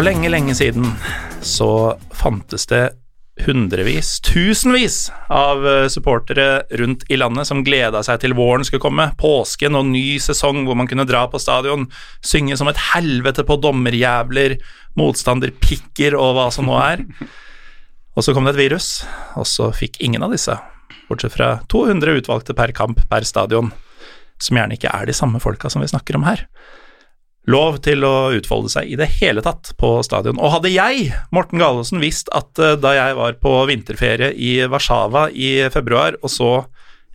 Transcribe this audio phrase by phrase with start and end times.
[0.00, 0.86] For lenge, lenge siden
[1.44, 2.94] så fantes det
[3.44, 9.10] hundrevis, tusenvis av eh, supportere rundt i landet som gleda seg til våren skulle komme,
[9.20, 11.84] påsken og ny sesong hvor man kunne dra på stadion,
[12.24, 14.56] synge som et helvete på dommerjævler,
[14.96, 17.04] motstanderpikker og hva som nå er.
[18.16, 18.90] Og så kom det et virus,
[19.36, 20.56] og så fikk ingen av disse,
[21.12, 23.68] bortsett fra 200 utvalgte per kamp per stadion,
[24.40, 26.48] som gjerne ikke er de samme folka som vi snakker om her
[27.48, 30.38] lov til å utfolde seg i det hele tatt på stadion.
[30.40, 35.28] Og hadde jeg, Morten Galesen, visst at uh, da jeg var på vinterferie i Warszawa
[35.32, 36.52] i februar og så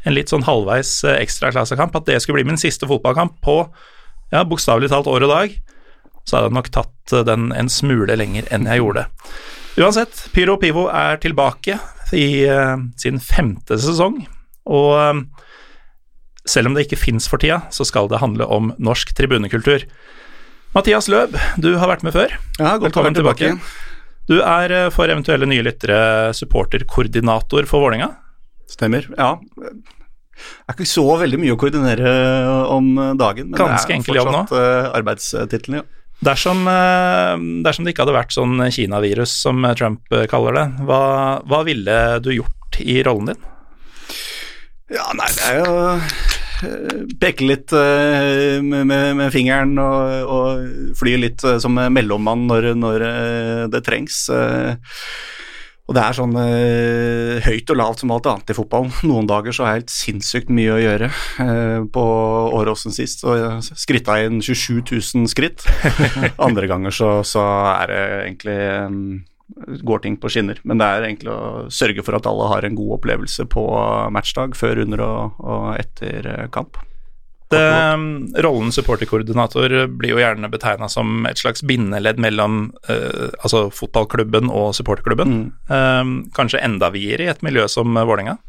[0.06, 3.60] en litt sånn halvveis uh, ekstraklassekamp, at det skulle bli min siste fotballkamp på
[4.34, 5.58] ja, bokstavelig talt år og dag,
[6.26, 9.08] så hadde jeg nok tatt uh, den en smule lenger enn jeg gjorde.
[9.76, 11.78] Uansett, Pyro Pivo er tilbake
[12.16, 12.46] i
[13.02, 14.22] sin femte sesong,
[14.72, 15.26] og
[16.50, 19.88] selv om det ikke fins for tida, så skal det handle om norsk tribunekultur.
[20.76, 22.36] Mathias Løb, du har vært med før.
[22.60, 23.56] Ja, godt Velkommen tilbake.
[23.56, 23.84] tilbake.
[24.30, 28.10] Du er eh, for eventuelle nye lyttere supporterkoordinator for Vålerenga?
[28.70, 29.36] Stemmer, ja.
[29.56, 32.10] Det er ikke så veldig mye å koordinere
[32.74, 35.86] om dagen, men Ganske det er fortsatt uh, arbeidstittelen, ja.
[36.26, 36.62] Dersom,
[37.64, 41.00] dersom, det ikke hadde vært sånn Kina-virus, som Trump kaller det, hva,
[41.44, 43.44] hva ville du gjort i rollen din?
[44.96, 45.76] Ja, nei, det er jo
[47.22, 53.06] peke litt uh, med, med, fingeren og, og fly litt uh, som mellommann når, når
[53.74, 54.26] det trengs.
[55.86, 56.34] og det er sånn
[57.46, 58.90] høyt og lavt som alt annet i fotball.
[59.10, 61.12] Noen dager så har jeg helt sinnssykt mye å gjøre.
[61.94, 62.06] på
[62.58, 65.68] Åråsen sist så jeg skritta inn 27 000 skritt.
[66.48, 67.46] Andre ganger så, så
[67.76, 68.60] er det egentlig
[69.86, 70.60] går ting på skinner.
[70.64, 73.64] Men det er egentlig å sørge for at alle har en god opplevelse på
[74.14, 76.80] matchdag, før, under og, og etter eh, kamp.
[77.54, 77.62] Det,
[77.94, 84.50] um, rollen supporterkoordinator blir jo gjerne betegna som et slags bindeledd mellom uh, altså fotballklubben
[84.50, 85.36] og supporterklubben.
[85.36, 85.46] Mm.
[85.70, 88.40] Uh, kanskje enda videre i et miljø som Vålerenga?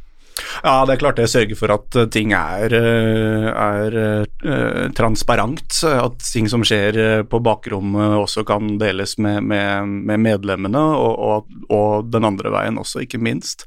[0.64, 3.96] Ja, det er klart det sørger for at eh, ting er, eh, er
[4.44, 5.78] uh, transparent.
[5.88, 11.68] At ting som skjer på bakrommet også kan deles med, med, med medlemmene, og, og,
[11.72, 13.66] og, den andre veien også, ikke minst.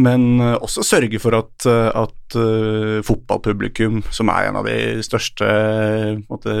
[0.00, 2.36] Men også sørge for at, at
[3.04, 5.48] fotballpublikum, som er en av de største
[6.30, 6.54] måte,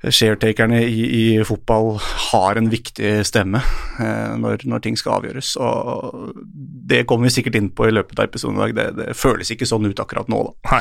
[0.00, 3.60] sharetakerne i, i, fotball har en viktig stemme
[4.00, 5.52] eh, når, når, ting skal avgjøres.
[5.60, 6.30] og
[6.88, 8.76] Det kommer vi sikkert inn på i løpet av episoden i dag.
[8.78, 10.80] Det, det, føles ikke sånn ut akkurat nå, da.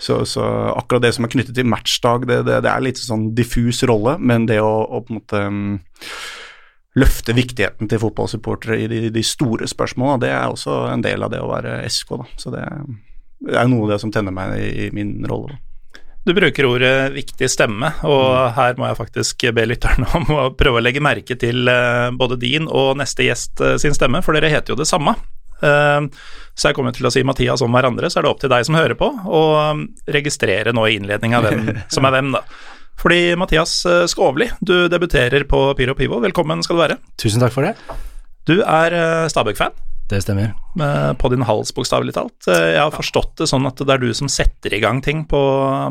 [0.00, 0.44] Så, så,
[0.76, 4.16] akkurat det som er knyttet til matchdag, det, det, det er litt sånn diffus rolle,
[4.20, 5.62] men det å, å på en måte um,
[7.00, 11.32] løfte viktigheten til fotballsupportere i de, de, store spørsmålene, det er også en del av
[11.32, 12.16] det å være SK.
[12.22, 12.28] Da.
[12.40, 12.64] Så det,
[13.44, 15.56] det er noe av det som tenner meg i, i min rolle.
[15.56, 15.65] Da.
[16.26, 18.54] Du bruker ordet 'viktig stemme', og mm.
[18.56, 22.38] her må jeg faktisk be lytterne om å prøve å legge merke til eh, både
[22.42, 25.14] din og neste gjest eh, sin stemme, for dere heter jo det samme.
[25.62, 26.08] Eh,
[26.58, 28.66] så jeg kommer til å si Mathias om hverandre, så er det opp til deg
[28.66, 29.44] som hører på, å
[30.18, 32.42] registrere nå i innledninga hvem som er hvem, da.
[32.98, 33.78] Fordi Mathias
[34.10, 36.18] Skovli, du debuterer på Pyro Pivo.
[36.24, 37.02] Velkommen skal du være.
[37.20, 37.76] Tusen takk for det.
[38.48, 39.76] Du er Stabæk-fan.
[40.06, 40.52] Det stemmer.
[41.18, 42.46] På din hals, bokstavelig talt.
[42.46, 45.24] Eh, jeg har forstått det sånn at det er du som setter i gang ting
[45.26, 45.40] på,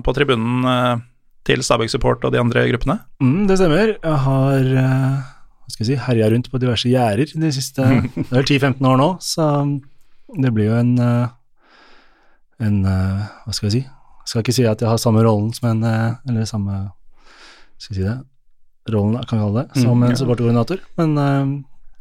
[0.05, 1.03] på tribunen eh,
[1.47, 3.01] til Stabæk Support og de andre gruppene?
[3.19, 3.95] Mm, det stemmer.
[3.97, 5.17] Jeg har eh,
[5.65, 7.83] hva skal jeg si, herja rundt på diverse gjerder de siste
[8.31, 9.49] 10-15 år nå, så
[10.35, 10.93] det blir jo en,
[12.61, 13.81] en Hva skal jeg si?
[13.85, 16.79] Jeg skal ikke si at jeg har samme rollen som en Eller samme
[17.77, 18.15] Skal jeg si det?
[18.93, 21.15] Rollen, kan vi kalle det, som mm, en supporterkoordinator, men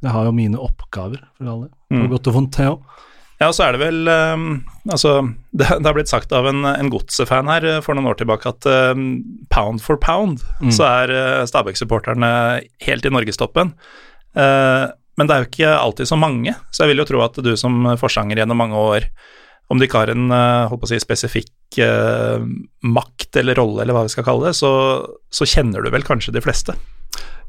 [0.05, 1.73] jeg har jo mine oppgaver, for alle.
[1.91, 2.09] På mm.
[2.13, 3.03] godt og vondt, det òg.
[3.43, 4.49] Ja, så er det vel um,
[4.87, 5.17] Altså,
[5.59, 8.51] det, det, har blitt sagt av en, en Godset-fan her eh, for noen år tilbake
[8.51, 9.23] at um,
[9.53, 10.73] pound for pound mm.
[10.75, 12.31] så er uh, Stabæk-supporterne
[12.87, 13.75] helt i norgestoppen.
[14.39, 17.39] Uh, men det er jo ikke alltid så mange, så jeg vil jo tro at
[17.47, 19.07] du som forsanger gjennom mange år,
[19.73, 22.43] om du ikke har en uh, holdt på å si, spesifikk uh,
[22.85, 24.73] makt eller rolle, eller hva vi skal kalle det, så,
[25.33, 26.75] så kjenner du vel kanskje de fleste?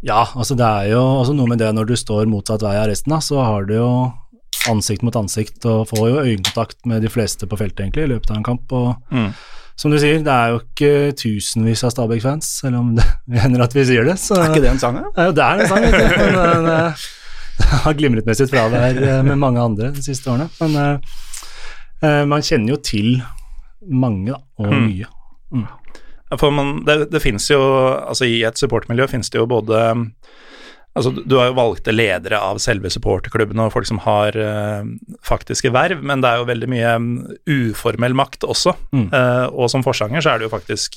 [0.06, 2.90] Ja, altså det er jo også noe med det når du står motsatt vei av
[2.92, 3.90] resten, da, så har du jo
[4.72, 8.32] ansikt mot ansikt og får jo øyekontakt med de fleste på feltet egentlig i løpet
[8.32, 8.72] av en kamp.
[8.74, 9.30] og mm.
[9.76, 13.06] Som du sier, det er jo ikke tusenvis av Stabæk-fans, selv om det
[13.44, 14.18] hender at vi sier det.
[14.22, 15.02] Så, er ikke det en sang?
[15.04, 16.04] Ja, det er en sang, ikke?
[16.16, 17.06] Men, men, eh,
[17.56, 20.50] det har glimret med sitt fravær eh, med mange andre de siste årene.
[20.60, 20.80] Men
[22.04, 23.18] uh, man kjenner jo til
[23.86, 24.88] mange, da, og mm.
[24.88, 25.12] mye.
[25.56, 25.68] Mm.
[26.34, 29.82] For man, det, det finnes jo Altså, i et supportmiljø finnes det jo både
[30.96, 34.86] Altså, du har jo valgte ledere av selve supporterklubbene og folk som har uh,
[35.28, 37.10] faktiske verv, men det er jo veldig mye um,
[37.52, 38.72] uformell makt også.
[38.96, 39.10] Mm.
[39.12, 40.96] Uh, og som forsanger så er det jo faktisk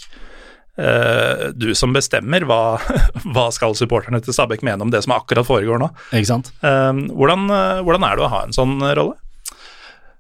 [0.78, 2.78] uh, du som bestemmer hva,
[3.34, 5.90] hva skal supporterne til Stabæk mene om det som akkurat foregår nå.
[6.12, 6.52] Ikke sant?
[6.62, 7.50] Hvordan,
[7.82, 9.18] hvordan er det å ha en sånn rolle?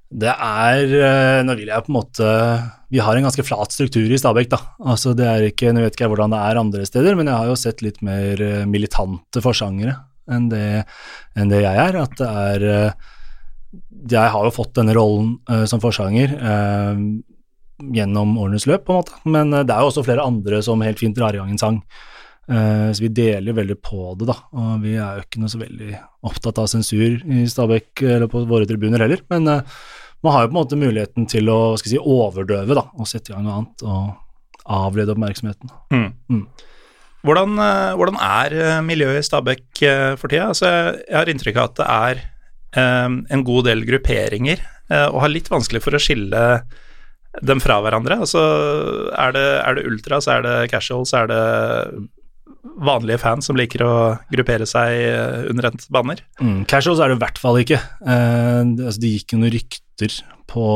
[0.08, 2.34] Det er Nå vil jeg på en måte
[2.88, 4.58] Vi har en ganske flat struktur i Stabæk, da.
[4.80, 7.36] Altså det er ikke, Nå vet ikke jeg hvordan det er andre steder, men jeg
[7.36, 9.98] har jo sett litt mer eh, militante forsangere
[10.32, 10.84] enn det,
[11.36, 11.98] enn det jeg er.
[12.00, 13.08] At det er eh,
[14.08, 16.96] Jeg har jo fått denne rollen uh, som forsanger uh,
[17.92, 19.18] gjennom årenes løp, på en måte.
[19.28, 21.82] Men det er jo også flere andre som helt fint drar i gang en sang.
[22.48, 24.38] Uh, så vi deler veldig på det, da.
[24.56, 25.92] Og vi er jo ikke noe så veldig
[26.30, 29.20] opptatt av sensur i Stabæk eller på våre tribuner heller.
[29.28, 29.60] Men
[30.24, 33.10] man har jo på en måte muligheten til å skal jeg si, overdøve da, og
[33.10, 34.16] sette i gang noe annet og
[34.68, 35.70] avlede oppmerksomheten.
[35.94, 36.10] Mm.
[36.32, 36.42] Mm.
[37.26, 40.50] Hvordan, eh, hvordan er eh, miljøet i Stabæk eh, for tida?
[40.52, 40.68] Altså,
[41.02, 42.20] jeg, har inntrykk av at det er
[43.06, 44.62] um, en god del grupperinger,
[44.92, 46.44] uh, og har litt vanskelig for å skille
[47.44, 48.20] dem fra hverandre.
[48.22, 48.42] Altså,
[49.12, 51.42] er det, er det ultras, er det casual, så er det
[52.76, 53.94] vanlige fans som liker å
[54.32, 56.22] gruppere seg eh, under et banner?
[56.40, 57.80] Mm, casuals er det i hvert fall ikke.
[58.02, 60.18] Eh, det, altså, det gikk jo noen rykter
[60.48, 60.66] på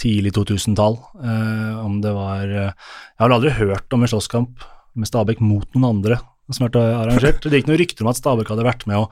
[0.00, 4.64] tidlig 2000-tall eh, om det var eh, Jeg har aldri hørt om en slåsskamp
[4.98, 6.20] med Stabæk mot noen andre
[6.50, 7.44] som har vært arrangert.
[7.46, 9.04] Det gikk noen rykter om at Stabæk hadde vært med å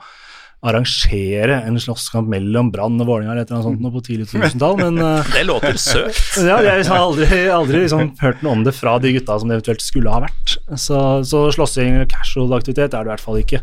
[0.59, 4.75] arrangere en slåsskamp mellom Brann og Vålerenga eller et eller annet sånt på tidlig 2000-tall,
[4.81, 6.39] men uh, Det låter søkt.
[6.49, 9.59] ja, jeg har aldri, aldri liksom hørt noe om det fra de gutta som det
[9.59, 10.57] eventuelt skulle ha vært.
[10.75, 13.61] Så, så slåssing eller casual aktivitet er det i hvert fall ikke.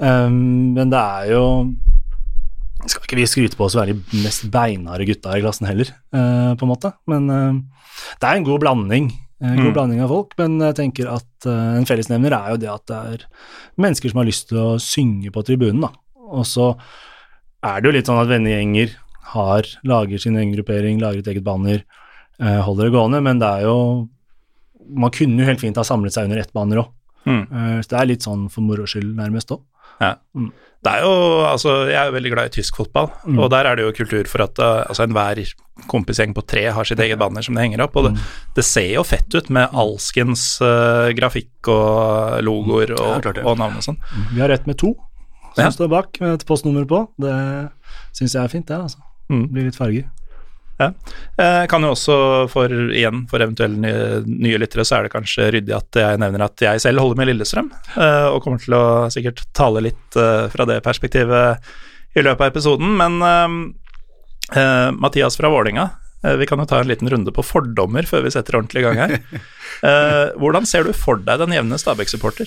[0.00, 1.42] Um, men det er jo
[2.90, 5.92] Skal ikke vi skryte på oss å være de mest beinharde gutta i klassen heller,
[6.16, 6.90] uh, på en måte.
[7.08, 7.84] Men uh,
[8.20, 9.12] det er en god blanding.
[9.44, 9.74] En god Mm.
[9.76, 13.24] blanding av folk, men jeg tenker at en fellesnevner er jo det at det er
[13.76, 15.90] mennesker som har lyst til å synge på tribunen, da.
[16.34, 16.72] Og så
[17.64, 18.96] er det jo litt sånn at vennegjenger
[19.34, 21.80] har, lager sin egen gruppering, lager et eget banner,
[22.40, 23.78] eh, holder det gående, men det er jo
[24.94, 26.90] Man kunne jo helt fint ha samlet seg under ett banner òg.
[27.24, 27.80] Mm.
[27.80, 29.62] så det er litt sånn for moro skyld, nærmest òg.
[30.84, 31.12] Det er jo,
[31.48, 33.38] altså, Jeg er jo veldig glad i tysk fotball, Mm.
[33.40, 35.40] og der er det jo kultur for at uh, altså, enhver
[35.88, 37.96] kompisgjeng på tre har sitt eget banner som det henger opp.
[37.96, 38.20] Og det, Mm.
[38.54, 43.76] det ser jo fett ut med alskens uh, grafikk og logoer og, Ja, og navn
[43.80, 43.96] og sånn.
[44.34, 44.92] Vi har rett med to
[45.54, 45.70] som Ja.
[45.70, 47.08] står bak, med et postnummer på.
[47.18, 47.70] Det
[48.12, 48.76] syns jeg er fint, det.
[48.76, 48.98] altså.
[49.30, 49.46] Mm.
[49.52, 50.04] Blir litt farger.
[50.80, 52.14] Eh, kan jo også,
[52.50, 56.42] for igjen, for eventuelle nye, nye lyttere, så er det kanskje ryddig at jeg nevner
[56.48, 58.84] at jeg selv holder med Lillestrøm, eh, og kommer til å
[59.14, 61.62] sikkert tale litt eh, fra det perspektivet
[62.18, 62.90] i løpet av episoden.
[62.98, 65.90] Men eh, eh, Mathias fra Vålinga,
[66.24, 69.02] vi kan jo ta en liten runde på fordommer før vi setter ordentlig i gang
[69.04, 69.18] her.
[69.84, 72.46] Eh, hvordan ser du for deg den jevne Stabæk-supporter?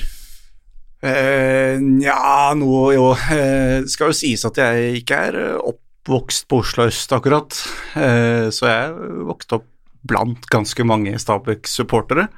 [1.06, 6.62] Eh, uh, nå jo Uh, Skal jo sies at jeg ikke er eh, oppvokst på
[6.64, 7.54] Oslo øst, akkurat.
[7.94, 9.70] Uh, så jeg vokste opp
[10.08, 12.30] blant ganske mange Stabæk-supportere.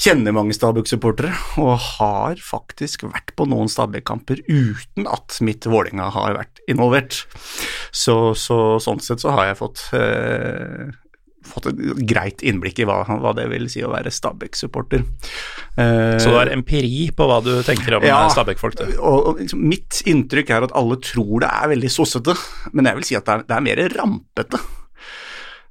[0.00, 1.30] Kjenner mange Stabæk-supportere,
[1.60, 7.22] og har faktisk vært på noen Stabæk-kamper uten at mitt Vålerenga har vært involvert.
[7.92, 9.84] Så, så sånn sett så har jeg fått
[11.46, 15.04] fått et greit innblikk i hva, hva det vil si å være Stabæk-supporter.
[15.78, 18.26] Uh, Så du har empiri på hva du tenker om Ja.
[18.26, 18.76] eh, Stabæk-folk,
[19.38, 22.34] liksom, mitt inntrykk er at alle tror det er veldig sossete,
[22.72, 24.60] men jeg vil si at det er, det er mer rampete.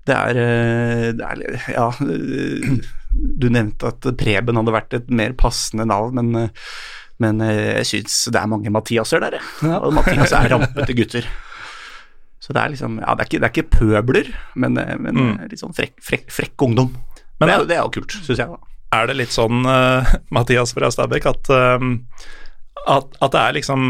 [0.09, 2.79] Det er, eh, det er Ja, eh,
[3.13, 6.49] du nevnte at Preben hadde vært et mer passende navn, men, eh,
[7.19, 9.69] men eh, jeg syns det er mange Mathiaser der, jeg.
[9.83, 11.29] Og Mathias er rampete gutter.
[12.39, 15.15] Så det er liksom Ja, det er ikke, det er ikke pøbler, men, eh, men
[15.15, 15.31] Mm.
[15.41, 16.93] eh, litt sånn frekk, frekk, frekk ungdom.
[17.39, 18.47] Men det, er, det er jo kult, syns jeg.
[18.47, 18.57] da.
[18.99, 20.03] er det litt sånn, uh,
[20.35, 21.79] Mathias fra Stabæk, at, uh,
[22.89, 23.81] at, at det er liksom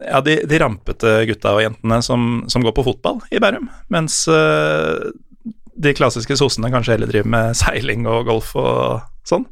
[0.00, 4.22] ja, de, de rampete gutta og jentene som, som går på fotball i Bærum, mens
[4.30, 5.10] uh,
[5.78, 9.44] de klassiske sossene kanskje heller driver med seiling og golf og sånn?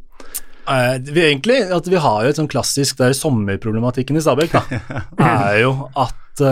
[0.66, 4.80] Eh, vi, egentlig, at vi har jo et sånn klassisk der sommerproblematikken i Stabæk, da,
[5.22, 6.42] er jo at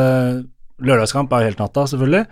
[0.82, 2.24] lørdagskamp er jo helt natta, selvfølgelig.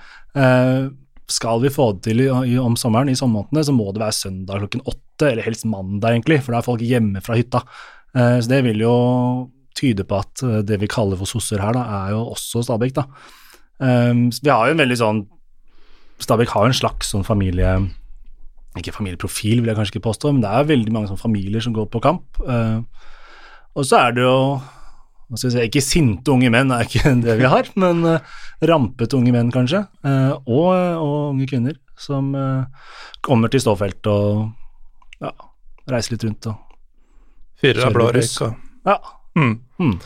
[0.43, 0.91] Eh,
[1.33, 4.19] skal vi få det til i, i, om sommeren, i sommermånedene, så må det være
[4.19, 7.63] søndag klokken åtte, eller helst mandag, egentlig, for da er folk hjemme fra hytta.
[8.17, 8.97] Eh, så det vil jo
[9.79, 12.97] tyde på at eh, det vi kaller for sosser her, da, er jo også Stabæk,
[12.99, 13.07] da.
[13.83, 15.25] Eh, vi har jo en veldig sånn
[16.23, 17.73] Stabæk har jo en slags sånn familie
[18.79, 21.75] ikke familieprofil, vil jeg kanskje ikke påstå, men det er veldig mange sånn familier som
[21.77, 22.39] går på kamp.
[22.41, 22.79] Eh,
[23.77, 24.37] og så er det jo
[25.41, 28.35] si, Ikke sinte unge menn er ikke det vi har, men uh,
[28.69, 29.85] rampete unge menn, kanskje.
[30.05, 32.67] Uh, og, og unge kvinner som uh,
[33.23, 34.51] kommer til ståfelt og
[35.23, 35.33] ja,
[35.91, 36.69] reiser litt rundt og
[37.63, 38.55] Fyrer av blå røyk og
[38.89, 38.97] Ja.
[39.39, 39.53] mm.
[39.79, 39.99] Mm.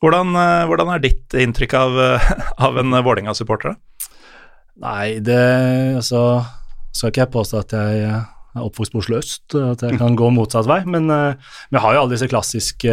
[0.00, 2.30] Hvordan, eh, hvordan er ditt inntrykk av, eh,
[2.66, 3.76] av en Vålerenga-supporter?
[4.80, 6.44] Nei, det Altså,
[6.92, 8.24] skal ikke jeg påstå at jeg er
[8.60, 10.84] oppvokst på Oslo øst, at jeg kan gå motsatt vei.
[10.84, 12.92] Men vi har jo alle disse klassiske,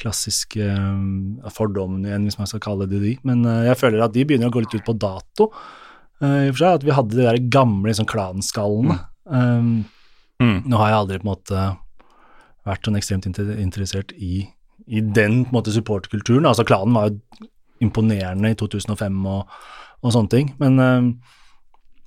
[0.00, 3.16] klassiske uh, fordommene igjen, hvis man skal kalle det de.
[3.28, 5.50] Men uh, jeg føler at de begynner å gå litt ut på dato.
[6.22, 9.00] Uh, i og for seg At vi hadde de der gamle liksom, klanskallene.
[9.26, 9.74] Um,
[10.42, 10.64] Mm.
[10.66, 11.60] nå har jeg aldri på en måte
[12.66, 14.46] vært sånn ekstremt interessert i,
[14.86, 16.48] i den på en måte supportkulturen.
[16.48, 17.48] Altså klanen var jo
[17.82, 19.54] imponerende i 2005 og,
[20.02, 20.52] og sånne ting.
[20.62, 21.08] Men um,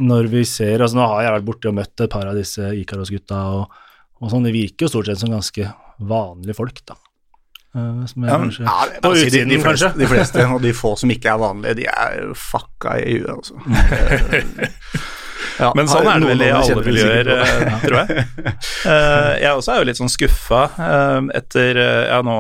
[0.04, 2.72] når vi ser altså Nå har jeg vært borte og møtt et par av disse
[2.82, 3.82] Ikaros-gutta, og,
[4.20, 5.70] og sånn, de virker jo stort sett som ganske
[6.04, 6.98] vanlige folk, da.
[7.75, 10.00] Eh, som er Ja, men- kanskje, Ja, det- på altså, de, de, fleste, kanskje.
[10.00, 13.55] de fleste, og de få som ikke er vanlige, de er fucka i huet, altså.
[15.60, 18.25] Ja, Men sånn er det vel i alle miljøer, eh, tror jeg.
[18.86, 20.63] Eh, jeg også er jo litt sånn skuffa.
[21.34, 21.79] etter
[22.10, 22.34] ja, nå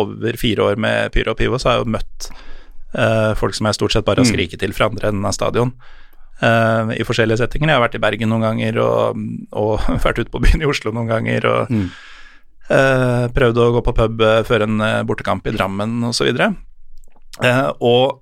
[0.00, 2.28] over fire år med Pyro og Pivo, så har jeg jo møtt
[2.96, 4.32] eh, folk som jeg stort sett bare har Mm.
[4.32, 5.72] skriket til fra andre enden av stadion.
[6.42, 7.68] Uh, I forskjellige settinger.
[7.68, 9.16] Jeg har vært i Bergen noen ganger, og,
[9.52, 11.44] og vært ute på byen i Oslo noen ganger.
[11.44, 11.90] Og Mm.
[12.70, 16.30] Eh, prøvd å gå på pub eh, før en eh, bortekamp i Drammen osv.
[17.40, 18.20] Uh, og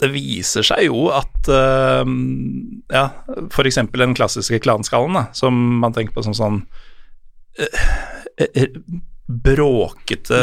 [0.00, 2.04] det viser seg jo at uh,
[2.92, 3.06] ja,
[3.48, 3.80] f.eks.
[3.96, 6.62] den klassiske klanskallen, da, som man tenker på som sånn
[9.30, 10.38] bråkete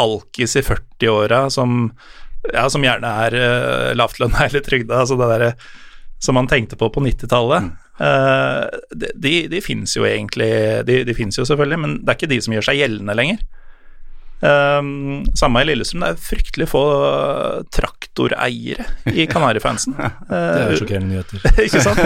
[0.00, 1.88] alkis i 40-åra som,
[2.52, 5.50] ja, som gjerne er uh, lavtlønna eller trygda, altså det derre
[6.18, 7.70] som man tenkte på på 90-tallet.
[8.00, 8.64] Eh,
[8.96, 10.48] de, de, de finnes jo egentlig
[10.84, 13.44] De, de finnes jo selvfølgelig, men det er ikke de som gjør seg gjeldende lenger.
[14.36, 16.82] Um, samme i Lillestrøm, det er fryktelig få
[17.72, 19.96] traktoreiere i Kanarifansen.
[20.28, 21.46] Det er jo sjokkerende nyheter.
[21.64, 22.02] ikke sant?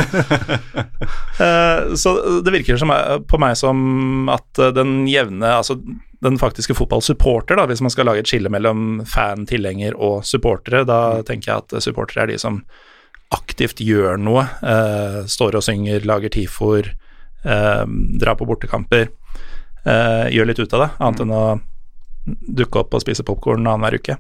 [1.41, 2.13] uh, så
[2.47, 2.95] det virker som,
[3.27, 5.81] på meg som at den jevne, altså
[6.23, 10.85] den faktiske fotballsupporter, da, hvis man skal lage et skille mellom fan, tilhenger og supportere,
[10.87, 12.61] da tenker jeg at supportere er de som
[13.35, 16.93] aktivt gjør noe, eh, står og synger, lager tifoer,
[17.45, 17.85] eh,
[18.21, 19.09] drar på bortekamper,
[19.85, 21.45] eh, gjør litt ut av det, annet enn å
[22.61, 24.19] dukke opp og spise popkorn annenhver uke.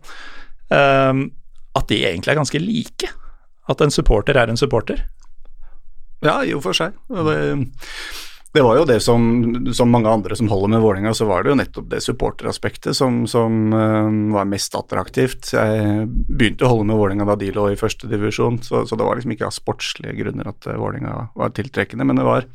[0.70, 1.24] Eh,
[1.76, 3.10] at de egentlig er ganske like.
[3.68, 5.04] At en supporter er en supporter.
[6.22, 6.96] Ja, i og for seg.
[7.08, 7.36] Det,
[8.54, 9.24] det var jo det som,
[9.74, 13.22] som mange andre som holder med Vålerenga, så var det jo nettopp det supporteraspektet som,
[13.30, 15.52] som uh, var mest attraktivt.
[15.54, 19.06] Jeg begynte å holde med Vålerenga da de lå i første divisjon, så, så det
[19.06, 22.46] var liksom ikke av sportslige grunner at Vålinga Vålerenga var tiltrekkende, men det var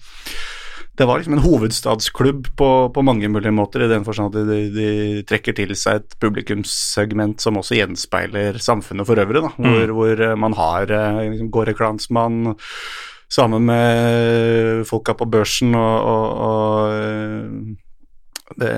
[0.96, 4.60] det var liksom en hovedstadsklubb på, på mange mulige måter, i den forstand at de,
[4.72, 10.24] de trekker til seg et publikumssegment som også gjenspeiler samfunnet for øvrig, da, hvor, hvor
[10.24, 12.56] eh, man har eh, liksom, Gårde Klansmann
[13.32, 17.76] sammen med folka på børsen og, og, og eh,
[18.62, 18.72] det,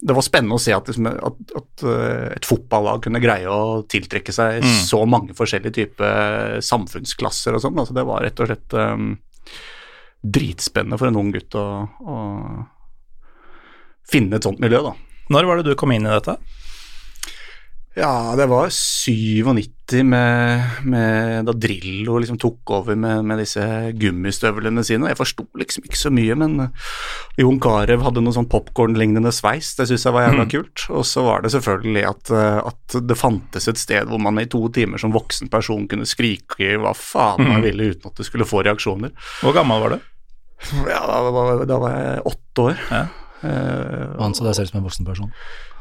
[0.00, 3.82] det var spennende å se at, liksom, at, at eh, et fotballag kunne greie å
[3.84, 4.78] tiltrekke seg Mm.
[4.88, 7.78] så mange forskjellige typer samfunnsklasser og sånn.
[7.82, 9.12] Altså, det var rett og slett um,
[10.22, 11.66] dritspennende for en ung gutt å,
[12.08, 12.16] å
[14.08, 14.96] finne et sånt miljø, da.
[15.32, 16.38] Når var det du kom inn i dette?
[17.92, 23.60] Ja, det var 97 med, med da Drillo liksom tok over med, med disse
[24.00, 25.10] gummistøvlene sine.
[25.10, 26.70] Jeg forsto liksom ikke så mye, men
[27.36, 29.74] Jon Carew hadde noe sånn popkorn-lignende sveis.
[29.76, 30.86] Det syns jeg var jævla kult.
[30.96, 34.48] Og så var det selvfølgelig at, eh, at det fantes et sted hvor man i
[34.48, 38.48] to timer som voksen person kunne skrike hva faen man ville uten at det skulle
[38.48, 39.12] få reaksjoner.
[39.42, 40.12] Hvor gammel var du?
[40.88, 42.86] Ja, da var, da var jeg åtte år.
[42.88, 43.08] Ja.
[43.42, 45.32] Eh, Og anså deg selv som en voksen person.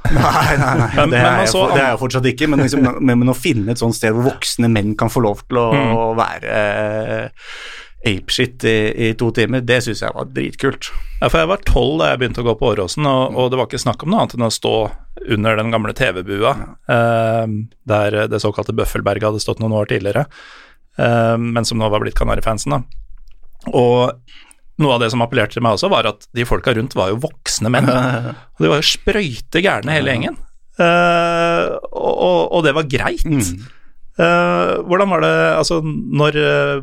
[0.11, 0.87] Nei, nei, nei.
[0.97, 2.47] Men- det, men er man jeg, det er jeg fortsatt ikke.
[2.49, 5.43] Men, liksom, men, men å finne et sånt sted hvor voksne menn kan få lov
[5.47, 5.91] til å, Mm.
[5.93, 7.51] å være uh,
[8.09, 10.89] apeshit i, i to timer, det syns jeg var dritkult.
[11.21, 13.59] Ja, for jeg var tolv da jeg begynte å gå på Åråsen, og, og det
[13.61, 14.73] var ikke snakk om noe annet enn å stå
[15.37, 16.55] under den gamle TV-bua,
[16.89, 17.45] uh,
[17.93, 20.25] der det såkalte Bøffelberget hadde stått noen år tidligere,
[20.97, 22.81] uh, men som nå var blitt Kanarifansen, da.
[23.77, 24.17] Og
[24.81, 27.19] noe av det som appellerte til meg også, var at de folka rundt var jo
[27.25, 27.89] voksne menn.
[28.55, 30.39] Og de var jo sprøyte gærne hele gjengen.
[30.79, 33.25] Uh, og, og, det var greit.
[33.27, 33.67] Mm.
[34.17, 36.81] Uh, hvordan var det Altså, når, eh,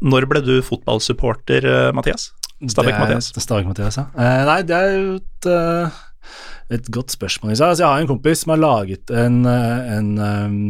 [0.00, 2.30] når ble du fotballsupporter, Mathias?
[2.64, 3.30] Stabæk-Mathias.
[3.36, 4.06] Stabæk-Mathias, ja.
[4.16, 5.48] Uh, nei, det er jo et,
[6.78, 7.52] et godt spørsmål.
[7.52, 10.60] Altså, jeg har en kompis som har laget en, en um,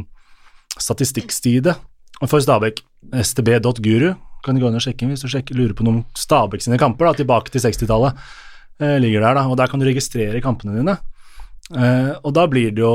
[0.83, 1.77] statistikkside
[2.27, 2.83] for Stabæk,
[3.23, 4.17] stb.guru.
[4.47, 7.09] Kan du gå inn og sjekke hvis du sjekker, lurer på noen Stabæk sine kamper,
[7.11, 8.15] da, tilbake til 60-tallet.
[8.79, 10.95] Eh, ligger der, da, og der kan du registrere kampene dine.
[11.75, 12.93] Eh, og da blir det jo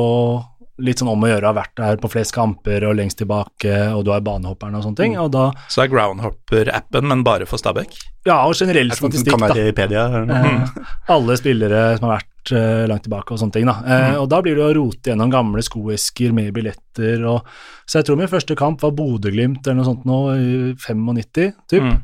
[0.81, 3.73] litt sånn om å gjøre å ha vært der på flest kamper og lengst tilbake,
[3.93, 5.17] og du har banehopperne og sånne ting.
[5.21, 7.91] Og da, Så er Groundhopper-appen, men bare for Stabæk?
[8.25, 9.51] ja, og generell statistikk, da.
[9.51, 10.07] Kanaripedia.
[10.23, 13.67] Eh, alle spillere som har vært eh, langt tilbake og sånne ting.
[13.69, 13.75] Da.
[13.85, 17.45] Eh, Og da blir det å rote gjennom gamle skoesker med billetter og
[17.85, 21.83] Så jeg tror min første kamp var Bodø-Glimt eller noe sånt nå i 95, typ.
[21.85, 22.01] Mm.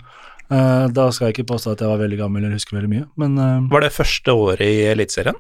[0.48, 3.06] Uh, da skal jeg ikke påstå at jeg var veldig gammel eller husker veldig mye,
[3.20, 3.34] men
[3.72, 5.36] Var det første året i Eliteserien,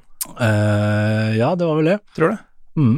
[1.38, 2.00] ja, det var vel det.
[2.18, 2.38] tror du?
[2.82, 2.98] Mm.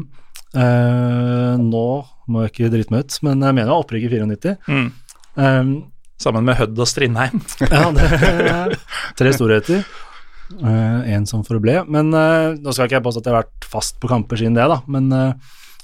[1.69, 1.85] Nå
[2.29, 4.55] må jeg ikke drite meg ut, men jeg mener opprykk i 94.
[4.69, 4.89] Mm.
[5.37, 5.71] Um,
[6.19, 7.39] Sammen med Hødd og Strindheim.
[7.63, 8.73] ja, det er
[9.15, 9.85] tre storheter.
[10.57, 11.83] Én som forble.
[11.87, 14.57] Men eh, nå skal ikke jeg påstå at jeg har vært fast på kamper siden
[14.57, 14.79] det, da.
[14.89, 15.33] Men eh,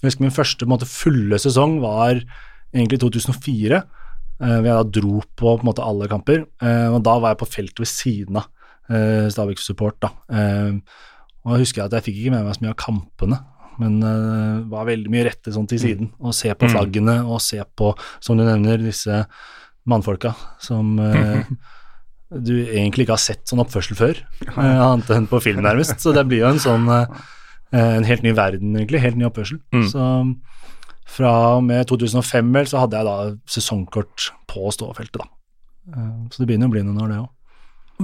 [0.02, 2.18] jeg husker min første på måte, fulle sesong var
[2.74, 3.84] egentlig 2004.
[4.36, 6.42] Uh, hvor jeg da dro på, på måte, alle kamper.
[6.60, 8.50] Eh, og da var jeg på feltet ved siden av
[8.92, 9.96] uh, Stabæk Support.
[10.04, 10.10] da.
[10.28, 10.74] Eh,
[11.46, 13.38] og jeg husker at jeg fikk ikke med meg så mye av kampene,
[13.80, 16.10] men uh, var veldig mye rette sånn til siden.
[16.20, 16.74] Og se på Mm.
[16.74, 19.22] flaggene, og se på, som du nevner, disse
[19.88, 21.46] mannfolka som eh,
[22.44, 26.00] du egentlig ikke har sett sånn oppførsel før, eh, annet enn på film, nærmest.
[26.04, 27.08] Så det blir jo en sånn eh,
[27.76, 29.04] en helt ny verden, egentlig.
[29.04, 29.62] Helt ny oppførsel.
[29.76, 29.88] Mm.
[29.92, 30.10] Så
[31.16, 35.30] fra og med 2005 vel, så hadde jeg da sesongkort på ståfeltet, da.
[35.96, 37.32] Eh, Så det begynner å bli noen år, det òg.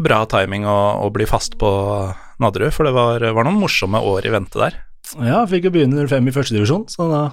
[0.06, 1.70] Bra timing å, å bli fast på
[2.40, 4.78] Nadderud, for det var, var noen morsomme år i vente der.
[5.18, 7.24] Ja, jeg fikk jo begynne 05 i førstedivisjon, så da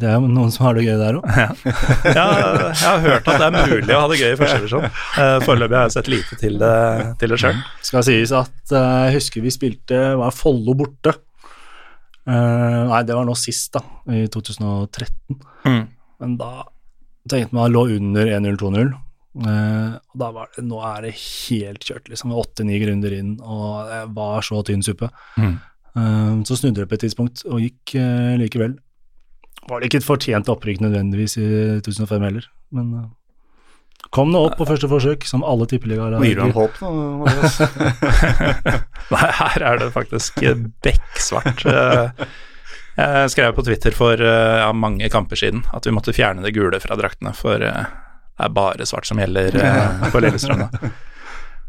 [0.00, 1.26] Det er jo noen som har det gøy der òg.
[2.16, 4.86] Ja, jeg har hørt at det er mulig å ha det gøy i første divisjon.
[5.16, 6.76] Uh, Foreløpig har jeg sett lite til det,
[7.20, 7.60] til det sjøl.
[7.84, 11.14] Skal sies at eh, jeg husker vi spilte var Follo borte.
[12.30, 15.38] Eh, nei, det var nå sist, da, i 2013.
[15.66, 15.84] Mm.
[16.20, 16.50] Men da
[17.30, 18.92] tenkte man lå under 1-0-2-0.
[19.40, 22.34] Eh, og da var det Nå er det helt kjørt, liksom.
[22.36, 25.10] Åtte-ni grunder inn, og det var så tynn suppe.
[25.40, 25.56] Mm.
[25.96, 28.76] Eh, så snudde det på et tidspunkt, og gikk eh, likevel.
[29.70, 31.46] Var det ikke et fortjent opprykk nødvendigvis i
[31.86, 33.08] 2005 heller, men eh,
[34.10, 36.24] kom nå opp på første forsøk, som alle tippeligaer har.
[36.26, 36.90] gir du ham håp, nå,
[37.22, 37.60] Marius?
[39.14, 40.40] Nei, her er det faktisk
[40.84, 41.66] bekksvart.
[41.70, 42.24] Eh,
[43.00, 46.52] Jeg skrev på Twitter for eh, ja, mange kamper siden at vi måtte fjerne det
[46.56, 50.66] gule fra draktene, for det er bare svart som gjelder for på Lillestrøm.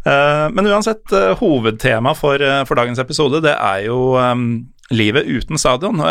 [0.01, 3.99] Eh, Men uansett, hovedtema for, for dagens episode, det er jo
[4.91, 6.01] livet uten stadion.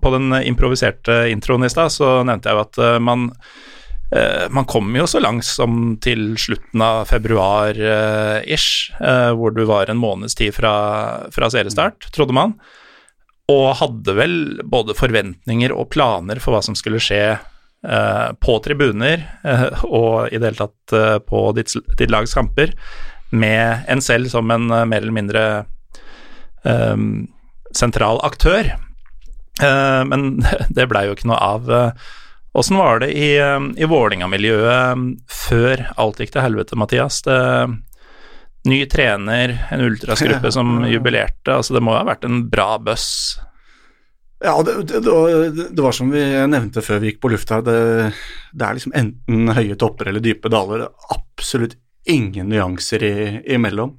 [0.00, 3.30] På den improviserte introen i stad så nevnte jeg jo at eh, man
[4.12, 9.88] Eh, man kom jo så langt som til slutten av februar-ish, eh, hvor du var
[9.88, 10.74] en måneds tid fra,
[11.32, 12.52] fra seriestart, trodde man,
[13.48, 14.36] og hadde vel
[14.68, 20.36] både forventninger og planer for hva som skulle skje eh, på tribuner, eh, og i
[20.36, 22.76] det hele tatt eh, på ditt, ditt lags kamper,
[23.32, 25.44] med en selv som en eh, mer eller mindre
[26.68, 27.30] um,
[27.72, 28.74] sentral aktør.
[29.60, 30.40] Eh, men
[30.76, 31.70] det blei jo ikke noe av.
[31.70, 32.10] eh,
[32.52, 37.22] Åssen var det i, eh, i Vålerenga-miljøet um, før alt gikk til helvete, Mathias?
[37.24, 37.38] Det,
[38.68, 41.56] ny trener, en ultrasgruppe som jubilerte.
[41.56, 43.08] Altså, det må jo ha vært en bra buss?
[44.42, 47.78] Ja, det, det, det, var, som vi nevnte før vi gikk på lufta, det,
[48.50, 50.88] det er liksom enten høye topper eller dype daler.
[50.88, 51.76] Er absolutt
[52.10, 53.14] ingen nyanser i,
[53.54, 53.94] imellom.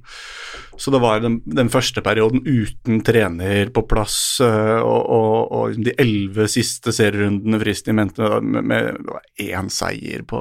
[0.76, 5.78] Så det var den, den første perioden uten trener på plass, øh, og, og, og
[5.86, 9.00] de elleve siste serierundene frist i mente med, med
[9.40, 10.40] én seier på,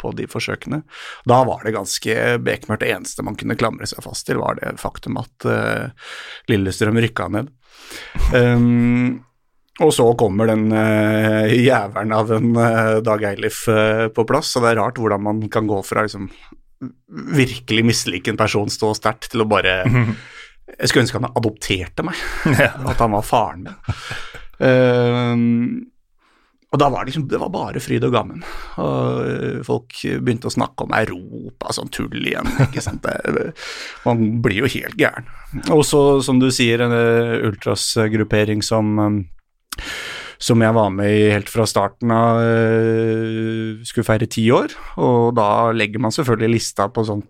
[0.00, 0.82] på de forsøkene.
[1.28, 2.84] Da var det ganske bekmørkt.
[2.84, 6.10] Det eneste man kunne klamre seg fast til, var det faktum at uh,
[6.50, 7.52] Lillestrøm rykka ned.
[8.34, 9.22] Um,
[9.84, 14.64] og så kommer den uh, jævelen av en uh, Dag Eilif uh, på plass, og
[14.64, 16.30] det er rart hvordan man kan gå fra liksom
[17.36, 22.18] virkelig mislike en person stå sterkt til å bare Jeg skulle ønske han adopterte meg,
[22.90, 23.76] at han var faren min.
[24.56, 25.84] Um,
[26.74, 28.42] og da var det liksom Det var bare fryd og gammen.
[28.82, 33.06] Og folk begynte å snakke om Europa, sånn tull igjen, ikke sant.
[33.06, 33.52] Det,
[34.04, 35.30] man blir jo helt gæren.
[35.70, 39.20] Og så, som du sier, en uh, ultrasgruppering som um,
[40.38, 44.74] som jeg var med i helt fra starten av, uh, skulle feire ti år.
[45.02, 47.24] Og da legger man selvfølgelig lista på sånn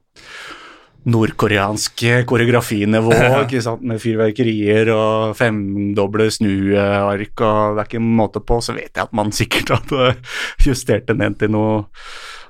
[1.07, 3.15] nordkoreansk koreografinivå,
[3.45, 8.91] ikke sant, med fyrverkerier og femdoble snuark, og det er ikke måte på, så vet
[8.91, 10.17] jeg at man sikkert hadde
[10.67, 11.85] justert det ned til noe,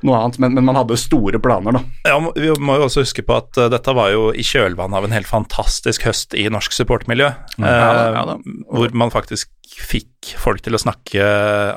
[0.05, 1.81] noe annet, men, men man hadde store planer, da.
[2.05, 5.07] Ja, vi må jo også huske på at uh, dette var jo i kjølvannet av
[5.09, 7.31] en helt fantastisk høst i norsk supportmiljø,
[7.63, 8.25] Ja eh, ja
[8.77, 11.23] hvor man faktisk fikk folk til å snakke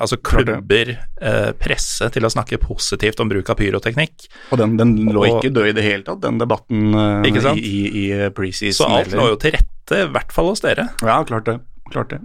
[0.00, 4.28] Altså klubber, eh, presse til å snakke positivt om bruk av pyroteknikk.
[4.52, 7.42] Og den, den lå Og- ikke død i det hele tatt, den debatten uh, Ikke
[7.44, 7.58] sant?
[7.58, 8.84] i, i, i preseason.
[8.84, 10.88] Så alt eller- lå jo til rette, i hvert fall hos dere.
[11.02, 11.58] Ja, klart det.
[11.90, 12.20] Klart det.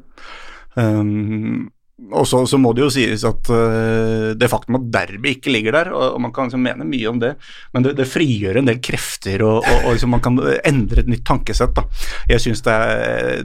[0.75, 5.53] Um, og så, så må det jo sies at uh, det faktum at Derby ikke
[5.53, 7.36] ligger der, og, og man kan liksom mene mye om det,
[7.71, 11.12] men det, det frigjør en del krefter, og, og, og liksom man kan endre et
[11.12, 11.71] nytt tankesett.
[11.77, 11.86] Da.
[12.31, 12.75] Jeg syns det,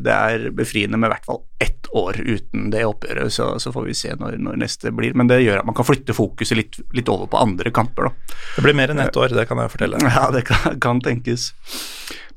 [0.03, 3.95] det, er befriende med hvert fall ett år uten det oppgjøret, så, så får vi
[3.95, 5.13] se når, når, neste blir.
[5.19, 8.09] Men det gjør at man kan flytte fokuset litt, litt over på andre kamper.
[8.09, 8.37] Da.
[8.57, 10.01] Det blir mer enn ett år, det kan jeg fortelle.
[10.09, 11.51] Ja, det kan, kan tenkes.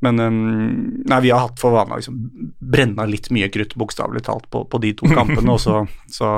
[0.03, 2.19] Men nei, vi har hatt for vane å liksom,
[2.59, 5.47] brenne litt mye krutt, bokstavelig talt, på, på, de to kampene.
[5.55, 6.35] og så, så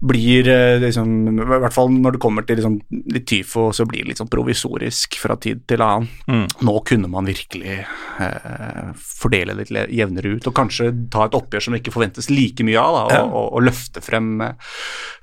[0.00, 2.76] blir eh, liksom, I hvert fall når det kommer til liksom,
[3.14, 6.08] litt tyfo, så blir det litt sånn provisorisk fra tid til annen.
[6.28, 6.44] Mm.
[6.68, 11.64] Nå kunne man virkelig eh, fordele det litt jevnere ut, og kanskje ta et oppgjør
[11.64, 13.24] som det ikke forventes like mye av, da, og, ja.
[13.26, 14.30] og, og, løfte frem,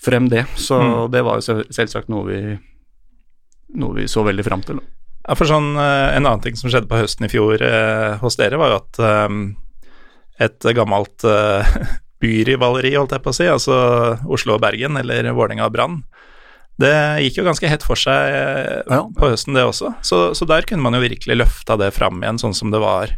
[0.01, 0.47] frem, det.
[0.57, 0.91] Så mm.
[1.13, 2.41] det var jo selvsagt noe vi,
[3.77, 4.81] noe vi så veldig fram til.
[5.23, 8.39] Ja, for sånn, eh, En annen ting som skjedde på høsten i fjor eh, hos
[8.41, 9.37] dere, var jo at eh,
[10.49, 11.77] et gammelt eh,
[12.23, 13.77] byrivaleri, holdt jeg på å si, altså
[14.31, 15.99] Oslo og Bergen, eller Vålerenga og Brann,
[16.81, 19.03] det gikk jo ganske hett for seg eh, ja.
[19.13, 19.93] på høsten, det også.
[20.05, 23.13] Så, så, der kunne man jo virkelig løfta det fram igjen, sånn som det var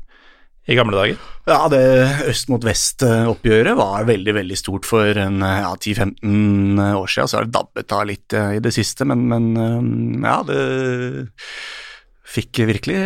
[0.65, 1.21] i gamle dager?
[1.45, 1.79] Ja, det
[2.25, 7.29] øst mot vest-oppgjøret var veldig veldig stort for ja, 10-15 år siden.
[7.29, 10.59] Så har det dabbet av litt i det siste, men, men ja, det
[12.35, 12.97] fikk virkelig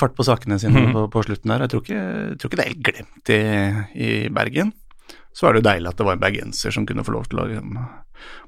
[0.00, 0.92] fart på sakene sine mm.
[0.96, 1.64] på, på, slutten der.
[1.64, 3.40] Jeg tror ikke, jeg tror ikke det er helt glemt i,
[3.94, 4.74] i, Bergen.
[5.38, 7.38] Så er det jo deilig at det var en bergenser som kunne få lov til
[7.38, 7.76] å liksom,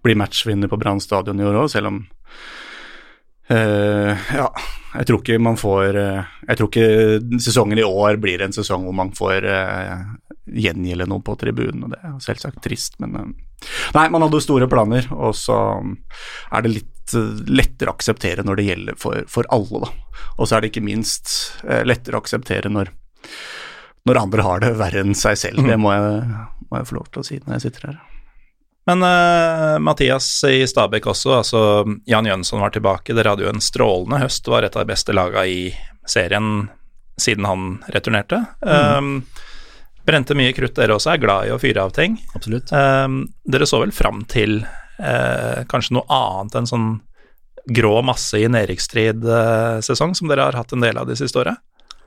[0.03, 2.01] bli matchvinner på Brann stadion i år òg, selv om
[3.53, 4.49] uh, Ja,
[4.97, 8.89] jeg tror ikke man får uh, Jeg tror ikke sesongen i år blir en sesong
[8.89, 10.03] hvor man får uh,
[10.51, 13.37] gjengjelde noe på tribunen, og det er selvsagt trist, men
[13.95, 15.61] Nei, man hadde store planer, og så
[16.51, 17.15] er det litt
[17.47, 19.83] lettere å akseptere når det gjelder for, for alle.
[19.85, 19.91] Da.
[20.39, 21.35] Og så er det ikke minst
[21.85, 22.89] lettere å akseptere når,
[24.09, 25.67] når andre har det verre enn seg selv.
[25.67, 26.23] Det må jeg,
[26.71, 28.01] må jeg få lov til å si når jeg sitter her.
[28.89, 31.61] Men uh, Mathias i Stabæk også, altså
[32.09, 33.15] Jan Jønsson var tilbake.
[33.15, 35.61] Dere hadde jo en strålende høst, var et av de beste lagene i
[36.09, 36.69] serien
[37.21, 38.41] siden han returnerte.
[38.65, 38.97] Mm.
[38.97, 39.51] Um,
[40.09, 42.17] brente mye krutt, dere også, er glad i å fyre av ting.
[42.35, 42.73] Absolutt.
[42.73, 46.91] Um, dere så vel fram til uh, kanskje noe annet enn sånn
[47.71, 51.59] grå masse i nedrykksstrid-sesong, som dere har hatt en del av de siste åra?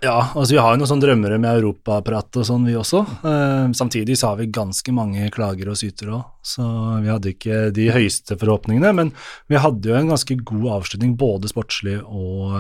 [0.04, 3.06] Ja, altså vi har jo noen sånne drømmere med europaprat og sånn, vi også.
[3.24, 6.66] Eh, samtidig så har vi ganske mange klager og syter òg, så
[7.00, 8.92] vi hadde ikke de høyeste forhåpningene.
[9.00, 9.14] Men
[9.52, 12.58] vi hadde jo en ganske god avslutning både sportslig og,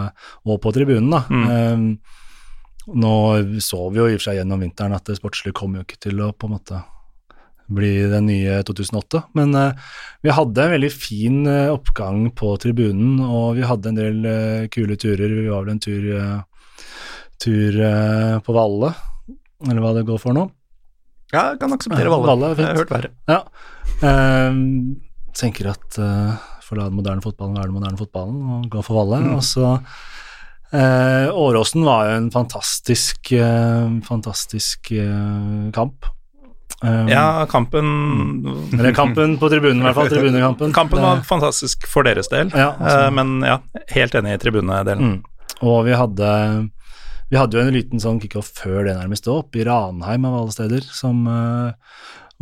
[0.47, 1.23] og på tribunen, da.
[1.27, 1.45] Mm.
[1.51, 2.19] Eh,
[3.03, 3.13] nå
[3.63, 6.01] så vi jo i og for seg gjennom vinteren at det sportslige kom jo ikke
[6.03, 6.81] til å på en måte
[7.73, 9.21] bli den nye 2008.
[9.39, 9.71] Men uh,
[10.21, 14.65] vi hadde en veldig fin uh, oppgang på tribunen, og vi hadde en del uh,
[14.73, 15.31] kule turer.
[15.31, 16.09] Vi var vel en tur,
[17.43, 17.79] tur
[18.45, 18.93] på Valle,
[19.67, 20.47] eller hva det går for nå.
[21.33, 22.29] Ja, jeg kan akseptere Valle.
[22.29, 23.13] Valle jeg har hørt verre.
[23.29, 23.39] Ja.
[24.05, 24.63] Ehm,
[25.35, 25.99] tenker at
[26.63, 29.23] forla den moderne fotballen, være den moderne fotballen, og gå for Valle.
[29.25, 29.37] Mm.
[29.37, 29.77] Og så
[30.73, 33.29] Åråsen var jo en fantastisk,
[34.07, 34.89] fantastisk
[35.75, 36.07] kamp.
[36.83, 37.85] Um, ja, kampen
[38.73, 40.09] Eller kampen på tribunen, i hvert fall.
[40.09, 40.73] Tribunekampen.
[40.79, 43.61] Kampen var fantastisk for deres del, ja, uh, men ja,
[43.95, 45.13] helt enig i tribunedelen.
[45.13, 45.61] Mm.
[45.63, 46.31] Og vi hadde
[47.33, 50.53] vi hadde jo en liten sånn kickoff før det nærmest opp, i Ranheim av alle
[50.53, 51.73] steder, som uh,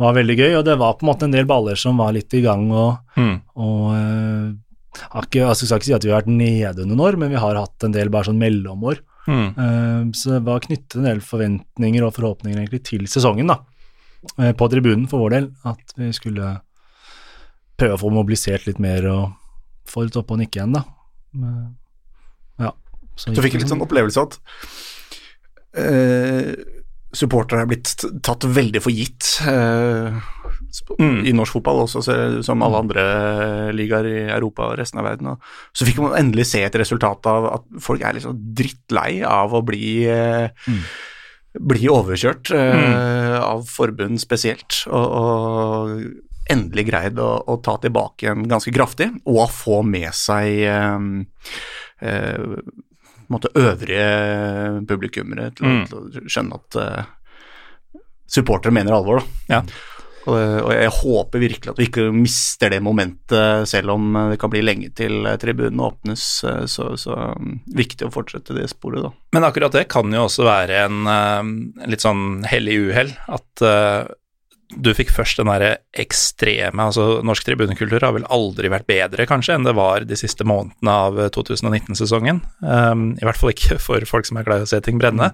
[0.02, 0.50] var veldig gøy.
[0.58, 2.98] Og det var på en måte en del baller som var litt i gang, og,
[3.16, 3.32] mm.
[3.56, 4.52] og uh,
[5.22, 7.40] ikke, altså, jeg skal ikke si at vi har vært nede noen år, men vi
[7.40, 9.00] har hatt en del bare sånn mellomår.
[9.24, 9.48] Mm.
[9.56, 13.62] Uh, så det var knyttet en del forventninger og forhåpninger egentlig til sesongen, da.
[14.38, 16.52] Eh, på tribunen for vår del at vi skulle
[17.74, 19.32] prøve å få mobilisert litt mer og
[19.88, 20.84] få litt opp og nikke igjen, da.
[23.16, 24.38] Så fikk jeg litt sånn opplevelse at
[25.78, 26.52] eh,
[27.12, 27.92] supportere er blitt
[28.24, 30.16] tatt veldig for gitt eh,
[30.96, 31.18] mm.
[31.28, 32.02] i norsk fotball også,
[32.46, 33.06] som alle andre
[33.76, 35.34] ligaer i Europa og resten av verden.
[35.34, 39.52] Og så fikk man endelig se et resultat av at folk er liksom drittlei av
[39.56, 40.84] å bli eh, mm
[41.60, 42.94] bli overkjørt uh, mm.
[43.44, 49.44] av forbund spesielt, og, og endelig greid å, å, ta tilbake igjen ganske kraftig, og
[49.52, 51.10] få med seg um,
[52.02, 52.56] uh,
[53.32, 55.86] måte øvrige publikummere til, mm.
[55.88, 59.22] til, å skjønne at uh, supportere mener alvor.
[59.22, 59.56] Da.
[59.56, 59.62] Ja.
[60.22, 64.52] Og, og, jeg håper virkelig at vi ikke mister det momentet, selv om det kan
[64.52, 66.26] bli lenge til tribunene åpnes.
[66.70, 69.10] Så, så um, viktig å fortsette det sporet, da.
[69.34, 73.10] Men akkurat det kan jo også være en, uh, litt sånn hellig uhell.
[73.34, 74.06] At uh,
[74.76, 79.56] du fikk først den derre ekstreme Altså, norsk tribunekultur har vel aldri vært bedre, kanskje,
[79.58, 82.40] enn det var de siste månedene av 2019-sesongen.
[82.64, 85.32] Um, I hvert fall ikke for folk som er glad i å se ting brenne.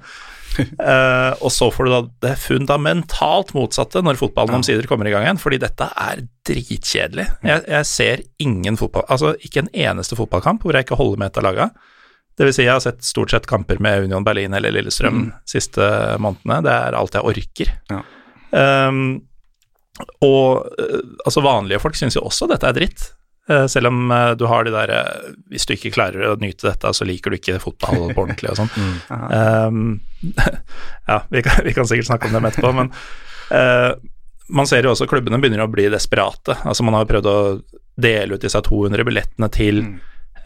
[0.59, 5.27] uh, og så får du da det fundamentalt motsatte når fotballen omsider kommer i gang
[5.27, 7.29] igjen, fordi dette er dritkjedelig.
[7.44, 11.31] Jeg, jeg ser ingen fotball Altså ikke en eneste fotballkamp hvor jeg ikke holder med
[11.33, 11.70] et av laga.
[12.38, 15.31] Det vil si, jeg har sett stort sett kamper med Union Berlin eller Lillestrøm Mm.
[15.48, 15.83] siste
[16.22, 16.61] månedene.
[16.62, 17.72] Det er alt jeg orker.
[17.90, 18.03] Ja.
[18.88, 19.01] Um,
[20.24, 23.06] og eh, altså vanlige folk syns jo også dette er dritt.
[23.48, 24.92] Eh, selv om eh, du har de der
[25.48, 28.61] Hvis du ikke klarer å nyte dette, så liker du ikke fotball på ordentlig og
[28.61, 28.74] sånn.
[29.08, 30.00] Um,
[31.11, 32.90] ja, vi kan, vi kan sikkert snakke om dem etterpå, men
[33.54, 33.92] uh,
[34.48, 36.56] man ser jo også klubbene begynner å bli desperate.
[36.68, 37.38] Altså Man har prøvd å
[37.98, 39.94] dele ut disse 200 billettene til mm.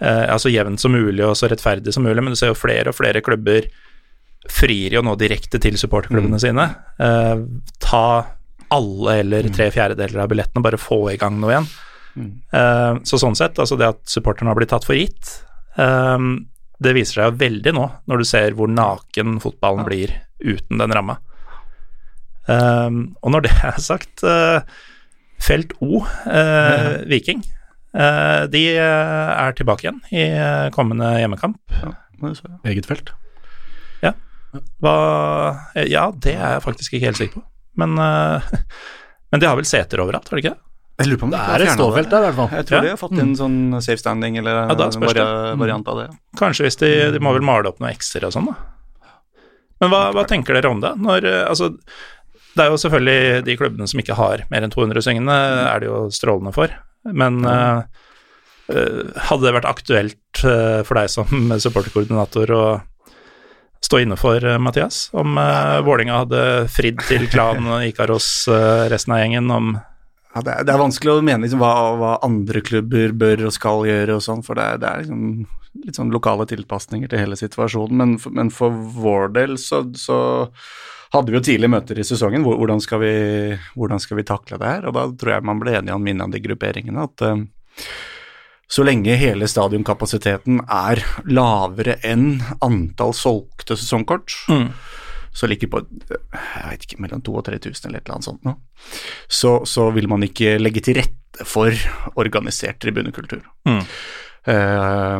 [0.02, 2.92] uh, så jevnt som mulig og så rettferdig som mulig, men du ser jo flere
[2.92, 3.70] og flere klubber
[4.50, 6.68] frir jo nå direkte til supporterklubbene sine.
[6.98, 7.46] Uh,
[7.82, 8.04] ta
[8.72, 11.68] alle eller tre fjerdedeler av billettene, bare få i gang noe igjen.
[12.52, 15.30] Eh, så sånn sett, altså det at supporterne har blitt tatt for gitt,
[15.80, 16.18] eh,
[16.82, 20.92] det viser seg jo veldig nå, når du ser hvor naken fotballen blir uten den
[20.92, 21.18] ramma.
[22.50, 24.24] Eh, og når det er sagt,
[25.42, 27.00] felt O, ja.
[27.10, 27.42] Viking,
[27.94, 30.28] eh, de er tilbake igjen i
[30.74, 31.60] kommende hjemmekamp.
[31.82, 31.96] Ja.
[32.70, 33.14] Eget felt.
[34.84, 34.96] Hva
[35.88, 37.46] Ja, det er jeg faktisk ikke helt sikker på.
[37.80, 38.52] Men, eh,
[39.32, 40.60] men de har vel seter overalt, har de ikke det?
[41.00, 42.50] Jeg lurer på om Det de er et ståfelt der, i hvert fall.
[42.58, 42.82] Jeg tror Ja.
[42.84, 45.26] de har fått inn sånn safe standing eller Ja, en varia
[45.58, 46.08] variant av det.
[46.38, 48.54] Kanskje hvis de, de må vel male opp noen X-er og sånn, da.
[49.82, 50.92] Men hva, hva tenker dere om det?
[51.02, 51.72] Når, eh, altså,
[52.52, 55.34] det er jo selvfølgelig de klubbene som ikke har mer enn 200 syngende,
[55.72, 56.70] er det jo strålende for.
[57.08, 57.82] Men eh,
[58.76, 61.26] eh, hadde det vært aktuelt for deg som
[61.58, 62.62] supporterkoordinator å
[63.84, 66.42] stå inne for, eh, Mathias, om uh, Vålinga hadde
[66.72, 69.72] fridd til Klan Ikaros uh, resten av gjengen, om
[70.32, 73.52] Ja, det, er, det er vanskelig å mene liksom, hva, hva andre klubber bør og
[73.52, 75.26] skal gjøre og sånn, for det, det er liksom
[75.82, 77.98] litt sånn lokale tilpasninger til hele situasjonen.
[77.98, 80.18] Men, men for vår del så, så
[81.12, 82.44] hadde vi jo tidlige møter i sesongen.
[82.46, 83.12] Hvordan skal, vi,
[83.76, 84.88] hvordan skal vi takle det her?
[84.88, 87.04] Og da tror jeg man ble enige om innad i grupperingene.
[87.08, 87.44] at eh,
[88.72, 94.70] så lenge hele stadionkapasiteten er lavere enn antall solgte sesongkort, Mm.
[95.32, 98.44] så ligger på jeg vet ikke, mellom 2000 og 3000 eller et eller annet sånt
[98.48, 98.54] nå,
[99.28, 101.72] så, så vil man ikke legge til rette for
[102.20, 103.40] organisert tribunekultur.
[103.68, 103.84] Mm.
[104.46, 105.18] Eh,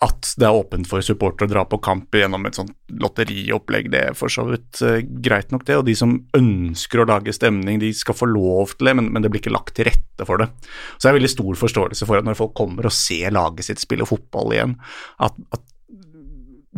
[0.00, 2.72] at det er åpent for supportere å dra på kamp gjennom et sånt
[3.02, 5.76] lotteriopplegg, det er for så vidt eh, greit nok, det.
[5.80, 9.22] Og de som ønsker å lage stemning, de skal få lov til det, men, men
[9.24, 10.48] det blir ikke lagt til rette for det.
[10.96, 13.82] Så jeg har veldig stor forståelse for at når folk kommer og ser laget sitt
[13.82, 14.76] spille fotball igjen,
[15.20, 15.66] at, at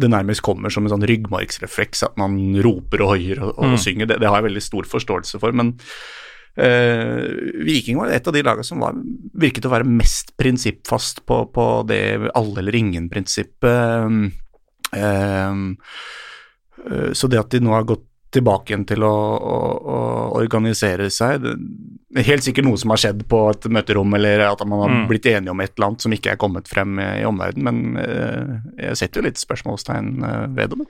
[0.03, 3.79] det nærmest kommer som en sånn ryggmargsrefleks, at man roper og hoier og, og Mm.
[3.79, 4.09] synger.
[4.09, 5.53] Det, det har jeg veldig stor forståelse for.
[5.53, 5.75] Men
[6.57, 7.23] eh,
[7.65, 8.93] Viking var et av de lagene som var,
[9.33, 12.03] virket å være mest prinsippfast på, på det
[12.35, 13.81] alle eller ingen-prinsippet.
[14.93, 15.55] Uh, uh,
[17.15, 19.57] så det at de nå har gått tilbake igjen til å, å,
[19.93, 19.97] å
[20.41, 21.53] organisere seg Det
[22.17, 25.09] er helt sikkert noe som har skjedd på et møterom, eller at man har Mm.
[25.11, 27.77] blitt enige om et eller annet som ikke er kommet frem i, i omverdenen, men
[28.81, 30.09] jeg setter jo litt spørsmålstegn
[30.57, 30.81] ved det.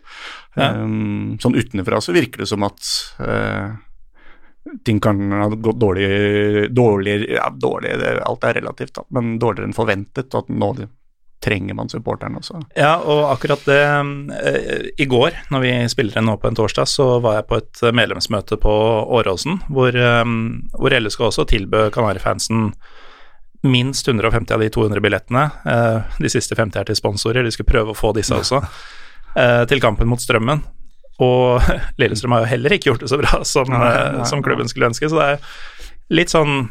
[0.57, 0.67] Ja.
[0.83, 2.81] Um, sånn utenfra så virker det som at
[4.85, 6.09] ting kan ha gått dårlig,
[6.75, 10.35] dårligere ja, dårlig, det, Alt er relativt, da, men dårligere enn forventet.
[10.35, 10.75] at nå
[11.43, 12.61] trenger man supporterne også.
[12.79, 16.87] Ja, og akkurat det eh, I går, når vi spiller inn nå på en torsdag,
[16.87, 18.75] så var jeg på et medlemsmøte på
[19.19, 20.35] Åråsen, hvor, eh,
[20.79, 22.71] hvor LSK også tilbød Kanarifansen
[23.63, 25.49] minst 150 av de 200 billettene.
[25.67, 28.63] Eh, de siste 50 er til sponsorer, de skulle prøve å få disse også,
[29.35, 30.63] eh, til kampen mot Strømmen.
[31.21, 34.45] Og Lillestrøm har jo heller ikke gjort det så bra som, Nei, nei, eh, som
[34.45, 35.49] klubben skulle ønske, så det er
[36.13, 36.67] litt sånn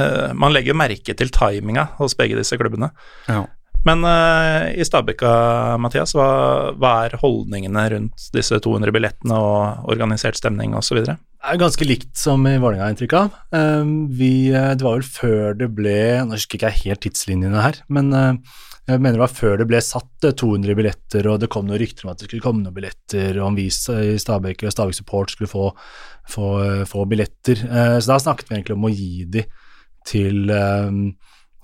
[0.00, 2.92] uh, Man legger merke til timinga hos begge disse klubbene.
[3.28, 3.44] Ja.
[3.86, 5.30] Men uh, i Stabekka,
[5.78, 11.04] Mathias, hva, hva er holdningene rundt disse 200 billettene og organisert stemning osv.?
[11.06, 11.14] Det
[11.52, 13.36] er ganske likt som i Vålerenga, har inntrykk av.
[13.54, 17.78] Uh, vi, det var vel før det ble Nå husker ikke jeg helt tidslinjene her,
[17.92, 18.56] men eh,
[18.86, 21.80] jeg mener det var før det ble satt eh, 200 billetter, og det kom noen
[21.82, 24.98] rykter om at det skulle komme noen billetter, og om vi i Stabæk og Stabæk
[25.00, 25.70] Support skulle få,
[26.32, 27.64] få, eh, få billetter.
[27.66, 29.46] Eh, så da snakket vi egentlig om å gi de
[30.06, 30.52] til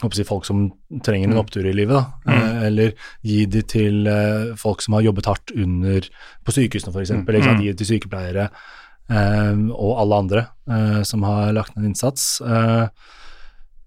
[0.02, 0.66] håper folk som
[1.04, 2.04] trenger en opptur i livet, da.
[2.26, 2.36] Mm.
[2.42, 2.94] Eh, eller
[3.26, 6.08] gi de til eh, folk som har jobbet hardt under
[6.42, 7.14] på sykehusene, f.eks.
[7.14, 7.24] Mm.
[7.24, 7.42] Mm.
[7.46, 7.62] Mm.
[7.62, 12.40] Gi det til sykepleiere eh, og alle andre eh, som har lagt ned en innsats.
[12.42, 12.86] Eh,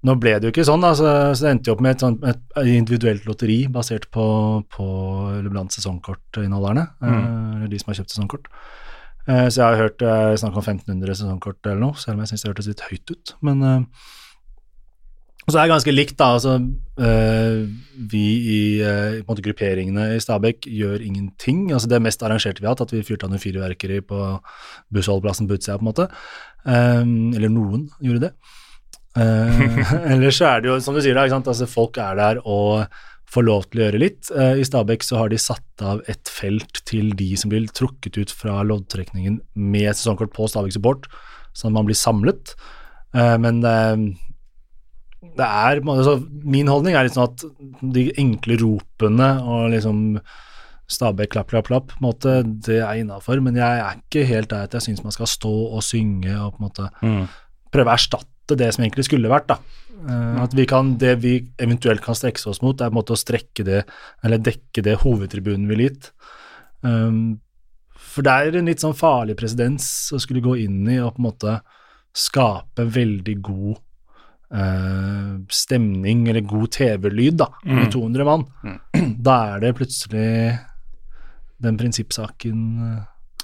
[0.06, 2.04] nå ble det jo ikke sånn, da, så, så det endte jo opp med et,
[2.04, 4.26] sånt, et individuelt lotteri basert på,
[4.72, 4.88] på
[5.32, 7.22] eller blant sesongkortinneholderne, mm.
[7.58, 8.52] eller de som har kjøpt sesongkort.
[9.26, 12.34] Uh, så jeg har hørt uh, snakk om 1500 sesongkort eller noe, selv om jeg
[12.34, 13.34] syns det hørtes litt høyt ut.
[13.48, 14.12] Men, uh,
[15.46, 16.28] så er det ganske likt, da.
[16.34, 16.56] Altså,
[18.10, 21.68] vi i en måte, grupperingene i Stabæk gjør ingenting.
[21.70, 24.24] Altså, det mest arrangerte vi har hatt, at vi fyrte av noen fyrverkeri på
[24.98, 26.08] bussholdeplassen på utsida, på en måte.
[26.66, 28.32] Eller noen gjorde det.
[29.16, 29.60] Uh,
[30.14, 31.28] ellers så er det jo, som du sier, da?
[31.40, 32.86] Altså, folk er der og
[33.32, 34.30] får lov til å gjøre litt.
[34.36, 38.20] Uh, I Stabæk så har de satt av et felt til de som blir trukket
[38.22, 41.10] ut fra loddtrekningen med sesongkort på Stabæk Support,
[41.56, 42.54] sånn at man blir samlet.
[43.16, 43.64] Uh, men
[45.36, 47.46] det er altså, Min holdning er litt sånn at
[47.96, 50.20] de enkle ropene og liksom
[50.92, 53.40] Stabæk klapp, klapp, klapp, måte, det er innafor.
[53.42, 56.54] Men jeg er ikke helt der at jeg syns man skal stå og synge og
[56.54, 57.24] på en måte Mm.
[57.74, 59.48] prøve å erstatte det som egentlig skulle vært.
[59.50, 59.58] da.
[60.08, 63.16] Eh, At vi kan, Det vi eventuelt kan strekke oss mot, er på en måte
[63.16, 63.86] å strekke det,
[64.24, 66.12] eller dekke det hovedtribunen ville gitt.
[66.82, 67.40] Um,
[67.98, 71.20] for det er en litt sånn farlig presedens å skulle gå inn i og på
[71.24, 71.56] en måte
[72.16, 73.80] skape veldig god
[74.54, 78.46] uh, stemning, eller god TV-lyd, da, med 200 mann.
[79.26, 80.60] Da er det plutselig
[81.58, 82.62] den prinsippsaken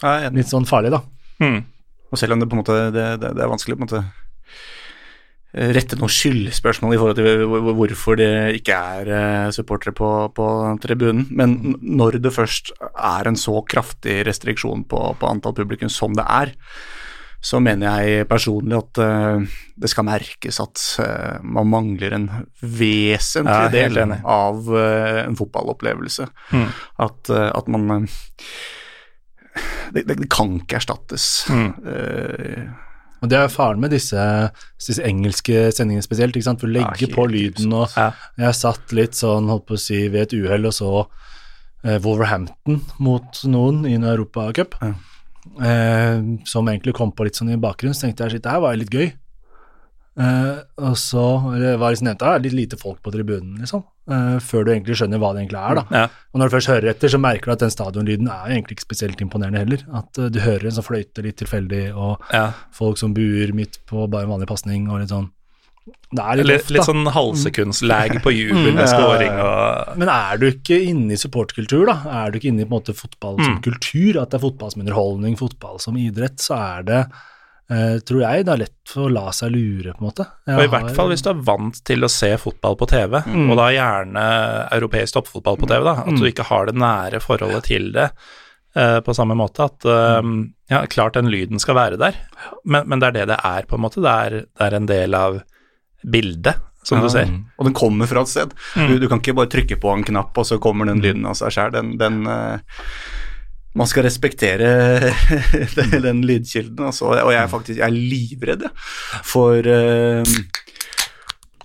[0.04, 0.38] enig.
[0.38, 1.02] litt sånn farlig, da.
[1.42, 1.64] Mm.
[2.12, 4.04] Og selv om det på en måte det, det, det er vanskelig på en måte
[5.54, 8.30] rette noen skyldspørsmål i forhold til hvor- hvor- hvorfor det
[8.62, 10.46] ikke er eh, supportere på, på
[10.80, 16.14] tribunen, men når det først er en så kraftig restriksjon på, på antall publikum som
[16.16, 16.54] det er,
[17.44, 19.46] så mener jeg personlig at eh,
[19.82, 22.30] det skal merkes at eh, man mangler en
[22.62, 24.70] vesentlig del av
[25.26, 26.28] en fotballopplevelse.
[26.54, 26.68] Mm.
[27.00, 28.08] At, at man
[29.92, 31.26] det, det kan ikke erstattes.
[31.52, 31.74] Mm.
[33.22, 34.18] Og det er faren med disse,
[34.82, 38.08] disse engelske sendingene spesielt, ikke sant, for du legger ja, på lyden og Ja.
[38.40, 40.90] Jeg satt litt sånn, holdt på å si, ved et uhell og så
[41.86, 44.94] eh, Wolverhampton mot noen i en europacup, Ja.
[45.62, 48.60] eh, som egentlig kom på litt sånn i bakgrunnen, så tenkte jeg shit, det her
[48.66, 49.12] var litt gøy.
[50.20, 51.24] Eh, og så
[51.56, 54.72] eller, var liksom nevnt, det er litt lite folk på tribunen, liksom, Uh, før du
[54.74, 55.82] egentlig skjønner hva det egentlig er, da.
[55.94, 56.08] Ja.
[56.34, 58.88] Og når du først hører etter, så merker du at den stadionlyden er egentlig ikke
[58.90, 59.84] spesielt imponerende heller.
[59.96, 62.48] At uh, du hører en sånn fløyte litt tilfeldig, og ja.
[62.76, 65.30] folk som buer midt på bare en vanlig pasning, og litt sånn
[66.12, 68.76] Det er litt Litt, off, litt sånn halvsekundslag på jubel Mm.
[68.82, 71.96] med scoring og Men er du ikke inne i supportkultur, da?
[72.26, 73.64] Er du ikke inne i på en måte fotball som Mm.
[73.64, 77.02] kultur, at det er fotball som underholdning, fotball som idrett, så er det,
[78.04, 80.26] tror jeg, det er lett for å la seg lure, på en måte.
[80.48, 82.88] Jeg Og i har- hvert fall hvis du er vant til å se fotball på
[82.92, 84.24] TV, og da gjerne
[84.76, 88.10] europeisk toppfotball på TV, da, at du ikke har det nære forholdet til det
[88.76, 89.64] uh, på samme måte.
[89.70, 90.22] At uh,
[90.72, 92.16] ja, klart den lyden skal være der,
[92.66, 94.04] men, men det er det det er, på en måte.
[94.04, 95.42] Det er, det er en del av
[96.04, 97.04] bildet, som Ja.
[97.06, 97.28] du ser.
[97.60, 98.54] Og den kommer fra et sted.
[98.76, 101.36] Du, du kan ikke bare trykke på en knapp, og så kommer den lyden av
[101.40, 101.72] seg sjøl.
[101.76, 102.58] Den, den eh,
[103.78, 104.72] Man skal respektere
[105.78, 107.14] den, den lydkilden, altså.
[107.14, 108.68] Og jeg er faktisk jeg er livredd
[109.28, 110.36] for eh,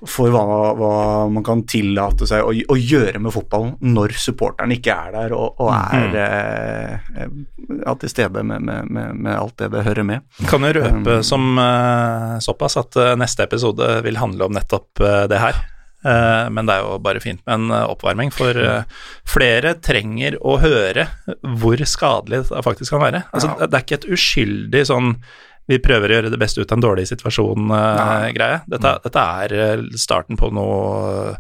[0.04, 0.92] for hva, hva
[1.32, 5.62] man kan tillate seg å, å gjøre med fotballen når supporteren ikke er der og,
[5.62, 6.18] og er mm.
[6.24, 7.30] eh,
[7.80, 10.26] ja, til stede med, med, med, med alt det det hører med.
[10.50, 15.02] Kan jo røpe Um, som eh, såpass at eh, neste episode vil handle om nettopp
[15.02, 15.58] eh, det her.
[16.06, 20.38] Eh, men det er jo bare fint med en eh, oppvarming, for eh, flere trenger
[20.38, 21.08] å høre
[21.58, 23.24] hvor skadelig det faktisk kan være.
[23.32, 25.12] Altså, Det er ikke et uskyldig sånn
[25.66, 28.58] vi prøver å gjøre det beste ut av en dårlig situasjon-greie.
[28.70, 31.32] dette, dette er starten på noe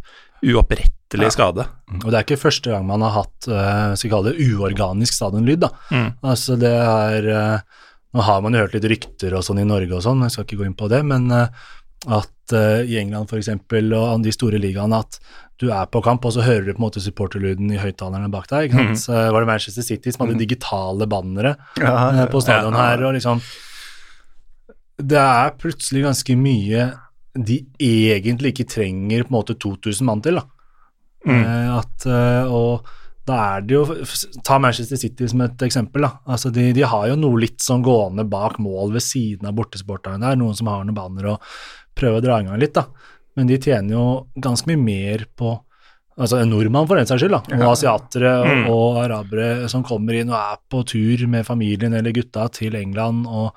[0.42, 1.62] uopprettelig skade.
[2.00, 5.62] Og det er ikke første gang man har hatt skal kalle det uorganisk stadionlyd.
[5.62, 5.70] da.
[5.94, 6.08] Mm.
[6.26, 7.30] Altså det er
[8.16, 10.46] Nå har man jo hørt litt rykter og sånn i Norge og sånn, jeg skal
[10.48, 13.48] ikke gå inn på det, men at i England f.eks.
[13.50, 15.18] og de store ligaene at
[15.58, 18.46] du er på kamp, og så hører du på en måte supporterlyden i høyttalerne bak
[18.50, 18.66] deg.
[18.68, 18.98] ikke sant?
[19.06, 22.90] Så var det Manchester City som hadde digitale bannere ja, på stadion Ja.
[22.90, 23.40] her, og liksom
[24.98, 26.86] Det er plutselig ganske mye
[27.36, 30.44] de egentlig ikke trenger på en måte 2000 mann til, da.
[31.26, 31.42] Mm.
[31.42, 32.86] Eh, at, eh, og
[33.26, 33.82] da er det jo
[34.46, 36.00] Ta Manchester City som et eksempel.
[36.06, 39.56] da, altså De, de har jo noe litt sånn gående bak mål ved siden av
[39.58, 41.42] bortesporterne der, noen som har noen banner og
[41.96, 42.86] prøver å dra i gang litt, da.
[43.36, 44.04] Men de tjener jo
[44.40, 45.54] ganske mye mer på
[46.16, 48.70] Altså en nordmann for den saks skyld, da, og asiatere Mm.
[48.72, 53.26] og arabere som kommer inn og er på tur med familien eller gutta til England
[53.28, 53.52] og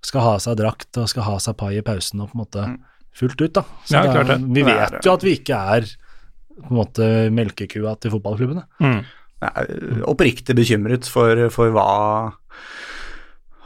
[0.00, 2.64] skal ha seg drakt og skal ha seg pai i pausen og på en måte
[3.12, 3.64] fullt ut, da.
[3.84, 4.38] Så Ja, det klart det.
[4.48, 5.80] vi vet jo at vi ikke er
[6.56, 8.64] på en måte melkekua til fotballklubbene.
[8.80, 9.04] Mm.
[9.42, 12.32] Jeg er oppriktig bekymret for, for hva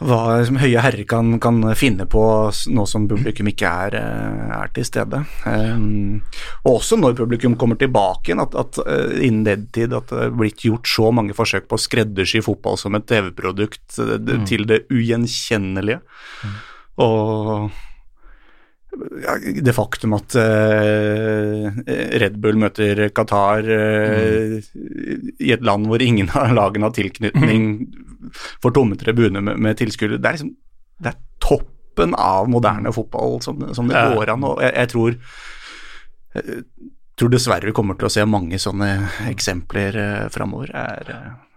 [0.02, 2.22] hva liksom, høye herrer kan, kan finne på
[2.74, 5.20] nå som publikum ikke er, eh, er til stede.
[5.46, 6.18] Um,
[6.64, 10.26] og også når publikum kommer tilbake igjen, at, at uh, innen den tid at det
[10.26, 14.66] er blitt gjort så mange forsøk på å skreddersy fotball som et TV-produkt det- til
[14.68, 16.02] det ugjenkjennelige.
[17.02, 17.70] Og
[19.24, 21.70] ja, det faktum at uh,
[22.22, 24.58] Red Bull møter Qatar mm.
[25.38, 27.68] i et land hvor ingen av lagene har tilknytning,
[28.32, 30.54] får tomme tribuner med, med tilskuere Det er liksom
[31.04, 34.46] det er toppen av moderne fotball som, som det går an.
[34.46, 35.16] og jeg, jeg tror
[36.34, 36.64] jeg
[37.18, 38.88] tror dessverre vi kommer til å se mange sånne
[39.30, 40.72] eksempler eh, framover.
[40.74, 41.12] Er,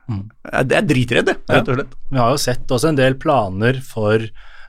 [0.10, 0.26] mm.
[0.52, 1.96] Jeg er dritredd, rett og slett.
[1.96, 2.10] Ja.
[2.12, 4.26] Vi har jo sett også en del planer for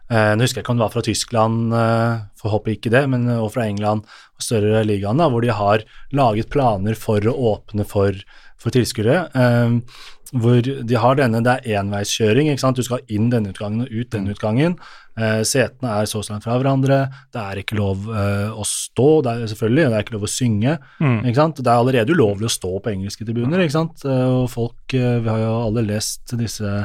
[0.09, 3.03] Eh, nå husker jeg ikke om det var fra Tyskland, eh, for håper ikke det,
[3.13, 5.85] men og fra England og større ligaene, hvor de har
[6.17, 8.17] laget planer for å åpne for,
[8.59, 9.27] for tilskuere.
[9.35, 10.07] Eh,
[10.37, 12.77] hvor de har denne, det er enveiskjøring, ikke sant?
[12.77, 14.35] du skal inn denne utgangen og ut denne mm.
[14.37, 14.75] utgangen.
[15.19, 16.99] Eh, setene er så langt fra hverandre,
[17.35, 20.33] det er ikke lov eh, å stå, det er selvfølgelig, det er ikke lov å
[20.33, 20.77] synge.
[21.01, 21.17] Mm.
[21.23, 21.63] ikke sant?
[21.63, 24.05] Det er allerede ulovlig å stå på engelske tribuner, ikke sant.
[24.05, 26.77] Eh, og folk, vi har jo alle lest disse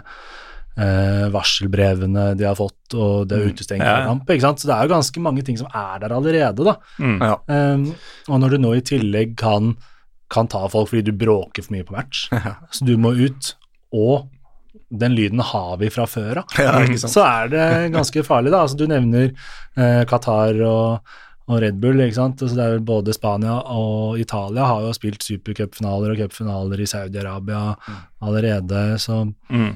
[0.79, 3.53] eh, varselbrevene de har fått, og det er mm.
[3.53, 4.05] utestengt fra ja.
[4.09, 4.29] kamp.
[4.29, 4.63] ikke sant?
[4.63, 6.77] Så det er jo ganske mange ting som er der allerede, da.
[6.97, 7.17] Mm.
[7.19, 7.39] Ja.
[7.57, 9.75] eh, og når du nå i tillegg kan,
[10.33, 12.27] kan, ta folk fordi du bråker for mye på match,
[12.73, 13.53] så du må ut,
[13.93, 14.29] og
[14.93, 18.63] den lyden har vi fra før av, ja, så er det ganske farlig, da.
[18.65, 21.13] Altså, du nevner eh, Qatar og
[21.51, 22.01] og Red Bull.
[22.03, 22.41] ikke sant?
[22.41, 26.89] Altså det er vel Både Spania og Italia har jo spilt supercupfinaler og cupfinaler i
[26.89, 28.03] Saudi-Arabia mm.
[28.27, 29.71] allerede, så mm.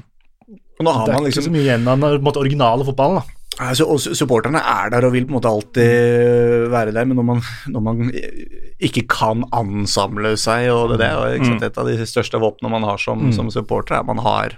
[0.78, 3.18] Det er man liksom, ikke så mye igjen av den originale fotballen.
[3.18, 3.37] da.
[3.58, 7.26] Altså, og supporterne er der og vil på en måte alltid være der, men når
[7.26, 7.42] man,
[7.74, 8.12] når man
[8.78, 11.58] ikke kan ansamle seg og det, der er mm.
[11.66, 13.32] et av de største våpnene man har som, mm.
[13.34, 14.54] som supporter, er at man har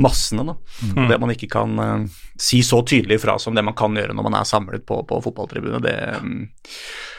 [0.00, 0.44] massene.
[0.48, 0.54] da.
[0.82, 1.08] Mm.
[1.10, 4.26] Det man ikke kan uh, si så tydelig fra som det man kan gjøre når
[4.26, 6.48] man er samlet på, på fotballtribunet, Det um,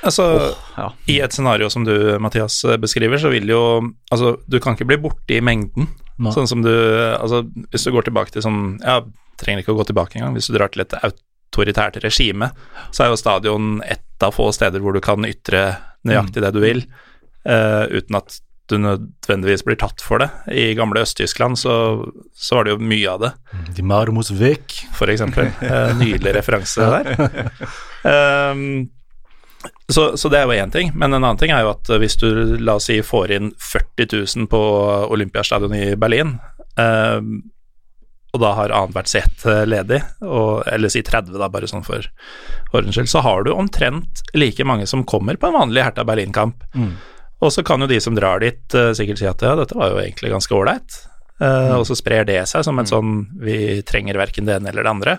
[0.06, 0.90] Altså, oh, ja.
[1.10, 3.62] I et scenario som du, Mathias, beskriver, så vil jo
[4.12, 5.88] Altså, du kan ikke bli borte i mengden.
[6.18, 6.32] No.
[6.32, 7.42] Sånn som du Altså,
[7.74, 9.02] hvis du går tilbake til sånn Ja,
[9.42, 10.38] trenger ikke å gå tilbake engang.
[10.38, 12.52] Hvis du drar til et autoritært regime,
[12.96, 15.68] så er jo stadion ett av få steder hvor du kan ytre
[16.08, 16.86] nøyaktig det du vil,
[17.50, 18.38] uh, uten at
[18.72, 20.30] du nødvendigvis blir tatt for det.
[20.50, 21.76] I gamle Øst-Tyskland så,
[22.34, 23.32] så, var det jo mye av det.
[23.78, 24.80] De Marmos Vek.
[24.96, 25.52] For eksempel.
[25.62, 27.52] Uh, nydelig referanse der.
[28.08, 28.88] Um,
[29.88, 32.18] så, så, det er jo én ting, men en annen ting er jo at hvis
[32.22, 34.62] du la oss si får inn 40 000 på
[35.14, 36.38] Olympiastadion i Berlin,
[36.82, 37.20] eh,
[38.36, 42.04] og da har annethvert sete ledig, og, eller si 30 da, bare sånn for
[42.76, 46.66] ordens skyld, så har du omtrent like mange som kommer på en vanlig Hertha Berlin-kamp.
[46.76, 46.92] Mm.
[47.46, 49.94] Og så kan jo de som drar dit, uh, sikkert si at ja, dette var
[49.94, 51.00] jo egentlig ganske ålreit,
[51.40, 51.78] eh, mm.
[51.78, 52.92] og så sprer det seg som en mm.
[52.92, 53.58] sånn vi
[53.88, 55.18] trenger verken det ene eller det andre.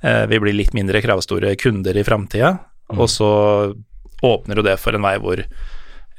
[0.00, 2.54] Eh, vi blir litt mindre kravstore kunder i framtida,
[2.92, 3.00] mm.
[3.00, 3.30] og så
[4.26, 5.42] åpner jo det for en vei hvor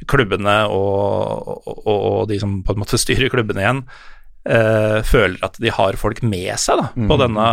[0.08, 3.84] klubbene og, og, og, de som på en måte styrer klubbene igjen,
[4.46, 7.22] eh, føler at de har folk med seg da, på mm.
[7.24, 7.48] denne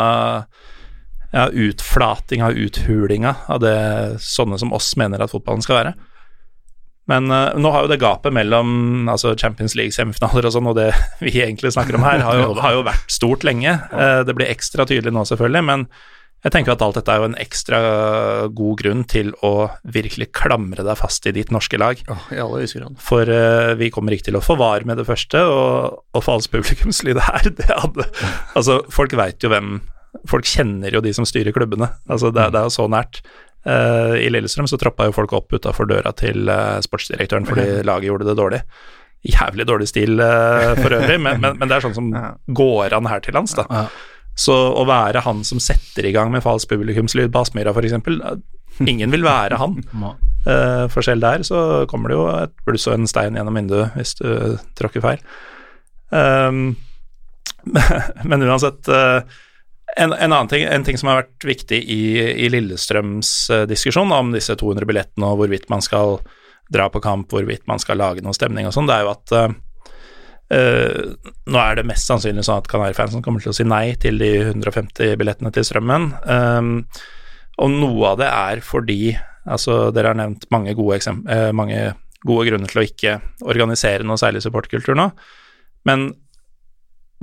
[1.34, 3.78] ja, utflatinga og uthulinga av det
[4.22, 5.94] sånne som oss mener at fotballen skal være.
[7.10, 10.88] Men uh, nå har jo det gapet mellom altså Champions League-semifinaler og sånn, og det
[11.24, 13.76] vi egentlig snakker om her, har jo, har jo vært stort lenge.
[13.92, 15.88] Uh, det blir ekstra tydelig nå, selvfølgelig, men
[16.44, 17.78] jeg tenker at alt dette er jo en ekstra
[18.52, 22.02] god grunn til å virkelig klamre deg fast i ditt norske lag.
[22.12, 22.98] Oh, i alle grad.
[23.00, 26.52] For uh, vi kommer ikke til å få var med det første, og, og falsk
[26.52, 28.06] publikumslyd her, det hadde
[28.58, 29.78] Altså, folk veit jo hvem
[30.30, 31.88] Folk kjenner jo de som styrer klubbene.
[32.06, 33.18] Altså, det, det er jo så nært.
[33.66, 38.12] Uh, I Lillestrøm så troppa jo folk opp utafor døra til uh, sportsdirektøren fordi laget
[38.12, 38.60] gjorde det dårlig.
[39.26, 42.12] Jævlig dårlig stil for øvrig, men, men, men, det er sånn som
[42.46, 43.86] går an her til lands, da.
[44.34, 47.94] Så å være han som setter i gang med falsk publikumslyd på Aspmyra f.eks.
[48.90, 49.78] Ingen vil være han.
[49.94, 53.94] Uh, for selv der så kommer det jo et bluss og en stein gjennom vinduet
[53.94, 54.28] hvis du
[54.78, 55.22] tråkker feil.
[56.10, 56.74] Um,
[58.28, 59.22] men uansett uh,
[59.94, 62.02] en, en, annen ting, en ting som har vært viktig i,
[62.44, 66.18] i Lillestrøms uh, diskusjon om disse 200 billettene og hvorvidt man skal
[66.74, 69.34] dra på kamp, hvorvidt man skal lage noe stemning og sånn, det er jo at
[70.54, 71.14] Uh,
[71.50, 74.30] nå er det mest sannsynlig sånn at Kanarifansen kommer til å si nei til de
[74.52, 76.10] 150 billettene til Strømmen.
[76.24, 76.74] Um,
[77.58, 81.80] og noe av det er fordi altså Dere har nevnt mange gode, uh, mange
[82.24, 85.10] gode grunner til å ikke organisere noe særlig supportkultur nå,
[85.88, 86.12] men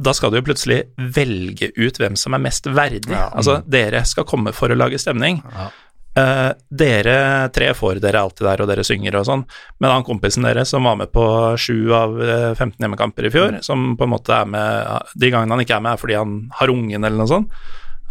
[0.01, 0.79] da skal du jo plutselig
[1.13, 3.11] velge ut hvem som er mest verdig.
[3.11, 3.27] Ja.
[3.37, 5.41] Altså, dere skal komme for å lage stemning.
[5.53, 5.67] Ja.
[6.11, 9.43] Uh, dere tre får dere alltid der, og dere synger og sånn,
[9.79, 11.23] men han kompisen deres som var med på
[11.55, 15.55] sju av 15 eh, hjemmekamper i fjor, som på en måte er med De gangene
[15.55, 17.55] han ikke er med, er fordi han har ungen eller noe sånt,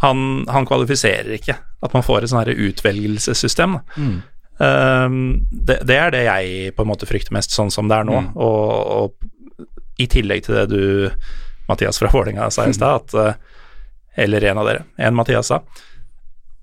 [0.01, 1.59] han, han kvalifiserer ikke.
[1.85, 3.77] At man får et sånn utvelgelsessystem.
[3.93, 4.17] Mm.
[4.57, 8.09] Uh, det, det, er det jeg på en måte frykter mest, sånn som det er
[8.09, 8.33] nå, mm.
[8.41, 8.65] og,
[8.97, 9.69] og,
[10.01, 10.81] i tillegg til det du,
[11.69, 13.57] Mathias fra Vålerenga, sa i stad, at uh,
[14.17, 15.61] Eller en av dere, en Mathias sa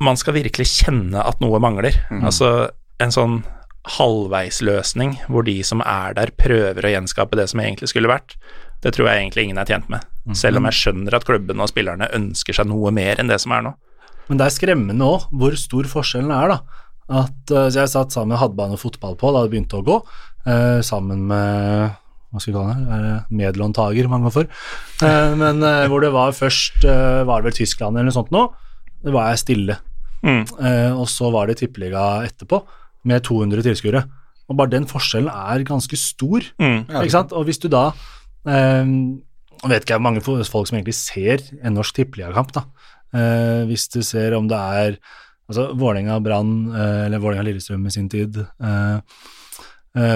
[0.04, 1.96] man skal virkelig kjenne at noe mangler.
[2.22, 2.70] Altså
[3.02, 3.38] en sånn
[3.88, 8.36] halvveisløsning hvor de som er der, prøver å gjenskape det som egentlig skulle vært.
[8.84, 10.04] Det tror jeg egentlig ingen er tjent med.
[10.38, 13.54] Selv om jeg skjønner at klubben og spillerne ønsker seg noe mer enn det som
[13.56, 13.72] er nå.
[14.28, 16.84] Men det er skremmende òg hvor stor forskjellen er, da.
[17.22, 19.96] At, eh, jeg satt sammen med hadbane fotball på da det begynte å gå,
[20.44, 21.96] eh, sammen med
[22.28, 24.48] hva skal vi kalle det, er medlåntaker man går for.
[25.08, 28.34] Eh, men eh, hvor det var først eh, var det vel Tyskland eller noe sånt
[28.34, 28.44] nå,
[29.06, 29.78] det var jeg stille.
[30.22, 30.44] Mm.
[30.44, 32.62] Eh, og så var det tippeliga etterpå,
[33.08, 34.04] med 200 tilskuere.
[34.48, 36.44] Og bare den forskjellen er ganske stor.
[36.60, 36.88] Mm.
[36.88, 37.34] Ikke sant?
[37.36, 37.90] Og hvis du da
[38.48, 38.84] eh,
[39.58, 42.68] Jeg vet ikke, er mange folk som egentlig ser en norsk tippeligakamp, da.
[43.16, 44.98] Eh, hvis du ser om det er
[45.48, 49.00] altså Vålerenga-Brann, eh, eller Vålerenga-Lillestrøm i sin tid, eh,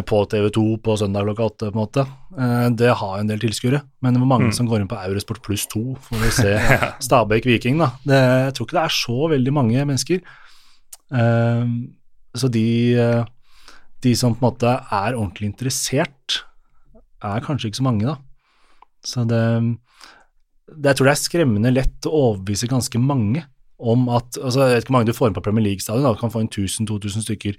[0.07, 2.05] på TV2 på søndag klokka åtte, på en måte.
[2.39, 4.55] Eh, det har en del tilskuere, men hvor mange Mm.
[4.55, 6.53] som går inn på Eurosport pluss to for å se
[7.07, 7.91] Stabæk Viking, da.
[8.05, 10.21] Det, jeg tror ikke det er så veldig mange mennesker.
[11.13, 11.65] Eh,
[12.35, 12.67] så de,
[12.97, 13.25] eh,
[14.03, 16.43] de som på en måte er ordentlig interessert,
[17.23, 18.17] er kanskje ikke så mange, da.
[19.05, 19.43] Så det,
[20.79, 23.45] det Jeg tror det er skremmende lett å overbevise ganske mange
[23.83, 26.21] om at altså Jeg vet ikke hvor mange du får inn på Premier League-stadion, du
[26.21, 27.57] kan få inn 1000-2000 stykker,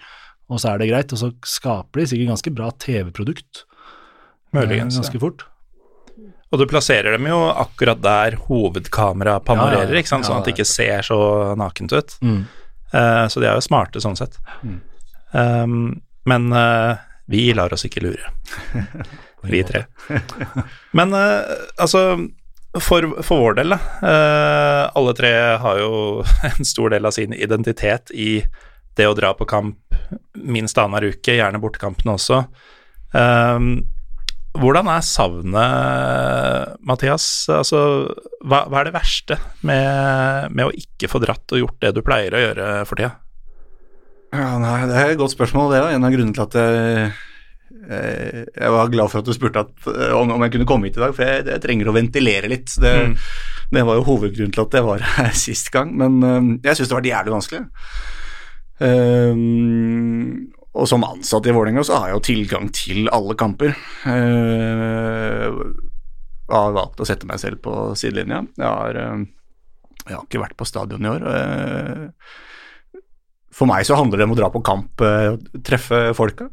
[0.49, 1.13] og så er det greit.
[1.15, 4.97] Og så skaper de sikkert ganske bra TV-produkt eh, Muligens.
[4.99, 5.45] ganske fort.
[6.53, 10.27] Og du plasserer dem jo akkurat der hovedkameraet panorerer, Ja, ja, ikke sant?
[10.27, 11.17] sånn at det ikke ser så
[11.57, 12.13] nakent ut.
[12.21, 12.43] Mm.
[12.93, 14.37] Uh, så de er jo smarte sånn sett.
[14.61, 14.75] Mm.
[15.33, 15.79] Um,
[16.29, 16.93] men uh,
[17.25, 18.29] vi lar oss ikke lure,
[19.49, 19.87] vi tre.
[20.93, 21.41] Men uh,
[21.81, 22.03] altså,
[22.77, 23.79] for, for vår del, da.
[24.09, 25.31] eh, alle tre
[25.61, 26.21] har jo
[26.51, 28.43] en stor del av sin identitet i
[28.97, 29.77] det å dra på kamp
[30.35, 32.43] minst annenhver uke, gjerne bortekampene også.
[33.13, 33.67] Um,
[34.53, 37.25] hvordan er savnet, Mathias?
[37.49, 37.79] Altså,
[38.45, 42.01] hva, hva er det verste med, med å ikke få dratt og gjort det du
[42.05, 43.15] pleier å gjøre for tida?
[44.33, 45.71] Ja, nei, Det er et godt spørsmål.
[45.73, 47.11] Det er en av grunnene til at jeg,
[47.85, 50.89] eh, jeg var glad for at du spurte at, eh, om, om jeg kunne komme
[50.89, 52.73] hit i dag, for jeg, jeg trenger å ventilere litt.
[52.81, 53.13] Det, Mm.
[53.73, 56.89] det var jo hovedgrunnen til at jeg var her sist gang, men eh, jeg syns
[56.93, 57.63] det var jævlig vanskelig.
[58.83, 59.33] Eh,
[60.73, 63.75] og som ansatt i Vålerenga så har jeg jo tilgang til alle kamper.
[66.43, 68.41] Jeg har valgt å sette meg selv på sidelinja.
[68.57, 69.21] Jeg har, eh,
[70.07, 71.21] jeg har ikke vært på stadion i år.
[71.29, 72.09] eh,
[73.53, 76.49] for meg så handler det om å dra på kamp, eh, treffe folka.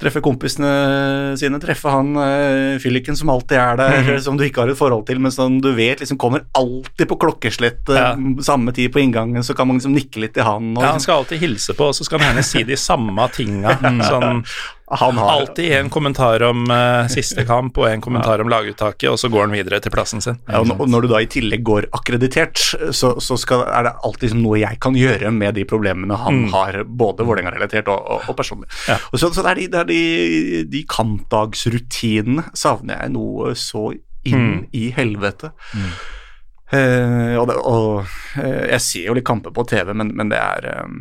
[0.00, 4.20] Treffe kompisene sine, treffe han uh, fylliken som alltid er der, Mhm.
[4.24, 7.18] som du ikke har et forhold til, men som du vet liksom kommer alltid på
[7.20, 8.14] klokkeslett eh, Ja.
[8.40, 10.72] samme tid på inngangen, så kan man liksom nikke litt til han.
[10.76, 12.76] Og, Ja, han liksom, skal alltid hilse på, og så skal han gjerne si de
[12.76, 13.76] samme tinga.
[14.10, 14.44] Sånn,
[14.90, 19.18] han har alltid en kommentar om uh, siste kamp og en kommentar om laguttaket, og
[19.22, 20.38] så går han videre til plassen sin.
[20.48, 22.58] Ja, og når- du da i tillegg går akkreditert,
[22.90, 26.52] så, så skal, er det alltid noe jeg kan gjøre med de problemene han Mm.
[26.52, 28.66] har, både Vålerenga-relatert og, og, og personlig.
[28.88, 28.96] Ja.
[29.12, 33.92] Og så, så det er, de, det er de, de kampdagsrutinene savner jeg noe så
[34.24, 34.66] inn Mm.
[34.76, 35.52] i helvete.
[36.72, 38.02] Eh, og det, og
[38.38, 40.92] uh, jeg ser jo litt kamper på TV, men, men det er eh,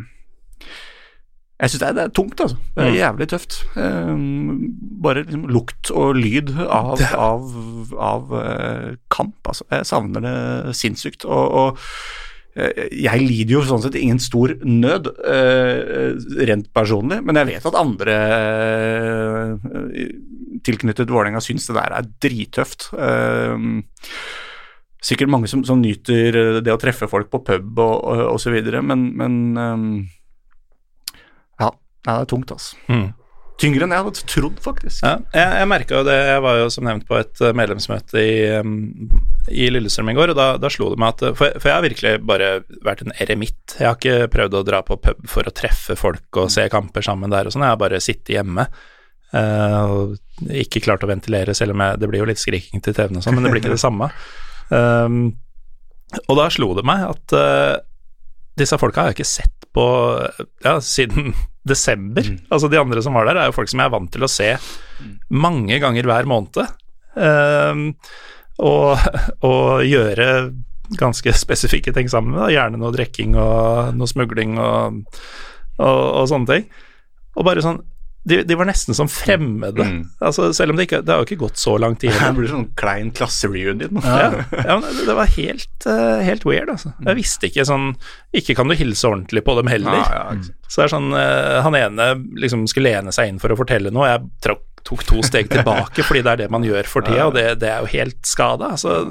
[1.59, 2.55] jeg syns det, det er tungt, altså.
[2.75, 2.97] Det er Mm.
[3.01, 3.57] jævlig tøft.
[3.75, 7.51] Um, bare liksom lukt og lyd av, av,
[7.99, 9.65] av uh, kamp, altså.
[9.75, 11.25] Jeg savner det sinnssykt.
[11.27, 11.79] Og, og
[12.55, 16.15] eh, jeg lider jo sånn sett ingen stor nød, uh,
[16.47, 18.15] rent personlig, men jeg vet at andre
[20.65, 22.89] tilknyttet Vålerenga syns det der er drittøft.
[22.95, 23.57] Eh,
[25.03, 28.51] sikkert mange som, som nyter det å treffe folk på pub og, og, og så
[28.51, 29.85] videre, men, men eh,
[32.09, 32.77] ja, det er tungt, altså.
[32.89, 33.07] Mm.
[33.59, 35.01] Tyngre enn jeg hadde trodd, faktisk.
[35.03, 38.21] Ja, jeg jeg merka jo det, jeg var jo som nevnt på et eh, medlemsmøte
[38.23, 39.09] i, um,
[39.51, 41.83] i Lillestrøm i går, og da, da slo det meg at for, for jeg har
[41.83, 42.51] virkelig bare
[42.85, 43.75] vært en eremitt.
[43.75, 47.03] Jeg har ikke prøvd å dra på pub for å treffe folk og se kamper
[47.03, 48.69] sammen der og sånn, jeg har bare sittet hjemme.
[49.35, 52.95] Uh, og ikke klart å ventilere, selv om jeg, det blir jo litt skriking til
[52.95, 54.11] TV-en og sånn, men det blir ikke det samme.
[54.69, 55.31] Um,
[56.29, 57.79] og da slo det meg at uh,
[58.59, 59.85] disse folka har jeg ikke sett på
[60.65, 61.33] ja, siden
[61.69, 62.25] desember.
[62.49, 64.31] Altså De andre som var der, er jo folk som jeg er vant til å
[64.31, 64.53] se
[65.29, 66.73] mange ganger hver måned.
[67.19, 67.93] Um,
[68.59, 68.99] og,
[69.45, 70.27] og gjøre
[70.97, 72.49] ganske spesifikke ting sammen med, da.
[72.53, 75.03] gjerne noe drikking og noe smugling og,
[75.77, 76.69] og, og sånne ting.
[77.37, 77.81] Og bare sånn
[78.23, 79.83] de, de var nesten som fremmede.
[79.83, 79.99] Mm.
[80.19, 82.11] Altså, selv om det ikke Det har jo ikke gått så lang tid.
[82.11, 84.01] Det blir sånn klein klassereunion.
[84.03, 86.91] Ja, ja det, var helt, eh, helt weird, altså.
[87.05, 87.93] Jeg visste ikke sånn
[88.35, 90.01] Ikke kan du hilse ordentlig på dem heller.
[90.03, 90.57] Ja, ja.
[90.67, 92.09] Så det er sånn eh, Han ene
[92.43, 96.03] liksom skulle lene seg inn for å fortelle noe, jeg tråk, tok to steg tilbake
[96.07, 98.73] fordi det er det man gjør for tida, og det, det er jo helt skada.
[98.75, 99.09] Altså,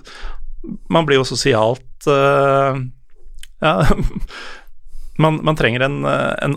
[0.93, 2.79] man blir jo sosialt uh,
[3.63, 3.75] ja
[5.19, 6.57] man, man trenger en, eh, en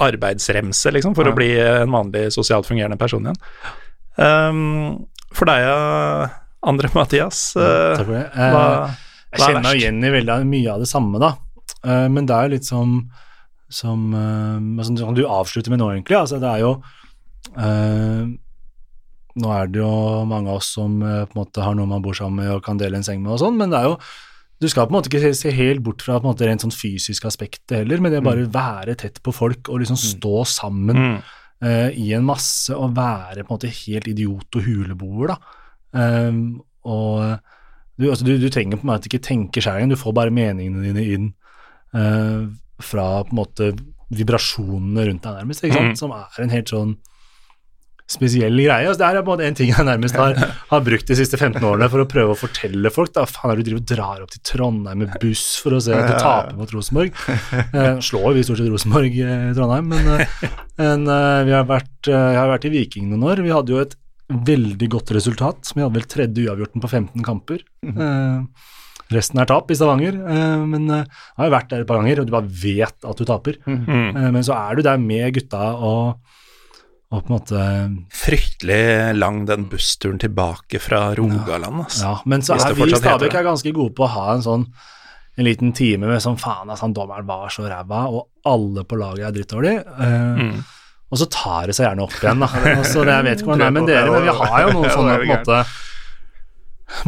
[0.00, 1.32] arbeidsremse, liksom, for Ja.
[1.32, 3.36] å bli en vanlig sosialt fungerende person igjen.
[4.16, 5.06] Um,
[5.36, 5.66] for deg,
[6.66, 8.06] Andre Mathias, ja, det.
[8.06, 8.90] hva, Eh, hva
[9.36, 11.34] jeg er kjenner igjen i veldig mye av det samme, da.
[11.84, 12.96] Uh, men det er jo litt som,
[13.68, 16.16] som, uh, altså, du avslutter med nå, egentlig.
[16.16, 16.82] Altså, det er jo
[17.58, 18.26] uh,
[19.36, 22.00] Nå er det jo mange av oss som eh, på en måte har noen man
[22.00, 23.98] bor sammen med og kan dele en seng med og sånn, men det er jo
[24.60, 26.72] du skal på en måte ikke se, helt bort fra på en måte rent sånn
[26.72, 30.96] fysisk aspekt heller, men det er bare være tett på folk og liksom stå sammen
[30.96, 31.18] Mm.
[31.64, 35.36] uh, i en masse og være på en måte helt idiot og huleboer, da.
[35.96, 36.40] Um,
[36.84, 37.38] og
[37.96, 40.34] du, altså, du, du trenger på en måte ikke tenke sjæl engang, du får bare
[40.34, 41.28] meningene dine inn
[41.96, 42.48] uh,
[42.80, 43.70] fra på en måte
[44.14, 45.96] vibrasjonene rundt deg, nærmest, ikke sant?
[45.96, 46.00] Mm.
[46.00, 46.96] som er en helt sånn
[48.06, 48.86] spesiell greie.
[48.86, 50.38] Altså, det er på en måte en ting jeg nærmest har,
[50.70, 53.12] har brukt de siste 15 årene for å prøve å fortelle folk.
[53.16, 55.96] da, faen er du driver og drar opp til Trondheim med buss for å se
[55.96, 57.14] at du taper mot Rosenborg?
[57.76, 60.48] Eh, slår vi stort sett Rosenborg eh, i Trondheim, men, eh,
[60.80, 63.42] men eh, vi har vært, jeg har vært i Viking noen år.
[63.44, 65.74] Vi hadde jo et veldig godt resultat.
[65.74, 67.62] Vi hadde vel tredje uavgjorten på 15 kamper.
[67.86, 68.70] Eh,
[69.14, 72.22] resten er tap i Stavanger, eh, men jeg har jo vært der et par ganger,
[72.22, 73.60] og du bare vet at du taper.
[73.66, 73.84] Mm.
[73.86, 76.18] Eh, men så er du der med gutta og,
[77.06, 77.64] og på en måte
[78.18, 82.02] Fryktelig lang den bussturen tilbake fra Rogaland, altså.
[82.02, 84.66] Ja, men så er vi i Stabæk er ganske gode på å ha en sånn
[85.36, 88.96] en liten time med sånn faen, altså, han dommeren var så ræva, og alle på
[88.96, 89.76] laget er drittdårlig.
[89.84, 90.64] Uh, Mm.
[91.06, 92.48] Og så tar det seg gjerne opp igjen, da.
[92.80, 94.94] Altså, det, jeg vet ikke hvordan det er med dere, men vi har jo noen
[94.96, 95.60] sånne på en måte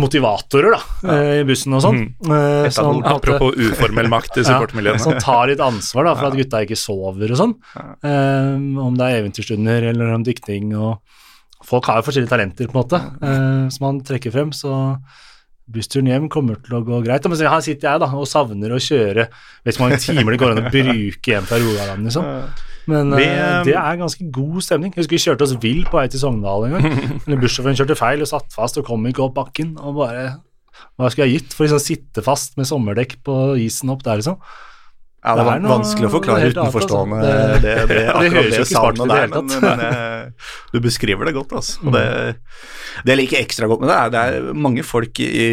[0.00, 1.18] motivatorer, da, ja.
[1.38, 2.00] i bussen og sånn.
[2.26, 2.70] Mm.
[2.74, 5.02] som, på Apropos uformell makt i supportermiljøene.
[5.02, 7.54] som tar litt ansvar da, for at gutta ikke sover og sånn.
[7.78, 8.52] Eh,
[8.84, 10.98] om det er eventyrstunder eller om diktning og
[11.68, 14.70] Folk har jo forskjellige talenter, på en måte, uh, som man trekker frem, så
[15.68, 17.26] bussturen hjem kommer til å gå greit.
[17.28, 20.40] Men her sitter jeg da og savner å kjøre Vet ikke hvor mange timer det
[20.40, 22.30] går an å bruke hjem fra Rogaland, liksom.
[22.88, 24.92] Men Vi, eh, eh, det er ganske god stemning.
[24.94, 26.94] Jeg husker vi kjørte oss vill på vei til Sogndal en gang.
[27.28, 29.74] Men Bussjåføren kjørte feil og satt fast og kom ikke opp bakken.
[29.82, 30.30] Og bare
[30.96, 34.22] Hva skulle jeg gitt for å liksom sitte fast med sommerdekk på isen opp der,
[34.22, 34.40] liksom?
[35.18, 38.68] Ja, det Det er noe vanskelig å forklare utenforstående det, det, det, Det akkurat ikke
[38.70, 40.28] smart savnet det der, men, men jeg,
[40.70, 41.80] du beskriver det godt, altså.
[41.82, 42.04] Og det,
[43.02, 45.48] det jeg liker ekstra godt med det, er det er mange folk i,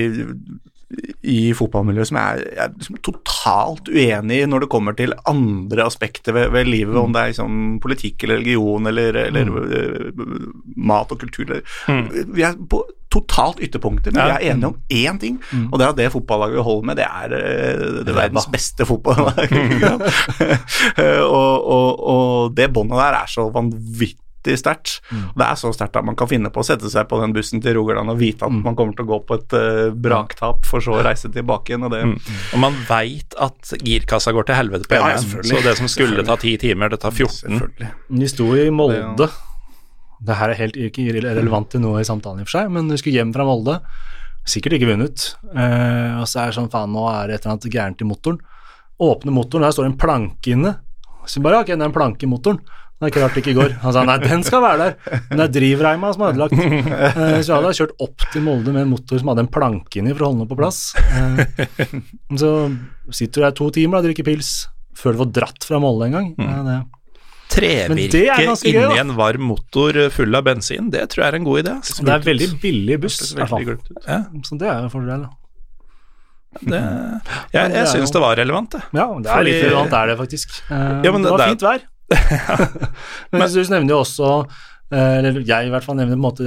[1.25, 6.51] i fotballmiljøet som er, er liksom totalt uenig når det kommer til andre aspekter ved,
[6.53, 10.51] ved livet, om det er liksom politikk eller religion eller, eller mm.
[10.77, 11.49] mat og kultur.
[11.49, 11.65] Eller.
[12.35, 12.83] Vi er på
[13.15, 14.27] totalt ytterpunkter, men Ja.
[14.27, 15.39] vi er enige om én ting,
[15.71, 17.41] og det er at det fotballaget vi holder med, det er det,
[18.05, 19.55] det er verdens beste fotballag.
[21.39, 24.24] og, og, og det båndet der er så vanvittig
[24.59, 24.99] sterkt.
[25.09, 27.63] Det er så sterkt at man kan finne på å sette seg på den bussen
[27.63, 30.83] til Rogaland og vite at man kommer til å gå på et uh, braktap, for
[30.85, 31.87] så å reise tilbake igjen.
[31.87, 32.03] Og det,
[32.53, 35.89] Og man veit at girkassa går til helvete på Ja, ja, ene så det som
[35.91, 37.59] skulle ta ti timer, det tar 14.
[37.79, 37.91] de
[38.21, 39.29] Vi sto i Molde.
[40.25, 42.87] Det her er helt ikke irrelevant til noe i samtalen, i og for seg, men
[42.89, 43.79] du skulle hjem fra Molde.
[44.45, 45.31] Sikkert ikke vunnet.
[45.57, 48.07] Eh, og så er det sånn, faen, nå er det et eller annet gærent i
[48.07, 48.41] motoren.
[49.01, 50.75] Åpne motoren, der står en planke inne.
[51.25, 52.61] Så bare, ok, det er en planke i motoren.
[52.95, 53.73] Det er ikke rart det ikke går.
[53.81, 54.93] Han sa nei, den skal være der,
[55.27, 56.53] men det er drivreima som er ødelagt.
[57.15, 59.99] Eh, så jeg hadde kjørt opp til Molde med en motor som hadde en planke
[59.99, 60.79] inni for å holde den på plass.
[60.95, 61.99] Eh,
[62.39, 62.51] så
[63.11, 64.51] sitter du der to timer og drikker pils
[64.95, 66.29] før du får dratt fra Molde en gang.
[66.39, 66.69] Eh,
[67.55, 71.37] det, Men det Trevirke inni en varm motor full av bensin, det tror jeg er
[71.39, 71.73] en god idé.
[71.81, 72.05] Altså.
[72.07, 73.67] det er veldig billig buss, i hvert fall.
[74.47, 75.25] Så det er en fordel.
[75.27, 75.33] da.
[76.63, 76.79] det,
[77.51, 78.81] jeg det jeg syns det var relevant, det.
[78.95, 80.57] Ja, det er Fordi- litt relevant, er det faktisk.
[80.71, 81.83] Eh, Ja, men det var det er- fint vær.
[83.33, 84.29] men du nevner jo også
[84.93, 86.45] eh, eller jeg i hvert fall nevner på en måte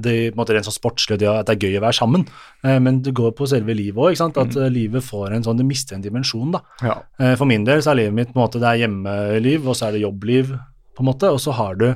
[0.00, 2.24] det på en måte rent sånn sportslige, at det er gøy å være sammen.
[2.64, 4.64] Eh, Men det går på selve livet òg, at mm.
[4.72, 6.56] livet får en sånn, det mister en dimensjon.
[6.56, 6.64] da.
[6.86, 6.96] Ja.
[7.20, 9.78] Eh, For min del så er livet mitt på en måte, det er hjemmeliv, og
[9.78, 10.56] så er det jobbliv,
[10.96, 11.88] på en måte, og så har du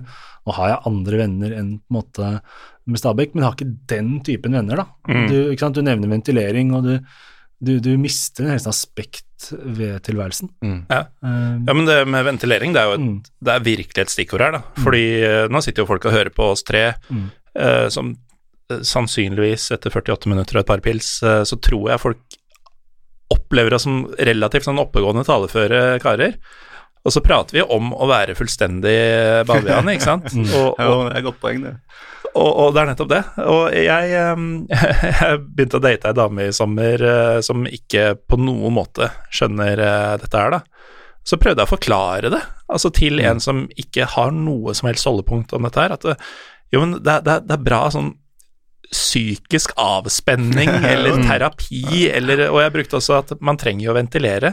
[0.45, 2.31] Nå har jeg andre venner enn på en måte
[2.85, 4.85] med Stabæk, men jeg har ikke den typen venner, da.
[5.09, 5.29] Mm.
[5.31, 6.99] Du, du nevner ventilering, og du,
[7.65, 8.77] du, du mister en helt sånn
[9.53, 10.51] ved tilværelsen.
[10.91, 11.01] Ja.
[11.25, 13.23] Eh, Ja, men det med ventilering, det er jo et, Mm.
[13.45, 14.63] det er virkelig et stikkord her, da.
[14.83, 17.31] Fordi eh, nå sitter jo folk og hører på oss tre, Mm.
[17.57, 18.17] eh, som
[18.71, 22.19] eh, sannsynligvis etter 48 minutter og et par pils, eh, så tror jeg folk
[23.35, 26.35] opplever oss som relativt sånn oppegående taleføre karer.
[27.05, 30.25] Og så prater vi om å være fullstendig bavian, ikke sant?
[30.57, 31.75] Og, Ja, det er et godt poeng, det.
[32.35, 33.23] Og, og det er nettopp det.
[33.47, 34.45] Og jeg, eh,
[35.21, 39.83] jeg begynte å date ei dame i sommer eh, som ikke på noen måte skjønner
[39.85, 40.63] eh, dette her, da.
[41.25, 45.07] Så prøvde jeg å forklare det, altså til en som ikke har noe som helst
[45.09, 46.19] holdepunkt om dette her, at det,
[46.75, 48.11] jo, men det, det, det er bra sånn
[48.91, 54.53] psykisk avspenning eller terapi, eller Og jeg brukte også at man trenger jo å ventilere.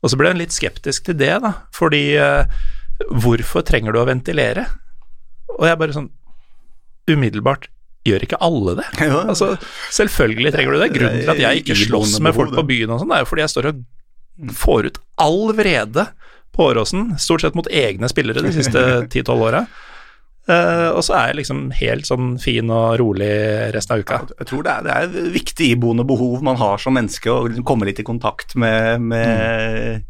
[0.00, 2.48] Og så ble jeg litt skeptisk til det, da, fordi uh,
[3.22, 4.64] hvorfor trenger du å ventilere?
[5.58, 6.08] Og jeg bare sånn
[7.12, 7.68] umiddelbart
[8.08, 8.86] Gjør ikke alle det?
[9.12, 9.50] Altså,
[9.92, 10.86] selvfølgelig trenger du det.
[10.94, 13.44] Grunnen til at jeg ikke slåss med folk på byen og sånn, er jo fordi
[13.44, 13.82] jeg står og
[14.56, 16.06] får ut all vrede
[16.56, 18.80] på Åråsen, stort sett mot egne spillere de siste
[19.12, 19.66] 10-12 åra.
[20.48, 23.28] Uh, og så er jeg liksom helt sånn fin og rolig
[23.76, 24.22] resten av uka.
[24.40, 27.66] Jeg tror det er, det er viktig iboende behov man har som menneske, å liksom
[27.68, 30.08] komme litt i kontakt med, med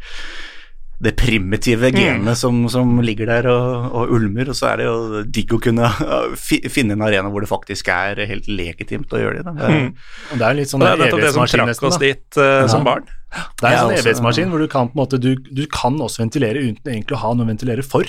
[1.01, 4.51] det primitive genet som, som ligger der og, og ulmer.
[4.53, 5.89] Og så er det jo digg å kunne
[6.37, 9.47] finne en arena hvor det faktisk er helt legitimt å gjøre det.
[9.49, 9.55] Da.
[9.57, 9.95] Det er- Mm.
[10.33, 12.37] Og det er litt sånn Det er nettopp det som evighetsmaskin trakk nesten, oss dit
[12.37, 12.69] uh, ja.
[12.69, 13.07] som barn.
[13.31, 16.25] Det er en sånn evighetsmaskin hvor du kan på en måte Du, du kan også
[16.25, 18.05] ventilere uten egentlig å ha noe å ventilere for.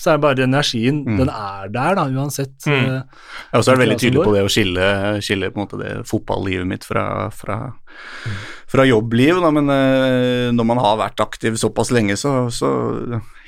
[0.00, 2.56] Så er det bare energien, den er der da, uansett.
[2.64, 2.72] Mm.
[2.72, 3.02] eh,
[3.52, 4.88] Jeg er også veldig tydelig på det å skille,
[5.22, 7.04] skille på en måte det fotballivet mitt fra,
[7.36, 7.60] fra,
[8.70, 12.70] fra jobbliv, da, men eh, når man har vært aktiv såpass lenge, så, så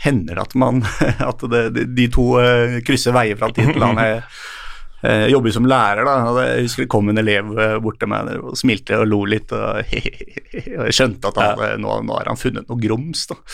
[0.05, 0.85] hender det at man
[1.31, 4.23] at det, de, de to eh, krysser veier fra tid til annen.
[4.99, 8.01] Jeg eh, jobber som lærer, da, og jeg husker det kom en elev eh, bort
[8.03, 11.76] til meg og smilte og lo litt, og, jeg skjønte at han, ja.
[11.78, 13.38] nå, nå har han funnet noe grums, da.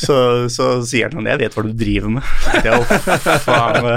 [0.00, 0.14] Så,
[0.52, 2.28] så sier han 'jeg vet hva du driver med'.
[2.66, 2.78] Ja,
[3.42, 3.88] faen,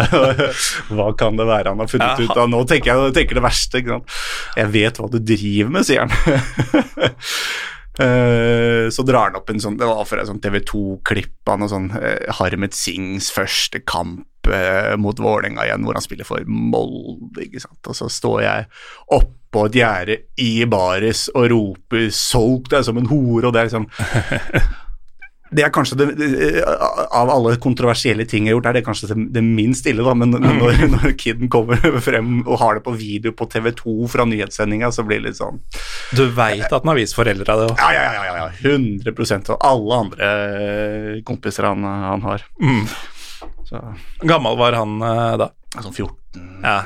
[0.95, 2.49] hva kan det være han har funnet ut av?
[2.49, 3.83] Nå tenker jeg tenker det verste.
[3.83, 6.11] 'Jeg vet hva du driver med', sier han.
[7.99, 11.59] Eh, så drar han opp en sånn Det var fra et sånn TV 2-klipp av
[11.61, 14.32] noe sånn uh, Harmet Sings første kamp eh,
[14.99, 17.79] mot Vålerenga igjen, hvor han spiller for Molde, ikke sant.
[17.87, 18.67] Og så står jeg
[19.15, 23.69] oppå et gjerde i baris og roper 'solg deg som en hore', og det er
[23.69, 23.87] liksom
[25.53, 26.63] det er kanskje det, det-
[27.13, 30.13] Av alle kontroversielle ting jeg har gjort, er det kanskje det, det minst ille, da.
[30.17, 31.77] Men, men når, når kiden kommer
[32.07, 35.61] frem og har det på video på TV2 fra nyhetssendinga, så blir det litt sånn
[36.17, 37.77] Du veit at han har vist foreldra det òg.
[37.77, 42.45] Ja, ja, ja, ja, ja 100 og alle andre kompiser han, han har.
[42.61, 42.85] Mm.
[43.73, 45.49] Så Gammel var han uh, da?
[45.81, 46.83] sånn 14 Ja,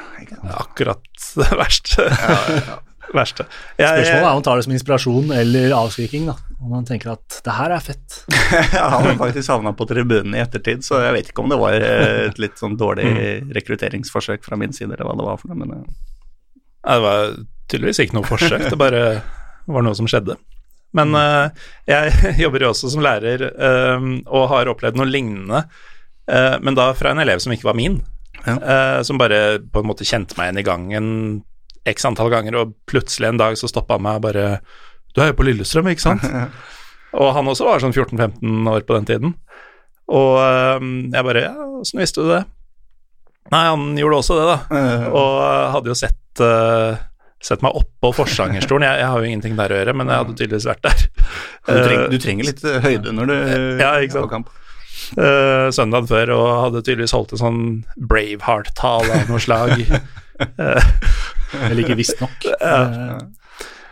[0.56, 1.04] akkurat
[1.36, 2.06] det verste.
[3.12, 3.46] verste.
[3.76, 6.30] Jeg, Spørsmålet er om han tar det som inspirasjon eller avskriking.
[6.30, 6.38] da.
[6.58, 8.22] Om man tenker at det her er fett.
[8.74, 11.76] Han har faktisk havna på tribunen i ettertid, så jeg vet ikke om det var
[11.78, 13.12] eh, et litt sånn dårlig
[13.56, 15.86] rekrutteringsforsøk fra min side, eller hva det var for noe, men eh,
[16.88, 17.36] Ja, det var
[17.70, 19.04] tydeligvis ikke noe forsøk, det bare
[19.68, 20.40] var noe som skjedde.
[20.98, 21.52] Men uh,
[21.88, 25.66] jeg jobber jo også som lærer eh, og har opplevd noe lignende,
[26.62, 28.02] men da fra en elev som ikke var min.
[28.46, 28.54] Ja.
[28.56, 31.08] eh, som bare på en måte kjente meg igjen i gangen
[31.88, 34.46] x antall ganger, og plutselig en dag så stoppa han meg og bare
[35.16, 36.24] Du er jo på Lillestrøm, ikke sant?
[37.22, 39.34] og han også var sånn 14-15 år på den tiden.
[40.08, 42.44] Og eh, jeg bare Ja, åssen visste du det?
[43.52, 44.58] Nei, han gjorde også det, da.
[44.76, 45.36] eh, Og
[45.78, 46.98] hadde jo sett, uh,
[47.40, 48.84] sett meg oppå forsangerstolen.
[48.84, 51.04] Jeg, jeg har jo ingenting der å gjøre, men jeg hadde tydeligvis vært der.
[51.08, 53.36] du, trenger, Uh, du trenger litt eh, høyde når du
[53.80, 54.28] Ja, ikke sant.
[54.28, 54.52] på kamp.
[55.16, 57.62] Uh, søndag før og hadde tydeligvis holdt en sånn
[58.10, 59.84] Braveheart-tale av noe slag.
[61.68, 62.48] Eller ikke visstnok.
[62.62, 63.18] Ja.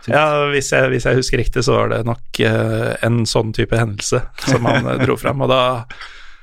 [0.06, 3.74] Ja, hvis jeg, hvis jeg husker riktig, så var det nok uh, en sånn type
[3.74, 5.42] hendelse som han uh, dro fram.
[5.42, 5.62] Og da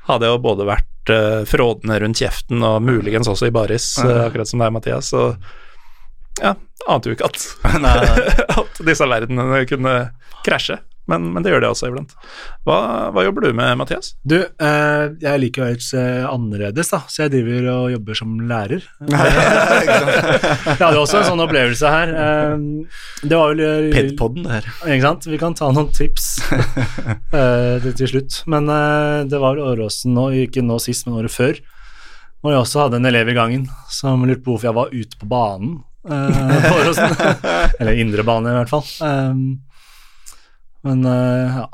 [0.10, 4.26] hadde jeg jo både vært uh, frådende rundt kjeften og muligens også i baris, uh,
[4.26, 5.14] akkurat som deg, Mathias.
[5.14, 5.30] Så
[6.42, 6.58] ja,
[6.92, 7.46] ante jo ikke at,
[8.60, 9.96] at disse verdenene kunne
[10.44, 10.82] krasje.
[11.12, 12.14] Men, men det gjør det også iblant.
[12.64, 12.78] Hva,
[13.12, 14.14] hva jobber du med, Mathias?
[14.24, 18.86] Du, eh, jeg liker å eh, annerledes, da, så jeg driver og jobber som lærer.
[20.64, 22.14] Jeg hadde også en sånn opplevelse her.
[22.24, 22.64] Eh,
[23.28, 24.70] det var vel eh, Pedpodden, det her.
[24.86, 25.28] Ikke sant?
[25.34, 26.30] Vi kan ta noen tips
[27.36, 28.40] eh, til, slutt.
[28.52, 31.60] Men eh, det var vel Åråsen nå, ikke nå sist, men året før,
[32.44, 35.20] hvor jeg også hadde en elev i gangen som lurte på hvorfor jeg var ute
[35.20, 35.78] på banen
[36.08, 37.20] eh, på Åråsen.
[37.80, 38.90] Eller indre bane, i hvert fall.
[39.04, 39.46] Um,
[40.88, 41.68] men eh, ja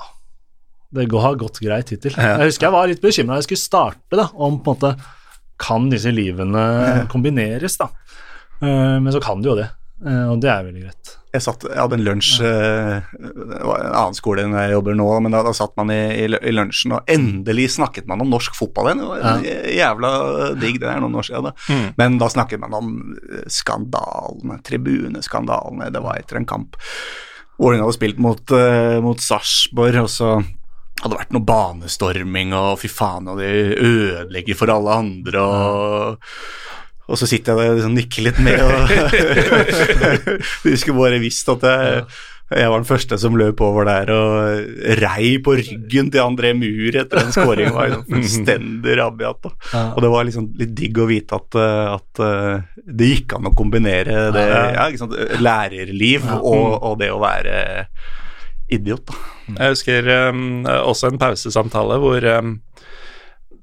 [0.90, 2.16] Det har gått greit hittil.
[2.18, 2.40] Ja.
[2.40, 4.94] Jeg husker jeg var litt bekymra da jeg skulle starte, da, om på en måte
[5.60, 7.92] Kan disse livene kombineres, da?
[8.62, 9.70] Eh, men så kan du jo det,
[10.06, 11.16] eh, og det er veldig greit.
[11.30, 15.06] Jeg, satt, jeg hadde en lunsj Det var en annen skole enn jeg jobber nå,
[15.22, 18.58] men da, da satt man i, i, i lunsjen, og endelig snakket man om norsk
[18.58, 19.06] fotball igjen.
[19.12, 19.46] Var
[19.76, 20.12] jævla
[20.58, 21.52] digg, det er noen år siden.
[21.52, 21.70] Da.
[21.70, 21.88] Mm.
[22.02, 22.92] Men da snakket man om
[23.46, 25.92] skandalene, tribuneskandalene.
[25.94, 26.82] Det var etter en kamp.
[27.60, 32.80] Vålerenga hadde spilt mot, uh, mot Sarpsborg, og så hadde det vært noe banestorming, og
[32.82, 36.34] fy faen, og de ødelegger for alle andre, og
[37.10, 38.92] og så sitter jeg og liksom nikker litt med, og
[40.64, 42.04] du skulle bare visst at jeg
[42.50, 46.96] Jeg var den første som løp over der og rei på ryggen til André Mur
[46.98, 47.76] etter den skåringen.
[47.76, 49.50] var liksom fullstendig rabiat.
[49.74, 49.84] Ja.
[49.94, 53.52] Og det var liksom litt digg å vite at, eh, at eh, det gikk an
[53.52, 55.14] å kombinere det ja, sant?
[55.38, 57.60] lærerliv og, og det å være
[58.70, 59.06] idiot.
[59.10, 59.20] da.
[59.50, 62.58] Jeg husker um, også en pausesamtale hvor um,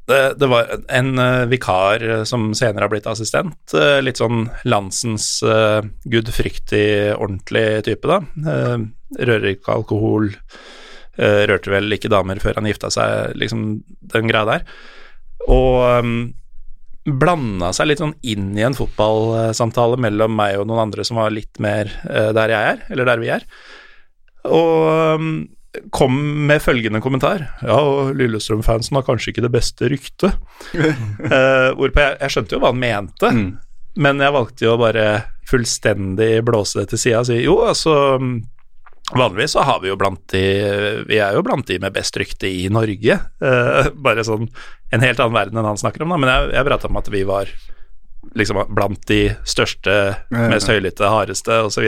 [0.06, 3.58] det, det var en uh, vikar uh, som senere har blitt assistent.
[3.74, 8.20] uh, litt sånn landsens uh, gudfryktig, ordentlig type, da.
[8.46, 8.86] Uh,
[9.18, 10.32] rører ikke alkohol,
[11.16, 13.60] rørte vel ikke damer før han gifta seg, liksom
[14.12, 14.64] den greia der.
[15.48, 16.10] Og um,
[17.08, 21.32] blanda seg litt sånn inn i en fotballsamtale mellom meg og noen andre som var
[21.32, 23.48] litt mer der jeg er, eller der vi er.
[24.44, 25.30] Og um,
[25.94, 26.16] kom
[26.48, 27.44] med følgende kommentar.
[27.62, 30.34] Ja, og Lillestrøm-fansen har kanskje ikke det beste ryktet.
[30.74, 33.48] uh, hvorpå jeg, jeg skjønte jo hva han mente, Mm.
[34.02, 35.06] men jeg valgte jo å bare
[35.46, 37.94] fullstendig blåse det til sida og si jo, altså
[39.14, 40.40] Vanligvis så har vi jo blant de
[41.06, 43.14] Vi er jo blant de med best rykte i Norge.
[43.38, 44.48] Uh, bare sånn
[44.90, 46.18] en helt annen verden enn han snakker om, da.
[46.18, 47.46] Men jeg, jeg prata om at vi var
[48.36, 49.94] liksom blant de største,
[50.34, 51.86] mest høylytte, hardeste osv.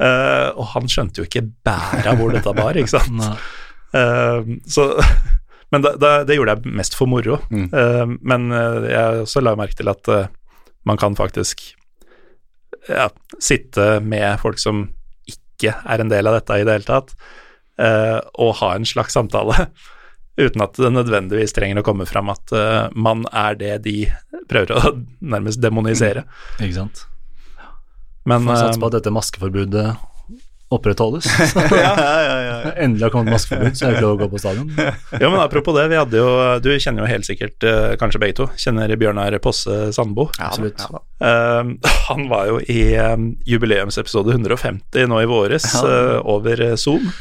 [0.00, 3.26] Uh, og han skjønte jo ikke bæret hvor dette bar, ikke sant.
[3.92, 4.86] Eh, så,
[5.70, 7.36] men da, da, det gjorde jeg mest for moro.
[7.52, 7.66] Mm.
[7.68, 8.46] Uh, men
[8.88, 10.08] jeg også la merke til at
[10.88, 11.60] man kan faktisk
[12.88, 14.86] ja, sitte med folk som
[15.28, 17.12] ikke er en del av dette i det hele tatt,
[17.84, 19.68] eh, og ha en slags samtale.
[20.40, 22.56] Uten at det nødvendigvis trenger å komme fram at
[22.96, 23.98] man er det de
[24.48, 26.24] prøver å nærmest demonisere.
[26.56, 27.04] Ikke sant.
[28.28, 29.86] Men Får satse eh, på at dette maskeforbudet
[30.72, 31.26] opprettholdes.
[31.56, 32.72] ja, ja, ja, ja.
[32.80, 34.70] Endelig har kommet maskeforbud, så jeg får lov å gå på stadion.
[35.22, 36.28] Ja, men apropos det, vi hadde jo
[36.64, 40.30] Du kjenner jo helt sikkert, eh, kanskje begge to, kjenner Bjørnar Posse Sandbo.
[40.38, 40.86] Ja, Absolutt.
[41.20, 45.84] Eh, han var jo i um, jubileumsepisode 150 nå i våres, Ja.
[45.84, 47.12] eh, over Zoom.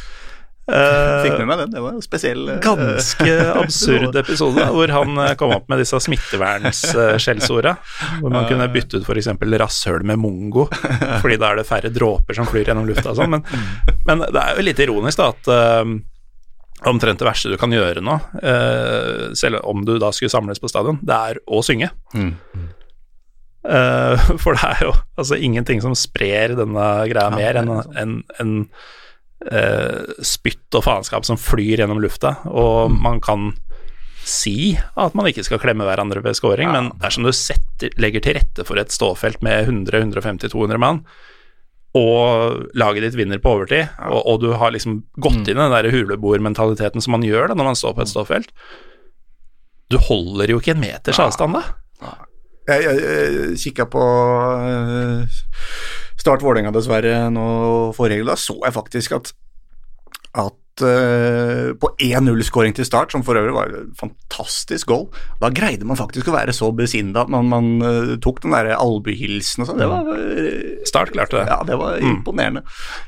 [0.70, 3.32] Eh, Fikk med meg den, det var en spesiell eh, Ganske
[3.64, 7.74] absurd episode, hvor han eh, kom opp med disse smittevernsskjellsorda.
[8.22, 9.32] Hvor man kunne bytte ut f.eks.
[9.64, 10.68] rasshøl med mongo,
[11.24, 13.34] fordi da er det færre dråper som flyr gjennom lufta og sånn.
[13.34, 13.46] Men,
[14.08, 15.98] men det er jo litt ironisk, da, at um,
[16.92, 20.70] omtrent det verste du kan gjøre nå, uh, selv om du da skulle samles på
[20.72, 21.90] stadion, det er å synge.
[22.14, 22.36] Mm.
[23.62, 27.92] Eh, for det er jo altså ingenting som sprer denne greia mer er enn en,
[28.02, 28.56] en, en
[29.42, 33.02] spytt og faenskap som flyr gjennom lufta, og Mm.
[33.02, 33.54] man kan
[34.24, 36.82] si at man ikke skal klemme hverandre ved scoring, Ja.
[36.82, 41.04] men dersom du setter, legger til rette for et ståfelt med 100-150-200 mann,
[41.96, 45.50] og laget ditt vinner på overtid, og, og du har liksom gått Mm.
[45.50, 48.48] inn i den der huleboermentaliteten som man gjør da når man står på et ståfelt
[49.90, 51.64] Du holder jo ikke en meters avstand da.
[52.70, 54.02] Jeg, jeg, jeg kikka på
[54.70, 55.40] eh,
[56.22, 57.46] Start Vålerenga dessverre nå
[57.98, 58.30] forrige helg.
[58.30, 59.32] Da så jeg faktisk at,
[60.46, 65.10] at eh, på 1-0-skåring til start, som for øvrig var et fantastisk goal,
[65.42, 68.78] da greide man faktisk å være så besinna at man, man eh, tok den derre
[68.80, 69.82] albuehilsen og sånn.
[69.84, 71.44] Det var eh, Start klarte det.
[71.52, 72.16] Ja, det var Mm.
[72.16, 72.62] imponerende.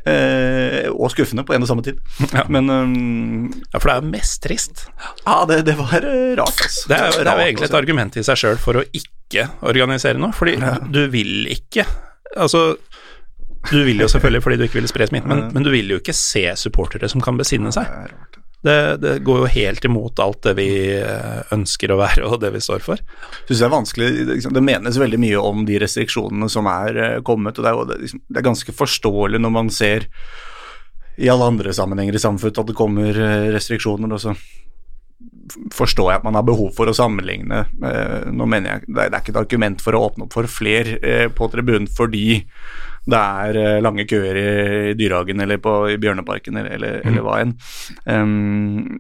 [0.06, 1.98] Eh, og skuffende på en og samme tid.
[2.36, 2.44] Ja.
[2.52, 4.86] Men um, Ja, for det er jo mest trist.
[5.26, 6.88] ja, det, det var rart, altså.
[6.92, 10.20] Det er, det er jo egentlig et argument i seg sjøl for å ikke organisere
[10.22, 10.76] noe, fordi Ja.
[10.84, 11.86] du vil ikke
[12.34, 12.78] Altså,
[13.72, 16.00] du vil jo selvfølgelig fordi du ikke vil spre smitte, men, men du vil jo
[16.02, 17.88] ikke se supportere som kan besinne seg.
[17.88, 18.42] Det.
[18.64, 22.54] Det, det går jo helt imot alt det vi eh, ønsker å være, og det
[22.54, 23.02] vi står for.
[23.44, 27.18] synes det er vanskelig det, liksom, menes veldig mye om de restriksjonene som er eh,
[27.28, 30.08] kommet, og det er, jo, det, liksom, er ganske forståelig når man ser
[31.20, 34.38] i alle andre sammenhenger i samfunnet at det kommer eh, restriksjoner, og så
[35.76, 37.66] forstår jeg at man har behov for å sammenligne.
[38.32, 40.96] Nå mener jeg, det er, det ikke et argument for å åpne opp for flere
[41.04, 42.40] eh, på tribunen fordi
[43.04, 44.50] det er eh, lange køer i,
[44.92, 47.56] i Dyrehagen eller på, i Bjørneparken eller, eller, eller hva enn.
[48.08, 49.00] Um,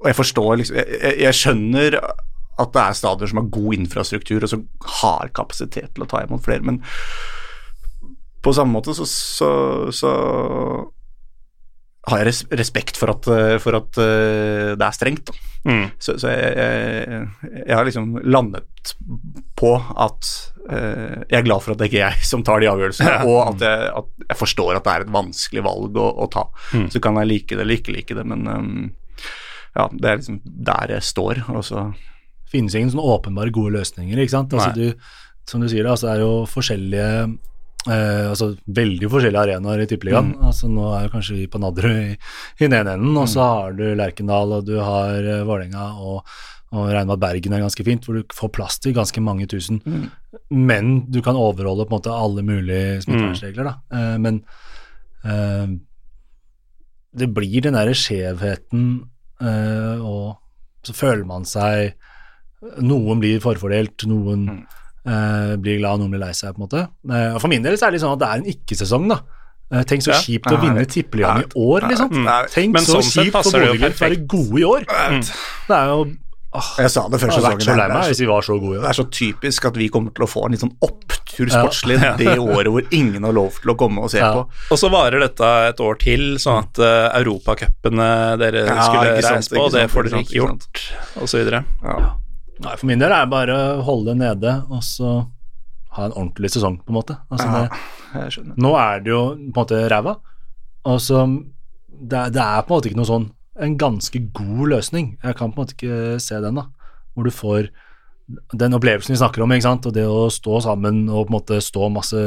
[0.00, 3.76] og jeg forstår liksom jeg, jeg, jeg skjønner at det er stadioner som har god
[3.76, 4.66] infrastruktur og som
[5.00, 6.80] har kapasitet til å ta imot flere, men
[8.44, 9.50] på samme måte så, så,
[9.94, 10.10] så
[12.04, 15.30] har jeg respekt for at, eh, for at eh, det er strengt.
[15.64, 15.86] Mm.
[15.96, 17.28] Så, så jeg, jeg,
[17.64, 18.92] jeg har liksom landet
[19.56, 20.28] på at
[20.68, 23.22] eh, jeg er glad for at det ikke er jeg som tar de avgjørelsene, Ja.
[23.24, 26.44] og at jeg, at jeg forstår at det er et vanskelig valg å, å ta.
[26.76, 26.90] Mm.
[26.92, 28.76] Så kan jeg like det eller ikke like det, men um,
[29.74, 31.40] ja, det er liksom der jeg står.
[31.56, 31.86] Og så
[32.52, 34.52] finnes ingen sånne åpenbare gode løsninger, ikke sant.
[34.52, 34.92] Altså, du,
[35.48, 37.08] som du sier, altså, det er jo forskjellige
[37.90, 40.32] eh, altså veldig forskjellige arenaer i Tippeligaen.
[40.34, 40.48] Mm.
[40.50, 42.16] Altså, nå er kanskje vi på Nadderud i,
[42.58, 46.36] i den ene enden, og så har du Lerkendal, og du har uh, Vålerenga og,
[46.74, 49.46] og regner med at Bergen er ganske fint, hvor du får plass til ganske mange
[49.50, 49.80] tusen.
[50.50, 53.74] Men du kan overholde på en måte alle mulige smittevernregler, da.
[53.94, 54.40] Eh, men
[55.24, 55.74] eh,
[57.14, 58.88] det blir den derre skjevheten,
[59.42, 60.40] eh, og
[60.84, 61.94] så føler man seg
[62.80, 64.62] Noen blir forfordelt, noen
[65.06, 66.88] eh, blir glad, noen blir lei seg, på en måte.
[67.08, 69.20] Uh, og for min del så er det sånn at det er en ikke-sesong, da.
[69.72, 70.18] Uh, Tenk så Ja.
[70.20, 72.10] kjipt å vinne tippeligaen i år, liksom.
[72.12, 72.24] Mm.
[72.28, 74.84] Nei, Tenk men så sånn kjipt for det Bodø-Glimt å være gode i år.
[75.68, 76.04] Det er jo
[76.54, 77.58] åh, Jeg sa det før sesongen.
[77.58, 77.66] Det
[78.60, 80.76] gode i det er så typisk at vi kommer til å få en litt sånn
[80.80, 81.64] opptur Ja.
[81.64, 84.32] sportslig det året hvor ingen har lov til å komme og se Ja.
[84.32, 84.46] på.
[84.70, 89.50] Og så varer dette et år til, sånn at uh, europacupene dere Ja, skulle reise
[89.50, 90.84] på, det får dere ikke ikke gjort,
[91.16, 91.64] og så videre.
[91.82, 92.14] Ja.
[92.62, 95.14] Nei, for min del er det bare å holde det nede, og så
[95.96, 97.16] ha en ordentlig sesong, på en måte.
[97.30, 98.56] Altså, Ja, det, jeg skjønner.
[98.62, 100.16] nå er det jo på en måte ræva,
[100.84, 101.24] og så
[101.90, 103.30] det, er- det er på en måte ikke noe sånn
[103.62, 105.16] en ganske god løsning.
[105.22, 106.66] Jeg kan på en måte ikke se den, da.
[107.14, 107.68] Hvor du får
[108.56, 111.36] den opplevelsen vi snakker om, ikke sant, og det å stå sammen og på en
[111.38, 112.22] måte stå masse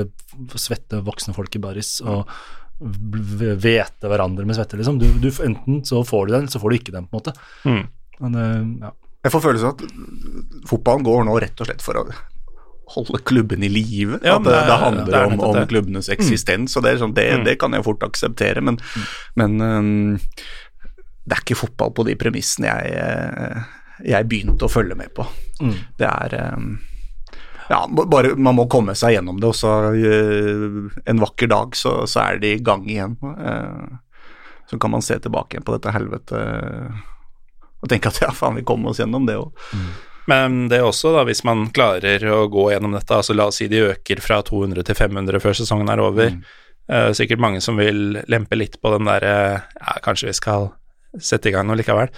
[0.55, 2.27] svette voksne folk i baris og
[2.79, 4.99] vete hverandre med svette, liksom.
[5.01, 7.33] Du, du, enten så får du den, så får du ikke den, på en måte.
[7.65, 7.83] Mm.
[8.21, 8.91] Men, eh, ja.
[9.27, 12.07] Jeg får følelsen av at fotballen går nå rett og slett for å
[12.95, 14.21] holde klubben i live.
[14.23, 17.43] Ja, det, det er- handler det om, om klubbenes eksistens, og det, sånn, det, Mm.
[17.43, 18.77] det kan jeg fort akseptere, men,
[19.35, 20.19] men um,
[21.27, 23.65] det er ikke fotball på de premissene jeg, eh,
[24.13, 25.25] jeg begynte å følge med på.
[25.59, 25.73] Mm.
[25.99, 26.69] Det er um,
[27.67, 31.97] ja, bare, Man må komme seg gjennom det, og så uh, en vakker dag så,
[32.07, 33.17] så er det i gang igjen.
[33.19, 33.99] Uh,
[34.71, 36.39] så kan man se tilbake igjen på dette helvete
[37.81, 39.65] og tenke at ja, faen, vi kom oss gjennom det òg.
[40.27, 43.61] Men det er også, da, hvis man klarer å gå gjennom dette, altså la oss
[43.61, 46.33] si de øker fra 200 til 500 før sesongen er over,
[46.91, 50.71] eh, sikkert mange som vil lempe litt på den derre ja, kanskje vi skal
[51.23, 52.11] sette i gang noe likevel.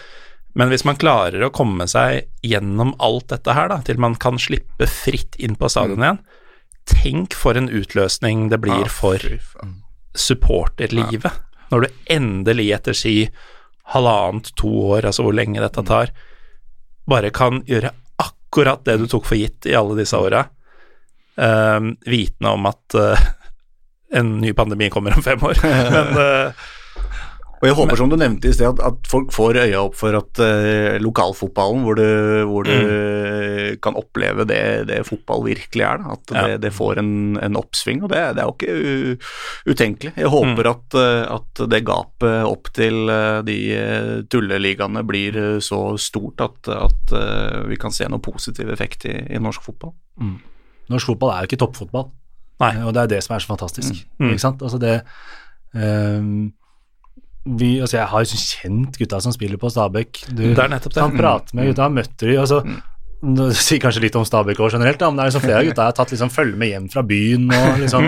[0.58, 4.42] Men hvis man klarer å komme seg gjennom alt dette her, da, til man kan
[4.42, 6.24] slippe fritt inn på stadion igjen,
[6.90, 9.22] tenk for en utløsning det blir for
[10.18, 11.46] supporterlivet.
[11.70, 13.16] Når du endelig etter si
[13.94, 16.14] halvannet, to år, altså hvor lenge dette tar,
[17.10, 20.46] bare kan gjøre akkurat det du tok for gitt i alle disse åra,
[21.42, 23.30] uh, vitende om at uh,
[24.12, 25.60] en ny pandemi kommer om fem år.
[25.96, 26.68] Men eh,
[27.60, 30.16] Og jeg håper, som du nevnte i sted, at, at folk får øya opp for
[30.16, 32.06] at uh, lokalfotballen, hvor du,
[32.48, 36.44] hvor du kan oppleve det, det fotball virkelig er, da, at Ja.
[36.48, 37.12] det, det får en,
[37.44, 38.04] en oppsving.
[38.08, 40.14] Og det, det er jo ikke u, utenkelig.
[40.24, 43.58] Jeg håper at, eh, at det gapet opp til eh, de
[44.32, 47.14] tulleligaene blir så stort at, at
[47.68, 49.92] vi kan se noe positiv effekt i, i norsk fotball.
[50.90, 52.08] Norsk fotball er jo ikke toppfotball,
[52.60, 52.74] Nei.
[52.84, 54.02] Og det er det som er så fantastisk.
[54.20, 54.34] Mm.
[54.34, 54.64] Ikke sant?
[54.66, 54.96] Altså det
[55.76, 56.50] ehm,
[57.46, 60.24] vi, altså Jeg har jo sånn kjent gutta som spiller på Stabæk.
[60.30, 61.02] Du det er nettopp det.
[61.02, 62.60] kan prate med gutta, har møtt de altså,
[63.24, 65.66] Det sier kanskje litt om Stabæk også generelt, da, men det er liksom flere av
[65.70, 68.06] gutta jeg har tatt liksom følge med hjem fra byen og liksom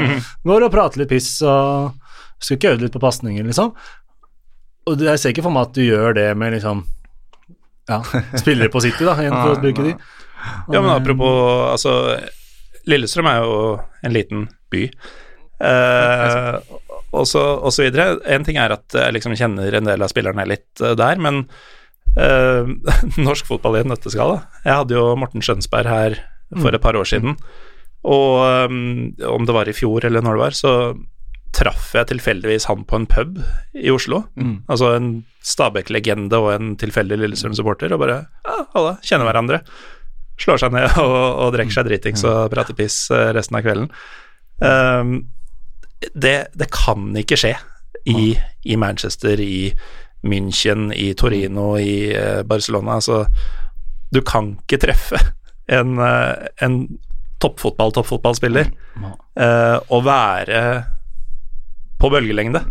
[0.51, 1.97] går og prater litt piss og
[2.41, 3.73] skal ikke øve litt på pasninger, liksom.
[4.87, 6.85] Og det- jeg ser ikke for meg at du gjør det med liksom
[7.89, 8.01] ja,
[8.39, 9.95] spillere på City, da, igjen for å bruke de.
[10.73, 12.19] Ja, men apropos Altså,
[12.87, 13.57] Lillestrøm er jo
[14.03, 14.87] en liten by.
[15.61, 16.55] Eh,
[17.11, 18.15] og, så, og så videre.
[18.31, 21.43] En ting er at jeg liksom kjenner en del av spillerne litt eh, der, men
[22.15, 22.71] øh,
[23.27, 24.41] norsk fotball i en nøtteskala.
[24.65, 26.19] Jeg hadde jo Morten Skjønsberg her
[26.59, 27.37] for et par år siden,
[28.03, 28.77] og øh,
[29.31, 30.73] om det var i fjor eller når det var, så
[31.51, 33.39] traff jeg tilfeldigvis han på en pub
[33.75, 34.23] i Oslo.
[34.71, 35.09] Altså en
[35.43, 39.59] Stabæk-legende og en tilfeldig Lillestrøm-supporter, og bare ja, alle kjenner hverandre.
[40.39, 43.91] Slår seg ned og, og drikker seg dritings og prater piss resten av kvelden.
[44.61, 45.15] Um,
[46.13, 47.55] det, det kan ikke skje
[48.09, 48.33] i,
[48.65, 49.71] i Manchester, i
[50.21, 52.97] München, i Torino, i eh, Barcelona.
[52.99, 53.25] Altså,
[54.13, 55.19] du kan ikke treffe
[55.77, 56.83] en, eh, en
[57.41, 60.61] toppfotball, toppfotballspiller eh, og være
[62.01, 62.63] på bølgelengde.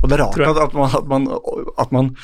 [0.00, 1.26] Og det er rart at, man, at, man,
[1.78, 2.14] at man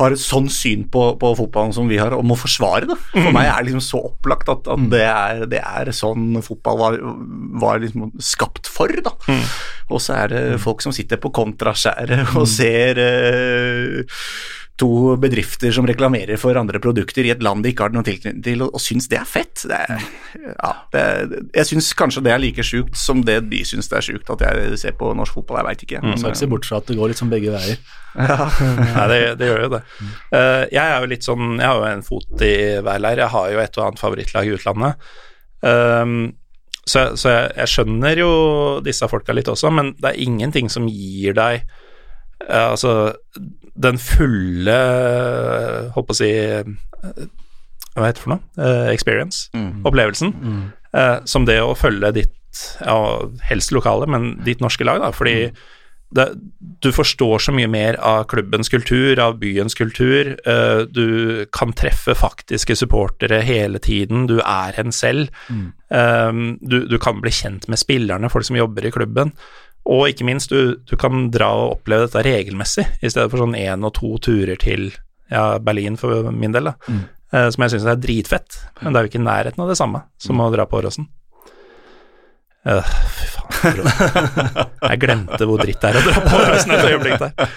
[0.00, 2.96] har et sånn syn på, på fotballen som vi har, og må forsvare det.
[3.12, 6.80] For meg er det liksom så opplagt at, at det, er, det er sånn fotball
[6.80, 6.98] var,
[7.62, 8.92] var liksom skapt for.
[9.04, 9.14] da.
[9.28, 9.44] Mm.
[9.90, 14.18] Og så er det folk som sitter på kontraskjæret og ser eh,
[14.80, 18.42] to bedrifter som reklamerer for andre produkter i et land de ikke har noe tilknytning
[18.44, 19.64] til, og, og syns det er fett.
[19.68, 20.06] Det er,
[20.46, 21.04] ja, det,
[21.58, 24.44] jeg syns kanskje det er like sjukt som det de syns det er sjukt at
[24.46, 25.60] jeg ser på norsk fotball.
[25.60, 26.02] Jeg veit ikke.
[26.04, 27.80] Mm, skal ikke se bort fra at det går litt som begge veier.
[28.96, 29.82] Nei, det, det gjør jo det.
[30.32, 33.24] Uh, jeg er jo litt sånn Jeg har jo en fot i hver leir.
[33.24, 35.10] Jeg har jo et og annet favorittlag i utlandet.
[35.60, 36.20] Um,
[36.88, 38.32] så så jeg, jeg skjønner jo
[38.84, 41.68] disse folka litt også, men det er ingenting som gir deg
[42.48, 43.12] Altså
[43.80, 44.76] den fulle
[45.94, 46.30] Holdt på å si
[47.96, 48.42] hva heter det for noe?
[48.60, 49.48] Eh, experience.
[49.56, 49.82] Mm.
[49.88, 50.30] Opplevelsen.
[50.94, 52.96] eh, som det å følge ditt, ja,
[53.48, 55.10] helst lokale, men ditt norske lag, da.
[55.14, 55.50] Fordi
[56.14, 56.26] det,
[56.82, 60.36] du forstår så mye mer av klubbens kultur, av byens kultur.
[60.46, 64.26] eh, du kan treffe faktiske supportere hele tiden.
[64.30, 65.28] Du er en selv.
[65.50, 66.32] Eh,
[66.62, 69.32] du, du kan bli kjent med spillerne, folk som jobber i klubben.
[69.90, 73.56] Og ikke minst, du, du kan dra og oppleve dette regelmessig, i stedet for sånn
[73.58, 74.92] én og to turer til
[75.30, 76.98] ja, Berlin for min del, da.
[77.30, 78.60] Eh, som jeg syns er dritfett.
[78.80, 81.08] Men det er jo ikke i nærheten av det samme som å dra på Åråsen.
[82.60, 82.84] Uh,
[83.16, 83.78] fy faen.
[84.90, 87.54] Jeg glemte hvor dritt det er å dra på Åråsen et øyeblikk der.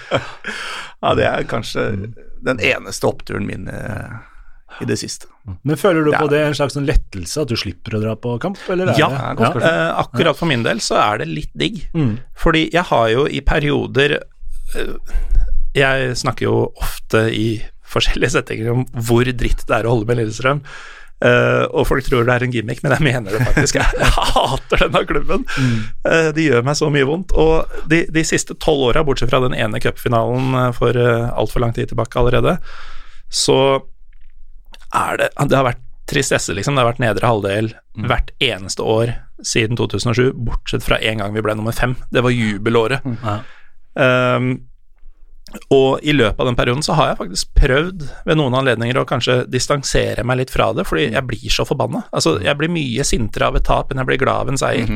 [1.04, 1.82] Ja, det er kanskje
[2.44, 4.14] den eneste oppturen min eh,
[4.82, 5.28] i det siste.
[5.62, 8.00] Men føler du Det er- på det en slags sånn lettelse, at du slipper å
[8.02, 9.62] dra på kamp, eller Ja, det godt.
[9.62, 11.88] Eh, akkurat for min del så er det litt digg.
[11.94, 12.18] Mm.
[12.36, 14.18] Fordi jeg har jo i perioder
[14.74, 14.94] eh,
[15.74, 20.18] Jeg snakker jo ofte i forskjellige settinger om hvor dritt det er å holde med
[20.18, 20.62] Lillestrøm.
[21.24, 23.78] Uh, og folk tror det er en gimmick, men jeg mener det faktisk.
[23.78, 25.46] Jeg, hater denne klubben.
[26.04, 27.32] Eh, de gjør meg så mye vondt.
[27.32, 31.64] Og de, de siste tolv åra, bortsett fra den ene cupfinalen uh, for uh, altfor
[31.64, 32.58] lang tid tilbake allerede,
[33.32, 33.56] så
[34.94, 36.76] er det Det har vært tristesse, liksom.
[36.76, 37.72] Det har vært nedre halvdel
[38.08, 39.14] hvert eneste år
[39.44, 41.96] siden 2007, bortsett fra en gang vi ble nummer fem.
[42.12, 43.04] Det var jubelåret.
[43.24, 43.38] Ja.
[43.94, 44.54] Um,
[45.70, 49.06] og i løpet av den perioden så har jeg faktisk prøvd ved noen anledninger å
[49.06, 52.04] kanskje distansere meg litt fra det, fordi jeg blir så forbanna.
[52.10, 54.90] Altså, jeg blir mye sintere av et tap enn jeg blir glad av en seier.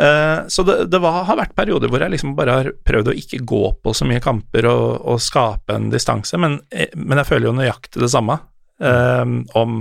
[0.00, 3.16] Eh, så det, det var, har vært perioder hvor jeg liksom bare har prøvd å
[3.20, 7.28] ikke gå på så mye kamper og, og skape en distanse, men, eh, men jeg
[7.28, 8.38] føler jo nøyaktig det samme.
[8.80, 9.24] Eh,
[9.60, 9.80] om,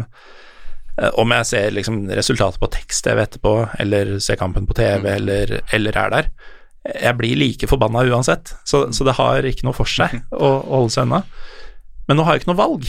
[0.99, 5.59] eh, om jeg ser liksom resultatet på tekst-TV etterpå, eller ser kampen på TV, eller,
[5.75, 6.31] eller er der.
[6.89, 10.75] Jeg blir like forbanna uansett, så, så det har ikke noe for seg å, å
[10.81, 11.23] holde seg unna.
[12.09, 12.87] Men nå har jeg ikke noe valg.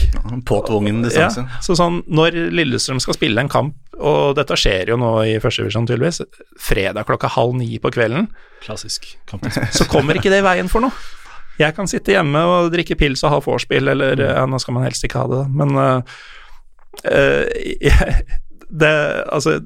[0.49, 1.43] Påtvungen distanse.
[1.45, 5.35] Ja, så sånn, når Lillestrøm skal spille en kamp, og dette skjer jo nå i
[5.43, 6.23] førstevisjon tydeligvis,
[6.57, 8.31] fredag klokka halv ni på kvelden,
[8.65, 9.45] Klassisk kamp.
[9.77, 10.93] så kommer ikke det i veien for noe.
[11.61, 14.87] Jeg kan sitte hjemme og drikke pils og ha vorspiel, eller ja, nå skal man
[14.87, 16.21] helst ikke ha det, da, men uh,
[17.05, 17.45] øh,
[17.81, 18.21] jeg,
[18.71, 18.93] det
[19.31, 19.59] Altså,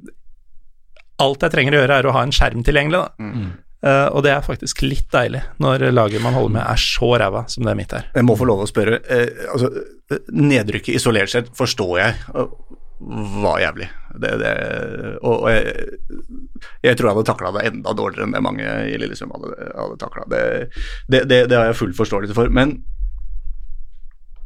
[1.22, 3.30] alt jeg trenger å gjøre, er å ha en skjerm tilgjengelig, da.
[3.32, 3.54] Mm.
[3.86, 7.44] Uh, og det er faktisk litt deilig når laget man holder med er så ræva
[7.52, 8.08] som det mitt er.
[8.16, 8.98] Jeg må få lov å spørre.
[9.06, 9.70] Uh, altså,
[10.34, 12.50] nedrykket isolert sett forstår jeg eh,
[13.00, 13.90] var jævlig.
[14.16, 14.52] Det, det,
[15.28, 15.88] og jeg,
[16.84, 19.98] jeg tror jeg hadde takla det enda dårligere enn det mange i Lillesund hadde, hadde
[20.00, 20.24] takla.
[20.32, 20.44] Det,
[21.12, 22.52] det, det, det har jeg full forståelse for.
[22.54, 22.78] Men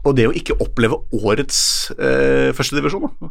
[0.08, 1.60] Og det å ikke oppleve årets
[2.00, 3.30] eh, førstedivisjon, da.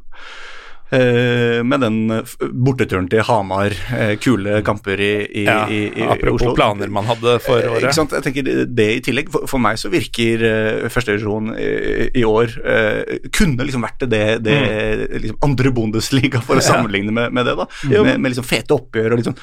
[0.91, 2.23] Eh, med den eh,
[2.65, 5.11] borteturen til Hamar, eh, kule kamper i,
[5.43, 6.55] i, Ja, i, i, i apropos Oslo.
[6.57, 7.83] planer man hadde for året.
[7.85, 8.15] Ikke sant?
[8.17, 9.29] Jeg tenker det- i tillegg.
[9.35, 11.69] For, for meg så virker uh, førstedivisjon i,
[12.17, 14.57] i år uh, Kunne liksom vært det, det
[15.21, 16.65] liksom andre Bundesliga, for å Mm.
[16.65, 16.73] Ja.
[16.73, 17.55] sammenligne med, med det.
[17.61, 17.67] da
[18.03, 19.37] med, med liksom fete oppgjør og liksom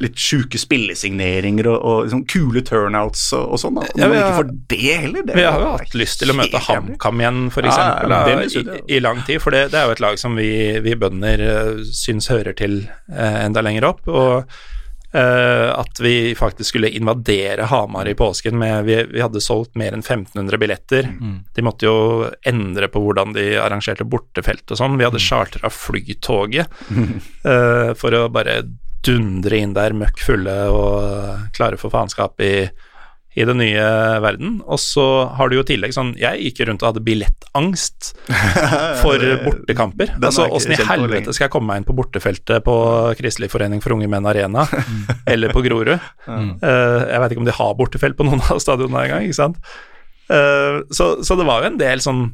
[0.00, 3.82] litt sjuke spillesigneringer og, og liksom kule turnouts og, og sånn.
[3.98, 6.38] Ja, vi ikke for får det heller det Vi har jo hatt lyst til å
[6.38, 6.62] møte.
[6.68, 8.64] HamKam igjen, for Ja, ja, i,
[8.96, 9.42] i lang tid.
[9.44, 10.50] For det, det er jo et lag som vi,
[10.84, 12.80] vi bønder uh, syns hører til
[13.12, 14.04] eh, enda lenger opp.
[14.08, 14.58] Og
[15.08, 19.94] Uh, at vi faktisk skulle invadere Hamar i påsken med Vi, vi hadde solgt mer
[19.96, 21.08] enn 1500 billetter.
[21.56, 24.98] De måtte jo endre på hvordan de arrangerte bortefelt og sånn.
[25.00, 28.60] Vi hadde chartra flytoget uh, for å bare
[29.06, 32.68] dundre inn der møkk fulle og klare for faenskap i
[33.38, 33.84] i den nye
[34.22, 34.56] verden.
[34.66, 35.04] Og så
[35.36, 38.10] har du jo i tillegg sånn Jeg gikk rundt og hadde billettangst
[39.02, 40.16] for bortekamper.
[40.16, 42.74] Altså åssen i helvete skal jeg komme meg inn på bortefeltet på
[43.20, 44.66] Kristelig forening for unge menn arena,
[45.32, 45.94] eller på Grorud?
[45.94, 49.62] Eh, jeg veit ikke om de har bortefelt på noen av stadionene engang, ikke sant.
[50.28, 52.26] Uh, så, så det var jo en del sånn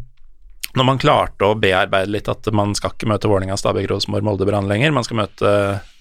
[0.75, 4.49] når man klarte å bearbeide litt at man skal ikke møte Vålerenga, Stabæk, Rosenborg, Molde,
[4.49, 5.51] Brann lenger, man skal møte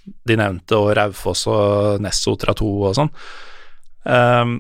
[0.03, 3.11] de nevnte og Raufoss og Nessotra 2 og sånn,
[4.03, 4.57] Um,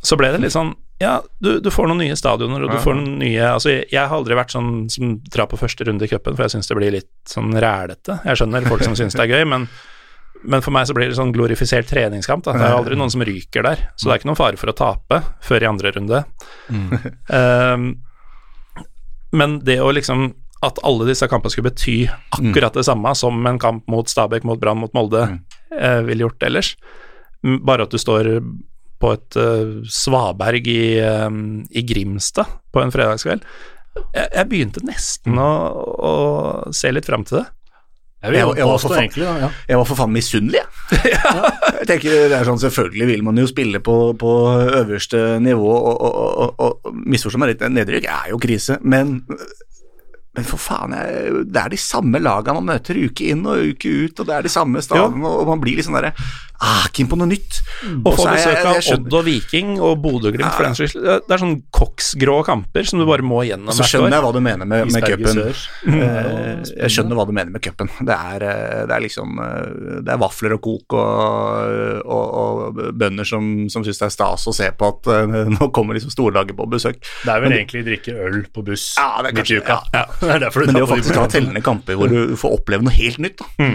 [0.00, 2.80] så ble det litt sånn Ja, du, du får noen nye stadioner, og du Ja.
[2.80, 6.06] får noen nye Altså, jeg, jeg har aldri vært sånn som drar på første runde
[6.06, 8.16] i cupen, for jeg syns det blir litt sånn rælete.
[8.24, 9.68] Jeg skjønner folk som syns det er gøy, men,
[10.42, 12.46] men for meg så blir det sånn glorifisert treningskamp.
[12.48, 12.56] Da.
[12.56, 14.78] Det er aldri noen som ryker der, så det er ikke noen fare for å
[14.80, 16.24] tape før i andre runde.
[17.28, 17.88] Ehm,
[19.36, 20.30] men det å liksom
[20.66, 24.58] At alle disse kampene skulle bety akkurat det samme som en kamp mot Stabæk, mot
[24.58, 25.20] Brann, mot Molde
[25.76, 26.72] eh, ville gjort ellers.
[27.62, 28.32] Bare at du står
[28.98, 33.44] på et uh, svaberg i, um, i Grimstad på en fredagskveld.
[34.10, 35.46] Jeg, jeg begynte nesten å,
[36.02, 36.12] å
[36.74, 37.44] se litt fram til det.
[38.18, 39.48] Jeg vil Jeg var- jeg var for egentlig, da, ja.
[39.70, 41.12] Jeg var for faen misunnelig, jeg.
[41.78, 44.32] jeg tenker det er sånn, Selvfølgelig vil man jo spille på, på
[44.82, 49.20] øverste nivå, og, og, og, og misforstå meg litt, nedrykk er jo krise, men
[50.36, 53.88] men for faen, jeg, det er de samme lagene man møter uke inn og uke
[54.04, 56.12] ut, og det er de samme stadene, og man blir litt sånn derre
[56.62, 57.60] ah, Keen på noe nytt.
[58.02, 61.04] Og få besøk av Odd og Viking og Bodø-Glimt for den saks skyld.
[61.26, 64.40] Det er sånn koksgrå kamper som du bare må gjennom Så skjønner jeg hva du
[64.42, 65.38] mener med, med cupen.
[65.86, 67.90] Eh, Jeg skjønner hva du mener med cupen.
[68.02, 72.80] Det, er, eh, det er liksom eh, Det er vafler og kok og, og, og
[72.98, 75.10] bønder som, som syns det er stas å se på at
[75.54, 76.98] nå kommer liksom storlaget på besøk.
[77.24, 79.78] Det er vel egentlig drikke øl på buss Ja, det er midt i kanskje- uka.
[79.94, 82.58] ja, Det er derfor du Men det å faktisk ha tellende kamper hvor du får
[82.60, 83.68] oppleve noe helt nytt, da.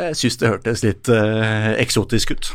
[0.00, 2.50] Jeg syns det hørtes litt uh, eksotisk ut.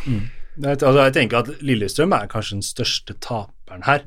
[0.64, 4.06] Er- altså, jeg tenker at Lillestrøm er kanskje den største taperen her.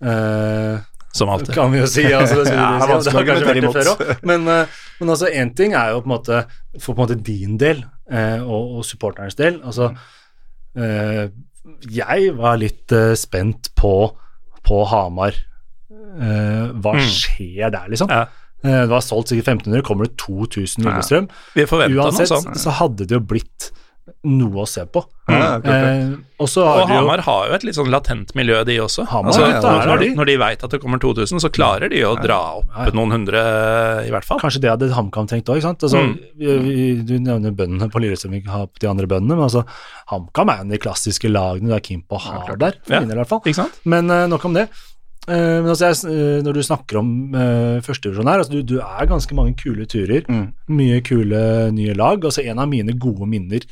[0.00, 0.80] Uh,
[1.14, 1.52] Som alltid.
[1.54, 2.06] kan vi jo si.
[2.08, 3.10] Altså, det, Ja, det, si.
[3.10, 4.24] det har kanskje vært det før òg.
[4.26, 6.40] Men, uh, men altså, én ting er jo på en måte
[6.80, 9.60] for på en måte din del og, og supporternes del.
[9.64, 9.92] Altså,
[11.94, 13.92] jeg var litt spent på,
[14.66, 15.36] på Hamar.
[16.14, 17.04] Hva Mm.
[17.10, 18.10] skjer der, liksom?
[18.12, 18.24] Ja.
[18.64, 21.28] Eh, det var solgt sikkert 1500, kommer det 2000 Lillestrøm?
[21.56, 22.56] Noe Uansett sånt.
[22.56, 23.70] så hadde det jo blitt
[24.24, 25.00] noe å se på.
[25.32, 25.56] Ja.
[25.64, 29.06] Eh, og Og jo Hamar har jo et litt sånn latent miljø, de også.
[29.08, 30.08] Hamar, altså, ja, når, de.
[30.18, 32.92] når de veit at det kommer 2000, så klarer de å dra opp Ja, ja.
[32.92, 33.40] noen hundre,
[34.04, 34.40] i hvert fall.
[34.40, 35.86] Kanskje det hadde HamKam trengt òg, ikke sant.
[35.88, 37.06] Altså, Mm.
[37.08, 39.64] du nevner bøndene på Lillestrøm, vi har de andre bøndene, men altså,
[40.12, 42.92] HamKam er en av de klassiske lagene du er keen på å ha der, for
[42.92, 43.00] Ja.
[43.00, 43.40] min del i hvert fall.
[43.40, 43.80] Ikke sant?
[43.84, 44.68] Men uh, nok om det.
[45.24, 48.76] Eh, men altså, jeg, eh, når du snakker om uh, førstedivisjon her, altså, du, du
[48.82, 50.26] er ganske mange kule turer.
[50.28, 50.46] Mm.
[50.76, 51.42] Mye kule
[51.74, 52.24] nye lag.
[52.24, 53.64] Altså, en av mine gode minner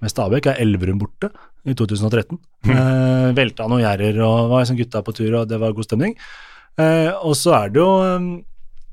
[0.00, 1.30] med Stabæk er Elverum borte
[1.68, 2.38] i 2013.
[2.70, 6.16] Eh, velta noen gjerder og var liksom gutta på tur, og det var god stemning.
[6.80, 8.28] Eh, og så er det jo eh,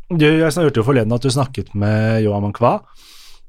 [0.08, 2.80] du, Jeg hørte jo forleden at du snakket med Johan Mankwa.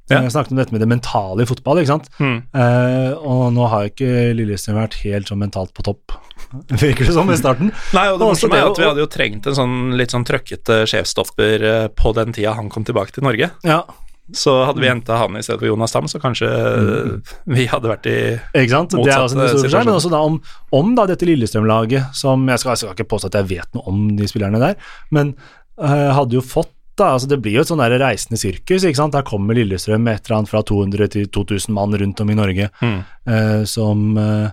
[0.08, 0.22] Ja.
[0.24, 2.08] Jeg snakket om dette med det mentale i fotball, ikke sant.
[2.16, 2.38] Mm.
[2.56, 6.16] Eh, og nå har ikke Lillestrøm vært helt sånn mentalt på topp,
[6.82, 7.72] virker det som, i starten.
[7.96, 10.82] Nei, og det morsomme er at vi hadde jo trengt en sånn litt sånn trøkkete
[10.88, 13.50] sjefsstopper eh, på den tida han kom tilbake til Norge.
[13.68, 13.82] Ja,
[14.32, 17.12] Så hadde vi henta han i stedet for Jonas Dam, så kanskje mm.
[17.52, 18.16] vi hadde vært i
[18.62, 18.96] Ikke sant?
[18.96, 20.40] Det er Motsatt, en eh, seg, men også da om,
[20.80, 23.92] om da dette Lillestrøm-laget, som jeg skal, jeg skal ikke påstå at jeg vet noe
[23.92, 24.80] om de spillerne der,
[25.12, 25.36] men
[25.76, 28.84] eh, hadde jo fått da, altså Det blir jo et sånn reisende sirkus.
[28.84, 29.12] ikke sant?
[29.14, 32.34] Der kommer Lillestrøm med et eller annet fra 200 til 2000 mann rundt om i
[32.38, 33.04] Norge, Mm.
[33.26, 34.50] eh, som, eh,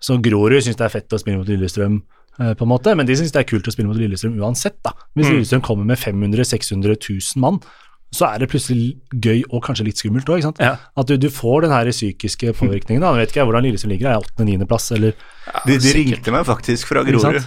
[0.00, 2.02] som Grorud syns det er fett å spille mot Lillestrøm,
[2.40, 4.82] eh, på en måte, men de syns det er kult å spille mot Lillestrøm uansett.
[4.84, 4.92] da.
[5.16, 5.32] Hvis Mm.
[5.38, 7.60] Lillestrøm kommer med 500 000-600 000 mann,
[8.14, 10.54] så er det plutselig gøy og kanskje litt skummelt òg.
[10.60, 10.76] Ja.
[10.96, 13.00] At du, du får den her psykiske påvirkningen.
[13.00, 13.10] Da.
[13.10, 15.14] Nå vet ikke jeg hvordan Lillestrøm ligger, er jeg 8.-9.-plass, eller
[15.66, 17.42] De, de ringte meg faktisk fra Grorud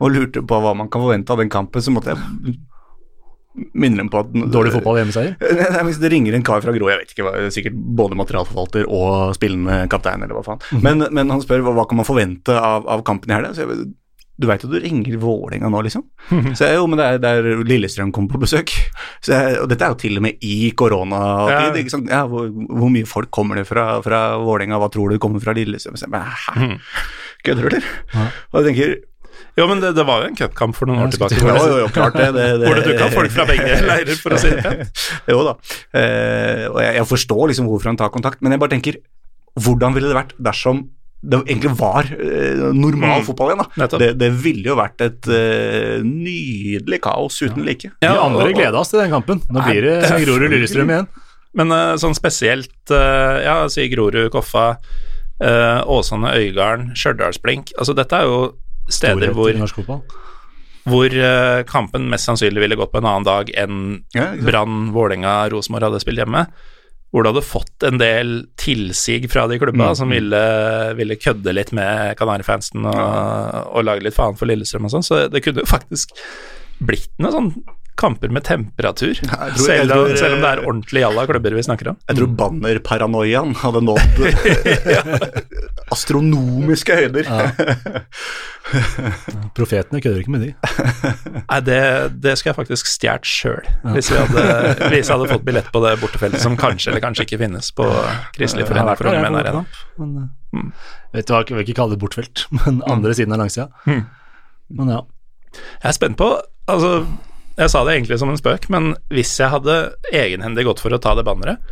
[0.00, 2.56] og lurte på hva man kan forvente av den kampen, så måtte jeg
[3.54, 5.34] minne dem på at dårlig fotball hjemmeseier?
[5.38, 9.34] Nei, Hvis det ringer en kar fra Grå, jeg vet ikke, sikkert både materialforvalter og
[9.38, 10.64] spillende kaptein, eller hva faen.
[10.72, 10.82] Mhm.
[10.86, 13.54] Men, men han spør hva, hva kan man forvente av, av kampen i helga.
[14.34, 16.02] Du veit jo du ringer Vålerenga nå, liksom.
[16.32, 16.56] Mhm.
[16.58, 18.74] Så jeg, jo, men det er der Lillestrøm kommer på besøk.
[19.22, 21.54] Så jeg, og dette er jo til og med i koronatid.
[21.54, 21.82] Ja.
[21.84, 22.10] ikke sant?
[22.10, 25.54] Ja, hvor, hvor mye folk kommer det fra, fra Vålerenga, hva tror du kommer fra
[25.54, 25.94] Lillestrøm?
[26.00, 26.74] Så jeg, men, Hæ?
[27.44, 27.90] Kødder du, eller?
[28.14, 28.30] Ja.
[28.50, 28.96] Og jeg tenker
[29.56, 31.36] Jo, men det, det var jo en cupkamp for noen år tilbake.
[31.38, 32.28] Hvor Jo, det, jo, jo, klart det.
[32.34, 35.04] det, det hvor det dukka folk fra begge leirer, for å si det pent.
[35.30, 35.52] Jo da,
[36.00, 38.98] eh, og jeg, jeg forstår liksom hvorfor han tar kontakt, men jeg bare tenker,
[39.62, 40.88] hvordan ville det vært dersom
[41.24, 43.26] det egentlig var eh, normal Mm.
[43.30, 43.62] fotball igjen?
[43.80, 43.86] da?
[44.02, 47.88] Det, det ville jo vært et eh, nydelig kaos uten like.
[48.02, 49.40] De Ja, andre og- og- gleda oss til den kampen.
[49.48, 51.08] Nå blir det Grorud Lillestrøm igjen.
[51.54, 54.66] Men eh, sånn spesielt eh, Ja, si Grorud, Koffa,
[55.40, 57.72] eh, Åsane, Øygarden, Stjørdalsblink.
[57.78, 58.36] Altså, dette er jo
[58.92, 59.52] steder hvor,
[60.84, 64.32] hvor eh, kampen mest sannsynlig ville gått på en annen dag enn Ja.
[64.36, 66.46] Brann, Vålerenga, Rosenborg hadde spilt hjemme.
[67.14, 69.96] Hvor du hadde fått en del tilsig fra de klubba Mm.
[69.96, 74.90] som ville, ville kødde litt med Kanarifansen og, og lage litt faen for Lillestrøm og
[74.90, 75.06] sånn.
[75.06, 76.10] Så det kunne jo faktisk
[76.82, 77.52] blitt noe sånn
[77.96, 79.14] kamper med temperatur.
[79.22, 81.96] tror- selv, tror, om, selv om det er eh, ordentlig jalla klubber vi snakker om.
[82.10, 84.18] Jeg tror bannerparanoiaen hadde nådd
[85.94, 87.28] astronomiske høyder.
[89.54, 90.50] Profetene kødder ikke med de.
[91.36, 91.78] Nei, det,
[92.24, 95.82] det skulle jeg faktisk stjålet sjøl, hvis, vi hadde- hvis jeg hadde fått billett på
[95.84, 97.86] det bortefeltet som kanskje eller kanskje ikke finnes på
[98.36, 99.64] Kristelig forening for unge menn Arena.
[99.98, 100.18] kamp,
[100.56, 103.68] eh, Vet du hva, jeg vil ikke kalle det bortfelt, men andre siden av langsida.
[103.86, 104.02] Mm.
[104.80, 105.02] Men ja.
[105.54, 106.32] Jeg er spent på
[106.66, 107.04] Altså,
[107.58, 109.74] jeg sa det egentlig som en spøk, men hvis jeg hadde
[110.12, 111.62] egenhendig gått for å ta det banneret,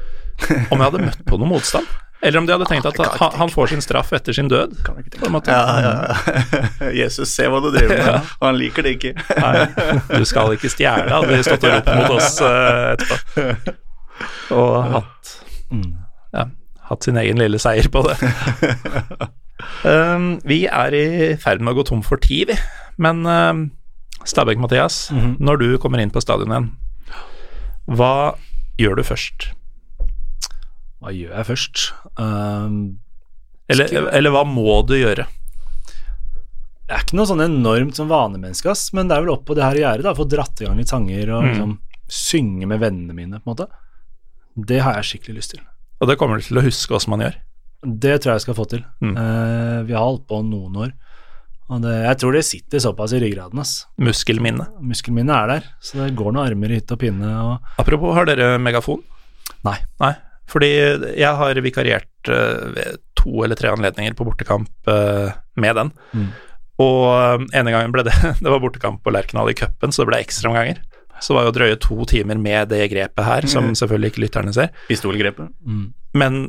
[0.70, 1.88] om jeg hadde møtt på noe motstand?
[2.22, 4.76] Eller om de hadde tenkt at han, han får sin straff etter sin død?
[4.86, 5.50] På en måte.
[5.50, 6.90] Ja, ja, ja.
[7.02, 9.12] Jesus, se hva du driver med, og han liker det ikke.
[9.42, 9.64] Nei,
[10.12, 13.76] du skal ikke stjele, hadde de stått og ropt mot oss eh, etterpå.
[14.59, 15.38] Og hatt
[15.72, 15.94] Mm.
[16.36, 16.42] ja,
[16.90, 18.18] hatt sin egen lille seier på det.
[19.86, 21.04] Um, vi er i
[21.38, 22.56] ferd med å gå tom for tid, vi.
[23.02, 23.60] Men um,
[24.24, 25.36] Stabæk, Mathias, Mhm.
[25.40, 26.70] når du kommer inn på stadion igjen,
[27.89, 28.36] Hva
[28.78, 29.49] gjør du først?
[31.03, 31.93] Hva gjør jeg først?
[32.16, 32.99] Um,
[33.69, 35.27] Eller, eller hva må du gjøre?
[36.89, 39.55] jeg er ikke noe sånn enormt som vanemenneske, ass, men det er vel opp på
[39.57, 41.49] det her gjerdet, da, få dratt i gang litt sanger og Mm.
[41.49, 41.78] liksom
[42.09, 43.66] synge med vennene mine, på en måte.
[44.66, 45.61] Det har jeg skikkelig lyst til.
[46.03, 47.35] Og det kommer du til å huske åssen man gjør.
[47.99, 48.85] Det tror jeg jeg skal få til.
[49.01, 49.16] Mm.
[49.16, 50.93] Uh, vi har holdt på noen år,
[51.81, 53.86] det, jeg tror det sitter såpass i ryggraden, ass.
[54.03, 54.66] Muskelminne.
[54.85, 58.28] Muskelminne er der, så det går noen armer i hytte og pinne, og Apropos, har
[58.28, 59.01] dere megafon?
[59.66, 59.78] Nei.
[60.03, 60.12] Nei,
[60.51, 65.93] fordi jeg har vikariert uh, ved to eller tre anledninger på bortekamp uh, med den.
[66.12, 66.31] Mm.
[66.82, 70.11] Og uh, ene gangen ble det Det var bortekamp på Lerkendal i cupen, så det
[70.11, 70.82] ble ekstraomganger.
[71.23, 74.73] Så var jo drøye to timer med det grepet her, som selvfølgelig ikke lytterne ser.
[74.89, 75.53] Pistolgrepet.
[75.62, 75.85] mm.
[76.19, 76.43] Men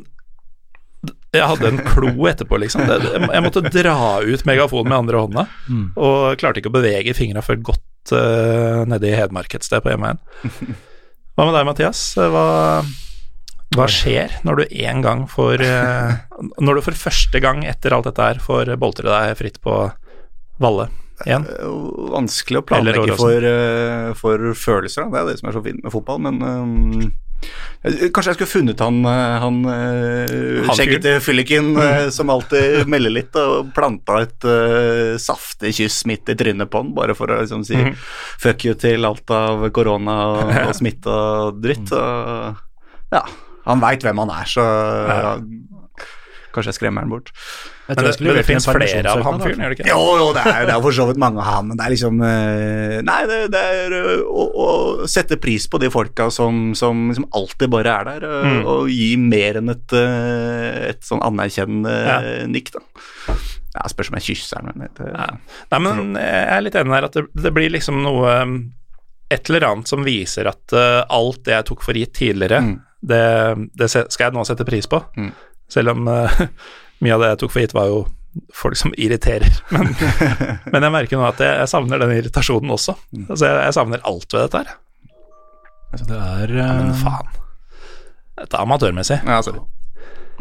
[1.34, 2.86] jeg hadde en klo etterpå, liksom.
[2.88, 5.86] Det, jeg måtte dra ut megafonen med andre hånda, Mm.
[5.96, 9.90] og klarte ikke å bevege fingra før godt uh, nede i Hedmark et sted på
[9.94, 10.20] hjemmeveien.
[11.34, 12.02] Hva med deg, Mathias?
[12.20, 12.46] Hva,
[13.74, 16.12] hva skjer når du en gang får uh,
[16.62, 19.78] Når du for første gang etter alt dette her får boltre deg fritt på
[20.62, 20.86] Valle
[21.24, 21.46] igjen?
[21.62, 25.10] Jo vanskelig å planlegge for, uh, for følelser, da.
[25.10, 27.12] det er det som er så fint med fotball, men eh, jeg-
[27.84, 33.12] Kanskje jeg skulle funnet han, eh, han, uh, Han skjeggete fylliken eh, som alltid melder
[33.12, 37.42] litt, og planta et uh, saftig kyss midt i trynet på han, bare for å
[37.42, 37.92] liksom si Mhm.
[38.40, 41.92] fuck you til alt av korona og, og smitte og dritt.
[41.92, 42.56] Og,
[43.12, 43.22] ja,
[43.68, 45.34] han veit hvem han er, så ja,
[46.54, 47.32] kanskje jeg skremmer han bort.
[47.88, 49.88] Jeg Men det, men det fins flere av han fyren, gjør det ikke?
[49.90, 51.92] Jo, jo, det er, det er for så vidt mange av ham, men det er
[51.94, 56.70] liksom eh, Nei, det, det er eh, å, å sette pris på de folka som,
[56.78, 58.62] som som alltid bare er der, eh, Mm.
[58.70, 59.92] og gi mer enn et,
[60.94, 62.16] et sånn anerkjennende Ja.
[62.50, 62.80] nikk, da.
[63.74, 65.28] Ja, spørs om jeg kysser den, men det, Ja.
[65.74, 68.34] Nei, men jeg er litt enig her at det, det blir liksom noe
[69.32, 70.72] Et eller annet som viser at
[71.10, 72.74] alt det jeg tok for gitt tidligere, Mm.
[73.02, 73.22] det,
[73.74, 75.00] det skal jeg nå sette pris på.
[75.16, 75.32] Mm.
[75.72, 76.40] Selv om uh,
[77.04, 78.02] mye av det jeg tok for gitt, var jo
[78.54, 79.52] folk som irriterer.
[79.70, 79.92] Men,
[80.72, 82.96] men jeg merker nå at jeg, jeg savner den irritasjonen også.
[83.14, 83.26] Mm.
[83.28, 84.74] Altså, jeg, jeg savner alt ved dette her.
[85.94, 87.28] Det er, Ja, men eh, faen.
[88.34, 89.20] Dette er amatørmessig.
[89.22, 89.60] ja, sorry.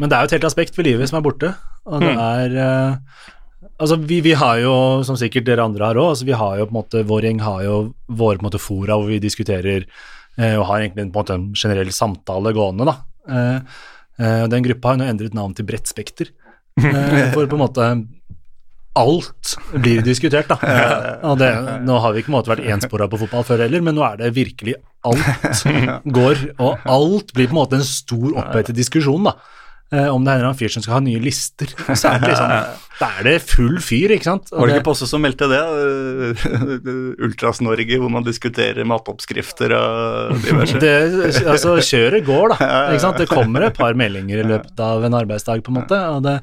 [0.01, 1.51] Men det er jo et helt aspekt ved livet som er borte,
[1.85, 2.21] og det Mm.
[2.23, 3.29] er uh...
[3.81, 4.71] Altså, vi, vi har jo,
[5.05, 7.39] som sikkert dere andre har òg, altså vi har jo på en måte, vår gjeng
[7.45, 7.75] har jo
[8.07, 11.35] våre på en måte fora hvor vi diskuterer eh, og har egentlig på en måte
[11.37, 12.95] en generell samtale gående, da.
[13.29, 13.79] Eh,
[14.17, 16.29] den gruppa har nå endret navn til Bredt Spekter,
[16.79, 17.87] eh, for på en måte
[18.93, 20.57] alt blir diskutert, da.
[21.25, 21.49] Og det,
[21.81, 24.05] nå har vi ikke på en måte vært enspora på fotball før heller, men nå
[24.05, 24.75] er det virkelig
[25.09, 25.63] alt
[26.19, 29.37] går, og alt blir på en måte en stor opphetet diskusjon, da.
[29.93, 32.21] Eh, om det er en eller annen fyr som skal ha nye lister, så er
[32.21, 32.53] det liksom
[33.03, 34.51] Da er det full fyr, ikke sant?
[34.53, 35.61] Og Var det ikke Posse som meldte det?
[37.27, 40.79] Ultras-Norge, hvor man diskuterer matoppskrifter og diverse.
[40.79, 40.93] det,
[41.43, 42.69] altså, kjøret går, da.
[42.93, 43.19] Ikke sant?
[43.19, 46.05] Det kommer et par meldinger i løpet av en arbeidsdag, på en måte.
[46.13, 46.39] Og det,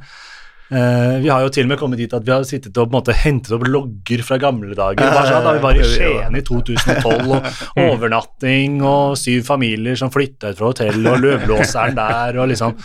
[0.70, 2.92] Uh, vi har jo til og med kommet dit at vi har sittet og på
[2.92, 5.16] en måte hentet opp logger fra gamle dager.
[5.26, 10.52] Sånn, da vi var i Skien i 2012, og overnatting og syv familier som flytta
[10.52, 12.78] ut fra hotellet, og løvblåseren der, og liksom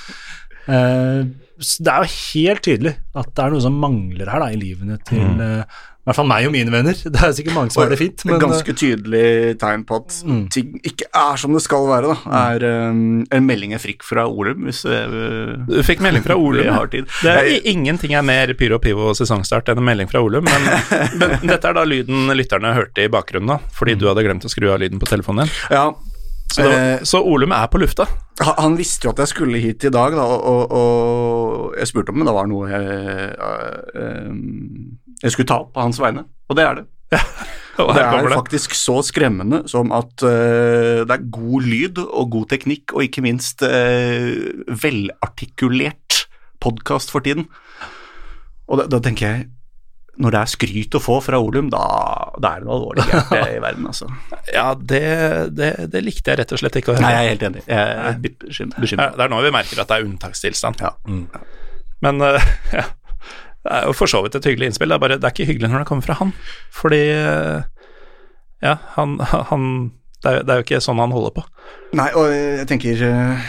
[0.65, 4.57] så Det er jo helt tydelig at det er noe som mangler her da, i
[4.60, 5.61] livene til eh,
[6.06, 6.94] i hvert fall meg og mine venner.
[7.15, 10.18] Det er sikkert mange som har det fint, men eh, ganske tydelig tegn på at
[10.26, 10.44] Mm.
[10.53, 14.27] ting ikke er som det skal være, da, er um, en melding jeg fikk fra
[14.30, 15.10] Olum, hvis jeg
[15.69, 16.68] Du fikk melding fra Olum.
[16.76, 17.07] har tid.
[17.23, 20.68] Det er Jeg- ingenting er mer pyro pivo sesongstart enn en melding fra Olum, men,
[21.19, 24.52] men dette er da lyden lytterne hørte i bakgrunnen, da, fordi du hadde glemt å
[24.52, 25.56] skru av lyden på telefonen din.
[25.72, 25.88] ja,
[26.56, 28.07] Så, var, eh, så Olum er på lufta.
[28.40, 32.23] han- visste jo at jeg skulle hit i dag, da, og, og, jeg spurte om
[32.23, 33.36] det var noe jeg,
[33.95, 34.32] eh,
[35.23, 36.86] jeg skulle ta opp på hans vegne, og det er det.
[37.14, 37.22] Ja,
[37.84, 38.32] Og det er det.
[38.32, 43.23] faktisk så skremmende som at uh, det er god lyd og god teknikk, og ikke
[43.26, 44.32] minst uh,
[44.72, 46.22] velartikulert
[46.64, 47.49] podkast for tiden.
[48.72, 49.49] Og da, da tenker jeg
[50.21, 51.83] når det er skryt å få fra Olum, da,
[52.39, 54.07] da er det noe alvorlig gærent i verden, altså.
[54.53, 55.01] Ja, det,
[55.57, 57.05] det, det likte jeg rett og slett ikke å høre.
[57.07, 57.63] Nei, jeg er helt enig.
[57.67, 58.45] Jeg er litt
[58.79, 59.09] bekymra.
[59.17, 60.85] Det er nå vi merker at det er unntakstilstand.
[60.85, 60.93] Ja.
[62.05, 62.47] Men uh,
[62.77, 62.87] ja,
[63.65, 64.93] det er jo for så vidt et hyggelig innspill.
[64.93, 66.33] Det er bare det er ikke hyggelig når det kommer fra han.
[66.75, 67.63] Fordi eh,
[68.61, 69.15] ja, han,
[69.49, 69.63] han
[70.21, 71.45] det, er, det er jo ikke sånn han holder på.
[71.97, 73.47] Nei, og jeg tenker uh,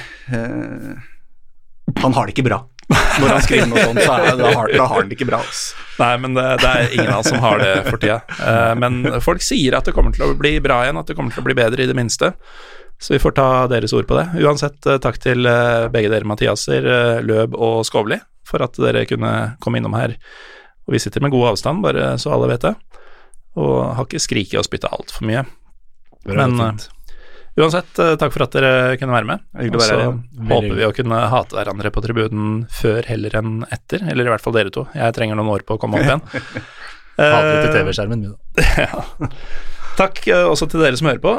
[2.01, 2.63] Han har det ikke bra.
[3.21, 5.41] Når han skriver noe sånt, så er, da, har, da har han det ikke bra.
[5.43, 5.63] Ass.
[5.99, 8.21] Nei, men det, det er ingen av oss som har det for tida.
[8.39, 11.35] Uh, men folk sier at det kommer til å bli bra igjen, at det kommer
[11.35, 12.31] til å bli bedre i det minste.
[13.03, 14.25] Så vi får ta deres ord på det.
[14.41, 16.87] Uansett, eh, takk til eh, begge dere, Mathiaser,
[17.29, 18.17] Løb og Skovli,
[18.49, 20.15] for at dere kunne komme innom her.
[20.89, 22.73] Og vi sitter med god avstand, bare så alle vet det.
[23.61, 25.45] Og har ikke skriket og spytta altfor mye.
[26.25, 26.87] er Men.
[27.57, 29.45] Uansett, eh, takk for at dere kunne være med.
[29.57, 30.49] Hyggelig å være her, igjen.
[30.51, 34.45] håper vi å kunne hate hverandre på tribunen før heller enn etter, eller i hvert
[34.45, 34.85] fall dere to.
[34.93, 36.21] Jeg trenger noen år på å komme opp igjen.
[37.17, 39.05] Hater til Eh, TV-skjermen, vi da.
[40.03, 41.33] Takk eh, også til dere som hører på.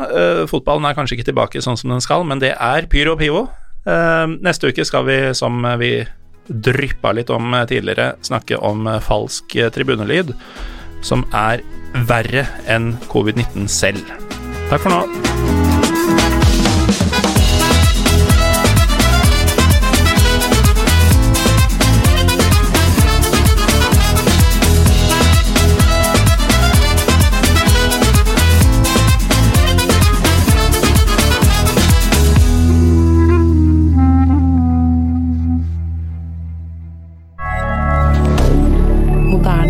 [0.49, 3.45] Fotballen er kanskje ikke tilbake sånn som den skal, men det er Pyro og Pivo.
[3.85, 6.01] Neste uke skal vi, som vi
[6.49, 10.33] dryppa litt om tidligere, snakke om falsk tribunelyd,
[11.05, 11.61] som er
[12.09, 14.01] verre enn covid-19 selv.
[14.67, 15.56] Takk for nå.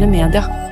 [0.08, 0.67] Moderne media.